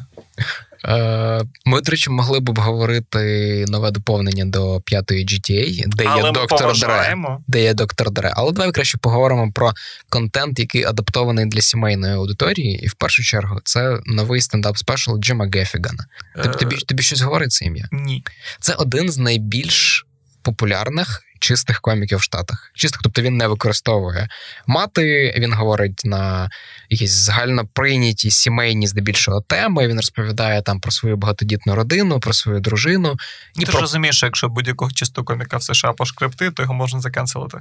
Е, 0.86 1.42
ми, 1.66 1.82
до 1.82 1.92
речі, 1.92 2.10
могли 2.10 2.40
б 2.40 2.50
обговорити 2.50 3.66
нове 3.68 3.92
доповнення 3.92 4.46
до 4.46 4.82
п'ятої 4.86 5.26
GTA, 5.26 5.84
де 5.88 6.06
Але 6.08 6.24
є 6.24 6.32
доктор 6.32 6.80
Дре. 6.80 7.16
Де 7.48 7.64
є 7.64 7.74
доктор 7.74 8.12
Дре. 8.12 8.34
Але 8.36 8.52
давай 8.52 8.72
краще 8.72 8.98
поговоримо 8.98 9.52
про 9.52 9.74
контент, 10.10 10.60
який 10.60 10.84
адаптований 10.84 11.46
для 11.46 11.62
сімейної 11.62 12.14
аудиторії. 12.14 12.84
І 12.84 12.88
в 12.88 12.94
першу 12.94 13.24
чергу 13.24 13.60
це 13.64 14.00
новий 14.06 14.42
стендап 14.42 14.78
спешл 14.78 15.18
Джима 15.20 15.50
Геффігана. 15.54 16.06
Тобі, 16.36 16.56
Е, 16.56 16.58
тобі, 16.58 16.76
тобі 16.76 17.04
щось 17.04 17.22
говорить 17.22 17.52
це 17.52 17.66
ім'я? 17.66 17.88
Ні. 17.92 18.24
Це 18.60 18.74
один 18.74 19.10
з 19.10 19.18
найбільш 19.18 20.07
популярних 20.48 21.24
чистих 21.40 21.82
коміків 21.82 22.18
в 22.18 22.22
Штатах. 22.22 22.72
Чистих, 22.74 23.02
тобто 23.02 23.22
він 23.22 23.38
не 23.38 23.48
використовує 23.48 24.30
мати, 24.68 25.36
він 25.38 25.54
говорить 25.54 26.02
на 26.06 26.50
якісь 26.90 27.12
загально 27.12 27.68
прийняті 27.74 28.32
сімейні 28.32 28.88
здебільшого 28.88 29.42
теми. 29.42 29.88
Він 29.88 29.96
розповідає 29.96 30.62
там 30.62 30.80
про 30.80 30.92
свою 30.92 31.18
багатодітну 31.18 31.76
родину, 31.76 32.20
про 32.20 32.34
свою 32.34 32.60
дружину. 32.60 33.18
І 33.56 33.60
Ти 33.60 33.66
про... 33.66 33.72
ж 33.72 33.82
розумієш, 33.82 34.24
якщо 34.24 34.50
будь-якого 34.50 34.92
чистого 34.92 35.26
коміка 35.26 35.58
в 35.58 35.64
США 35.64 35.94
пошкребти, 35.94 36.52
то 36.52 36.64
його 36.64 36.74
можна 36.74 37.00
закенселити. 37.00 37.58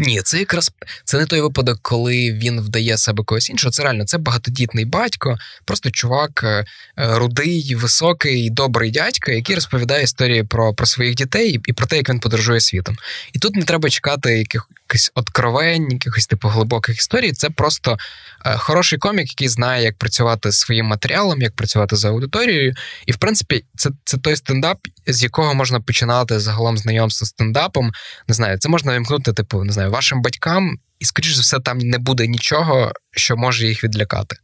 Ні, 0.00 0.20
це 0.22 0.38
якраз 0.38 0.72
це 1.04 1.18
не 1.18 1.26
той 1.26 1.40
випадок, 1.40 1.78
коли 1.82 2.32
він 2.32 2.60
вдає 2.60 2.96
себе 2.96 3.24
когось 3.24 3.50
іншого. 3.50 3.72
Це 3.72 3.82
реально 3.82 4.04
це 4.04 4.18
багатодітний 4.18 4.84
батько, 4.84 5.38
просто 5.64 5.90
чувак 5.90 6.40
е, 6.44 6.46
е, 6.48 6.64
рудий, 6.96 7.74
високий, 7.74 8.50
добрий 8.50 8.90
дядько, 8.90 9.30
який 9.30 9.54
розповідає 9.54 10.04
історії 10.04 10.44
про, 10.44 10.74
про 10.74 10.86
своїх 10.86 11.14
дітей 11.14 11.60
і, 11.64 11.72
про 11.72 11.86
те, 11.86 11.96
як 11.96 12.08
він 12.08 12.20
подорожує 12.20 12.60
світом. 12.60 12.96
І 13.32 13.38
тут 13.38 13.56
не 13.56 13.62
треба 13.62 13.90
чекати 13.90 14.38
якихось 14.38 15.12
откровень, 15.14 15.88
якихось 15.90 16.26
типу 16.26 16.48
глибоких 16.48 16.98
історій. 16.98 17.32
Це 17.32 17.50
просто 17.50 17.98
е, 18.46 18.56
хороший 18.56 18.98
комік, 18.98 19.28
який 19.28 19.48
знає, 19.48 19.84
як 19.84 19.98
працювати 19.98 20.50
з 20.50 20.58
своїм 20.58 20.86
матеріалом, 20.86 21.42
як 21.42 21.52
працювати 21.52 21.96
з 21.96 22.04
аудиторією. 22.04 22.74
І 23.06 23.12
в 23.12 23.16
принципі, 23.16 23.64
це, 23.76 23.90
це 24.04 24.18
той 24.18 24.36
стендап, 24.36 24.78
з 25.06 25.22
якого 25.22 25.54
можна 25.54 25.80
починати 25.80 26.40
загалом 26.40 26.78
знайомство 26.78 27.26
з 27.26 27.28
стендапом. 27.30 27.92
Не 28.28 28.34
знаю, 28.34 28.58
це 28.58 28.68
можна 28.68 28.92
вимкнути, 28.92 29.32
типу, 29.32 29.64
не 29.64 29.72
знаю, 29.72 29.89
вашим 29.90 30.22
батькам, 30.22 30.78
і, 30.98 31.04
скоріш 31.04 31.34
за 31.34 31.42
все, 31.42 31.60
там 31.60 31.78
не 31.78 31.98
буде 31.98 32.26
нічого, 32.26 32.92
що 33.10 33.36
може 33.36 33.66
їх 33.66 33.84
відлякати. 33.84 34.36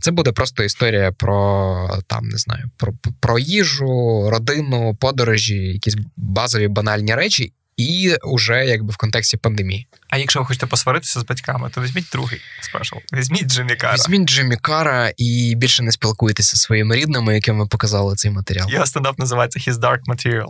Це 0.00 0.10
буде 0.10 0.32
просто 0.32 0.62
історія 0.62 1.12
про 1.12 2.00
там, 2.06 2.28
не 2.28 2.38
знаю, 2.38 2.70
про, 2.76 2.92
про 3.20 3.38
їжу, 3.38 4.28
родину, 4.30 4.96
подорожі, 5.00 5.56
якісь 5.56 5.96
базові 6.16 6.68
банальні 6.68 7.14
речі, 7.14 7.52
і 7.76 8.14
уже 8.24 8.66
якби 8.66 8.92
в 8.92 8.96
контексті 8.96 9.36
пандемії. 9.36 9.86
А 10.10 10.18
якщо 10.18 10.40
ви 10.40 10.46
хочете 10.46 10.66
посваритися 10.66 11.20
з 11.20 11.24
батьками, 11.24 11.70
то 11.74 11.80
візьміть 11.80 12.06
другий 12.12 12.40
спешл. 12.60 12.96
Візьміть 13.12 13.46
Джиммі 13.46 13.76
Кара. 13.76 13.94
Візьміть 13.94 14.28
Джиммі 14.28 14.56
Кара 14.56 15.12
і 15.16 15.54
більше 15.56 15.82
не 15.82 15.92
спілкуйтеся 15.92 16.56
зі 16.56 16.62
своїми 16.62 16.96
рідними, 16.96 17.34
яким 17.34 17.58
ви 17.58 17.66
показали 17.66 18.14
цей 18.14 18.30
матеріал. 18.30 18.70
Його 18.70 18.86
стендап 18.86 19.18
називається 19.18 19.70
His 19.70 19.74
Dark 19.74 20.00
Material. 20.06 20.48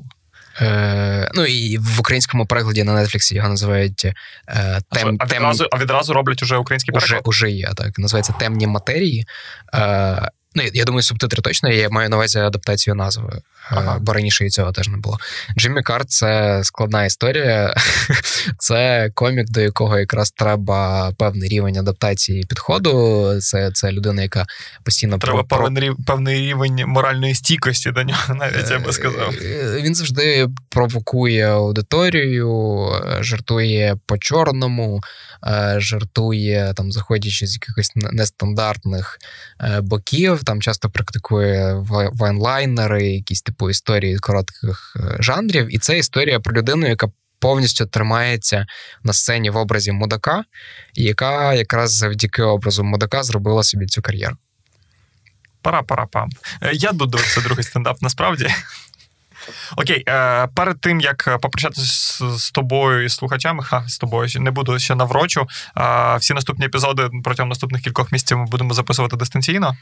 Е, 0.61 1.31
ну 1.35 1.47
і 1.47 1.79
в 1.79 2.01
українському 2.01 2.47
перекладі 2.47 2.85
на 2.85 2.93
Netflix 2.95 3.35
його 3.35 3.49
називають 3.49 4.05
е, 4.05 4.15
тем, 4.91 5.17
а, 5.21 5.25
а, 5.25 5.27
відразу, 5.27 5.67
а 5.73 5.79
відразу 5.79 6.13
роблять 6.13 6.43
уже 6.43 6.57
український 6.57 6.97
уже, 6.97 7.21
уже 7.25 7.51
є, 7.51 7.71
так. 7.77 7.99
Називається 7.99 8.33
темні 8.33 8.67
матерії. 8.67 9.27
Е, 9.75 10.29
ну, 10.55 10.63
я 10.75 10.85
думаю, 10.85 11.03
субтитри 11.03 11.43
точно. 11.43 11.69
Я 11.71 11.89
маю 11.89 12.09
на 12.09 12.17
увазі 12.17 12.39
адаптацію 12.39 12.95
назви, 12.95 13.43
Ага. 13.71 13.99
бо 14.01 14.13
раніше 14.13 14.47
і 14.47 14.51
цього 14.51 14.73
теж 14.73 14.89
не 14.89 14.97
було. 14.97 15.19
Джиммі 15.59 15.83
Кар 15.83 16.05
це 16.05 16.61
складна 16.65 17.05
історія. 17.05 17.75
Це 18.59 19.11
комік, 19.15 19.51
до 19.51 19.61
якого 19.61 19.99
якраз 19.99 20.31
треба 20.31 21.13
певний 21.19 21.49
рівень 21.49 21.77
адаптації 21.77 22.45
підходу. 22.45 23.35
Це, 23.41 23.71
це 23.73 23.93
людина, 23.93 24.23
яка 24.23 24.47
постійно 24.85 25.19
Треба 25.19 25.43
про- 25.45 25.59
певний, 25.59 25.91
певний 26.07 26.41
рівень 26.41 26.83
моральної 26.87 27.35
стійкості 27.35 27.91
до 27.91 28.03
нього, 28.03 28.35
навіть 28.35 28.71
я 28.71 28.79
би 28.79 28.93
сказав. 28.93 29.35
Е, 29.43 29.81
Він 29.83 29.95
завжди 29.95 30.49
провокує 30.69 31.49
аудиторію, 31.51 32.79
е, 33.19 33.23
жартує 33.23 33.97
по-чорному, 34.07 35.01
е, 35.47 35.75
жартує, 35.79 36.73
там, 36.77 36.93
заходячи 36.93 37.47
з 37.47 37.55
якихось 37.55 37.93
нестандартних 37.95 39.19
е, 39.61 39.81
боків, 39.81 40.45
там 40.49 40.63
часто 40.63 40.91
практикує 40.91 41.75
ва- 41.75 42.11
вайнлайнери, 42.13 43.07
якісь 43.07 43.43
типу 43.43 43.71
історії 43.71 44.19
коротких 44.19 44.97
е, 44.97 45.17
жанрів. 45.23 45.75
І 45.75 45.79
це 45.79 45.99
історія 45.99 46.41
про 46.41 46.55
людину, 46.55 46.87
яка 46.87 47.09
повністю 47.39 47.87
тримається 47.87 48.67
на 49.03 49.13
сцені 49.13 49.51
в 49.51 49.57
образі 49.57 49.93
мудака, 49.93 50.45
і 50.95 51.03
яка 51.03 51.55
якраз 51.55 51.93
завдяки 51.93 52.43
образу 52.43 52.85
мудака 52.85 53.23
зробила 53.23 53.63
собі 53.63 53.87
цю 53.87 54.03
кар'єру. 54.03 54.37
Пара-пара-пам. 55.63 56.29
Е, 56.63 56.71
Я 56.73 56.93
буду 56.93 57.07
дивитися 57.11 57.41
другий 57.41 57.65
стендап 57.65 58.03
насправді. 58.03 58.49
Окей, 59.77 60.05
е, 60.09 60.47
перед 60.55 60.81
тим 60.81 61.01
як 61.01 61.39
попрощатися 61.43 62.37
з, 62.37 62.51
тобою 62.51 63.05
і 63.05 63.09
слухачами, 63.09 63.65
ха, 63.65 63.85
з 63.89 63.99
тобою 63.99 64.29
не 64.41 64.51
буду 64.51 64.79
ще 64.79 64.95
наврочу. 64.95 65.47
Всі 66.21 66.35
наступні 66.35 66.67
епізоди 66.67 67.11
протягом 67.25 67.49
наступних 67.49 67.83
кількох 67.83 68.13
місяців 68.13 68.39
ми 68.39 68.45
будемо 68.47 68.75
записувати 68.75 69.17
дистанційно. 69.17 69.77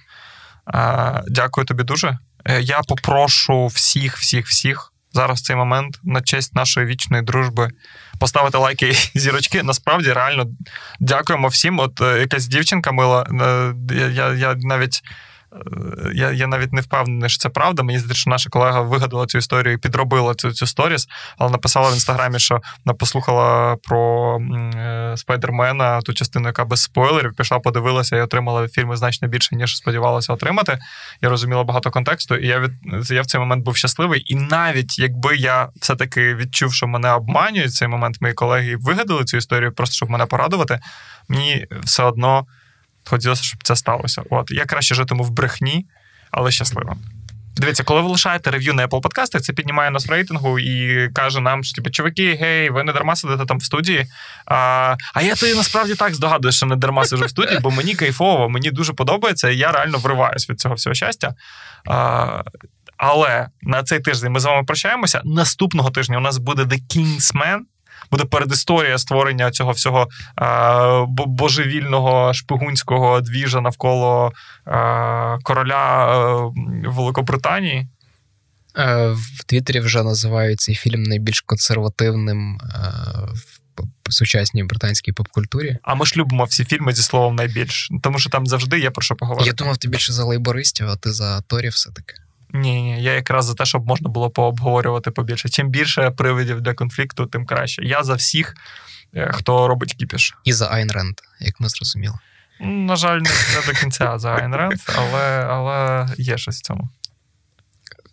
Е, 0.75 1.23
дякую 1.27 1.65
тобі 1.65 1.83
дуже. 1.83 2.19
Е, 2.45 2.61
я 2.61 2.81
попрошу 2.89 3.67
всіх, 3.67 4.19
всіх, 4.19 4.47
всіх 4.47 4.93
зараз 5.13 5.41
в 5.41 5.43
цей 5.43 5.57
момент 5.57 6.01
на 6.03 6.21
честь 6.21 6.55
нашої 6.55 6.87
вічної 6.87 7.23
дружби 7.23 7.71
поставити 8.21 8.59
лайки 8.59 8.89
і 8.89 8.95
зірочки. 9.19 9.63
Насправді 9.63 10.13
реально 10.13 10.47
дякуємо 11.01 11.49
всім. 11.49 11.79
От 11.79 12.01
е, 12.01 12.21
якась 12.21 12.47
дівчинка 12.47 12.93
мила. 12.93 13.27
я, 14.13 14.33
я 14.33 14.55
навіть. 14.55 15.03
Е, 15.57 16.13
Я, 16.15 16.31
я 16.31 16.47
навіть 16.47 16.73
не 16.73 16.81
впевнений, 16.81 17.31
що 17.31 17.39
це 17.39 17.49
правда. 17.49 17.83
Мені 17.83 17.99
здається, 17.99 18.21
що 18.21 18.31
наша 18.31 18.51
колега 18.51 18.81
вигадала 18.81 19.27
цю 19.27 19.39
історію 19.39 19.75
і 19.75 19.79
підробила 19.79 20.35
цю, 20.35 20.53
цю 20.53 20.67
сторіс, 20.67 21.09
але 21.39 21.51
написала 21.51 21.91
в 21.91 21.93
інстаграмі, 21.93 22.39
що 22.39 22.61
вона 22.85 22.97
послухала 22.97 23.77
про 23.77 24.39
е, 24.39 25.15
спайдермена, 25.17 26.01
ту 26.01 26.15
частину, 26.15 26.47
яка 26.47 26.65
без 26.65 26.83
спойлерів, 26.83 27.35
пішла, 27.37 27.59
подивилася 27.59 28.17
і 28.17 28.21
отримала 28.21 28.63
від 28.63 28.73
фільму 28.73 28.97
значно 28.97 29.29
більше, 29.29 29.57
ніж 29.57 29.77
сподівалася 29.77 30.33
отримати. 30.33 30.79
Я 31.23 31.29
розуміла 31.29 31.65
багато 31.65 31.91
контексту, 31.91 32.37
і 32.37 32.47
я 32.47 32.61
від 32.61 32.73
я 33.11 33.23
в 33.23 33.27
цей 33.27 33.41
момент 33.41 33.65
був 33.65 33.77
щасливий. 33.77 34.23
І 34.27 34.35
навіть 34.35 34.99
якби 34.99 35.37
я 35.37 35.69
все-таки 35.81 36.35
відчув, 36.35 36.75
що 36.75 36.87
мене 36.87 37.13
обманюють 37.13 37.75
цей 37.75 37.89
момент, 37.89 38.21
мої 38.21 38.35
колеги 38.35 38.77
вигадали 38.81 39.25
цю 39.25 39.37
історію, 39.37 39.73
просто 39.73 39.95
щоб 39.95 40.11
мене 40.11 40.27
порадувати, 40.27 40.81
мені 41.29 41.67
все 41.83 42.03
одно 42.03 42.47
хотілося, 43.07 43.43
щоб 43.43 43.63
це 43.63 43.77
сталося. 43.77 44.23
От 44.31 44.51
я 44.51 44.65
краще 44.65 44.95
житиму 44.95 45.25
в 45.25 45.31
брехні, 45.31 45.87
але 46.31 46.51
щасливо. 46.51 46.97
Дивіться, 47.57 47.85
коли 47.85 48.01
ви 48.01 48.09
лишаєте 48.09 48.51
рев'ю 48.51 48.75
на 48.75 48.87
Apple 48.87 49.01
подкастах, 49.01 49.43
це 49.43 49.53
піднімає 49.53 49.91
нас 49.91 50.07
в 50.07 50.11
рейтингу 50.11 50.59
і 50.59 51.09
каже 51.09 51.41
нам, 51.41 51.65
що 51.65 51.75
типу, 51.75 51.91
чуваки, 51.91 52.35
гей, 52.35 52.71
ви 52.71 52.85
не 52.85 52.93
дарма 52.93 53.17
сидите 53.17 53.45
там 53.45 53.59
в 53.59 53.65
студії. 53.65 54.07
А 54.47 54.97
а 55.15 55.23
я 55.23 55.35
то 55.35 55.47
насправді 55.47 55.95
так 55.95 56.15
здогадуюся, 56.15 56.57
що 56.57 56.67
не 56.67 56.77
дарма 56.77 57.05
сиджу 57.05 57.25
в 57.25 57.31
студії, 57.31 57.59
бо 57.61 57.71
мені 57.71 57.95
кайфово, 57.95 58.49
мені 58.49 58.71
дуже 58.71 58.93
подобається, 58.93 59.49
і 59.49 59.57
я 59.57 59.73
реально 59.73 59.99
вриваюсь 59.99 60.51
від 60.51 60.61
цього 60.61 60.75
всього 60.75 60.95
щастя. 60.95 61.35
А, 61.89 62.43
але 62.97 63.49
на 63.63 63.83
цей 63.83 64.01
тиждень 64.01 64.33
ми 64.33 64.41
з 64.41 64.45
вами 64.45 64.65
прощаємося. 64.65 65.21
Наступного 65.25 65.91
тижня 65.91 66.19
у 66.19 66.21
нас 66.21 66.39
буде 66.39 66.63
The 66.63 66.81
Kingsman. 66.97 67.59
Буде 68.11 68.25
передісторія 68.25 68.99
створення 68.99 69.51
цього 69.51 69.73
всього 69.73 70.09
а, 70.37 71.05
божевільного 71.09 72.35
шпигунського 72.35 73.21
двіжа 73.21 73.61
навколо 73.61 74.33
а, 74.65 75.39
короля 75.43 75.75
а, 75.75 76.51
Великобританії. 76.89 77.87
Е, 78.79 79.09
В 79.09 79.45
Твіттері 79.47 79.81
вже 79.81 80.03
називають 80.03 80.61
цей 80.61 80.75
фільм 80.75 81.03
найбільш 81.03 81.41
консервативним 81.41 82.59
е, 82.63 82.67
в 84.09 84.13
сучасній 84.13 84.65
британській 84.65 85.13
поп-культурі. 85.13 85.79
А 85.83 85.95
ми 85.95 86.07
ж 86.07 86.17
любимо 86.17 86.45
всі 86.45 86.65
фільми 86.65 86.93
зі 86.93 87.03
словом 87.03 87.37
найбільш, 87.37 87.91
тому 88.03 88.19
що 88.19 88.31
там 88.31 88.47
завжди 88.47 88.79
є 88.79 88.91
про 88.91 89.03
що 89.03 89.15
поговорити. 89.15 89.49
Я 89.49 89.53
думав, 89.53 89.77
ти 89.77 89.89
більше 89.89 90.13
за 90.13 90.25
лейбористів, 90.25 90.89
а 90.89 90.97
ти 90.97 91.13
за 91.13 91.41
Торі 91.41 91.69
все-таки. 91.69 92.15
Ні, 92.57 92.83
ні, 92.83 93.03
я 93.03 93.13
якраз 93.15 93.45
за 93.45 93.55
те, 93.55 93.65
щоб 93.65 93.87
можна 93.87 94.09
було 94.11 94.31
пообговорювати 94.31 95.11
побільше. 95.11 95.49
Чим 95.49 95.69
більше 95.69 96.11
привидів 96.11 96.61
для 96.61 96.75
конфлікту, 96.75 97.27
тим 97.27 97.47
краще. 97.47 97.83
Я 97.85 98.03
за 98.05 98.15
всіх, 98.15 98.55
е, 99.15 99.31
хто 99.35 99.69
робить 99.69 99.95
кіпіш. 99.95 100.35
І 100.45 100.53
за 100.53 100.67
Айн 100.69 100.91
Ренд, 100.91 101.15
як 101.41 101.61
ми 101.61 101.69
зрозуміли. 101.69 102.15
На 102.61 102.97
жаль, 102.97 103.19
не, 103.19 103.31
не 103.31 103.67
до 103.67 103.81
кінця 103.81 104.19
за 104.19 104.35
Айн 104.35 104.55
Ренд, 104.55 104.81
але, 104.97 105.45
але 105.51 106.09
є 106.19 106.39
щось 106.39 106.57
в 106.59 106.63
цьому. 106.63 106.89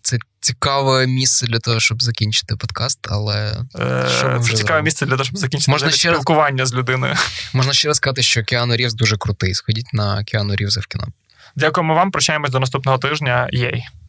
Це 0.02 0.18
цікаве 0.40 1.06
місце 1.06 1.46
для 1.46 1.58
того, 1.58 1.80
щоб 1.80 2.02
закінчити 2.02 2.56
подкаст, 2.56 2.98
але 3.10 3.52
Е, 3.52 4.06
Це 4.08 4.38
цікаве 4.40 4.56
зробимо? 4.56 4.80
місце 4.82 5.06
для 5.06 5.12
того, 5.12 5.24
щоб 5.24 5.38
закінчити 5.38 5.70
Можна 5.72 5.90
ще 5.90 6.08
раз- 6.08 6.16
спілкування 6.16 6.66
з 6.66 6.74
людиною. 6.74 7.14
можна 7.52 7.72
ще 7.72 7.88
раз 7.88 7.96
сказати, 7.96 8.22
що 8.22 8.42
Кіану 8.42 8.76
Рівз 8.76 8.94
дуже 8.94 9.16
крутий. 9.16 9.54
Сходіть 9.54 9.92
на 9.94 10.24
Кіану 10.24 10.56
Рівза 10.56 10.80
в 10.80 10.86
кіно. 10.86 11.06
Дякуємо 11.56 11.94
вам. 11.94 12.10
Прощаємось 12.10 12.50
до 12.50 12.60
наступного 12.60 12.98
тижня. 12.98 13.48
Yay. 13.52 13.84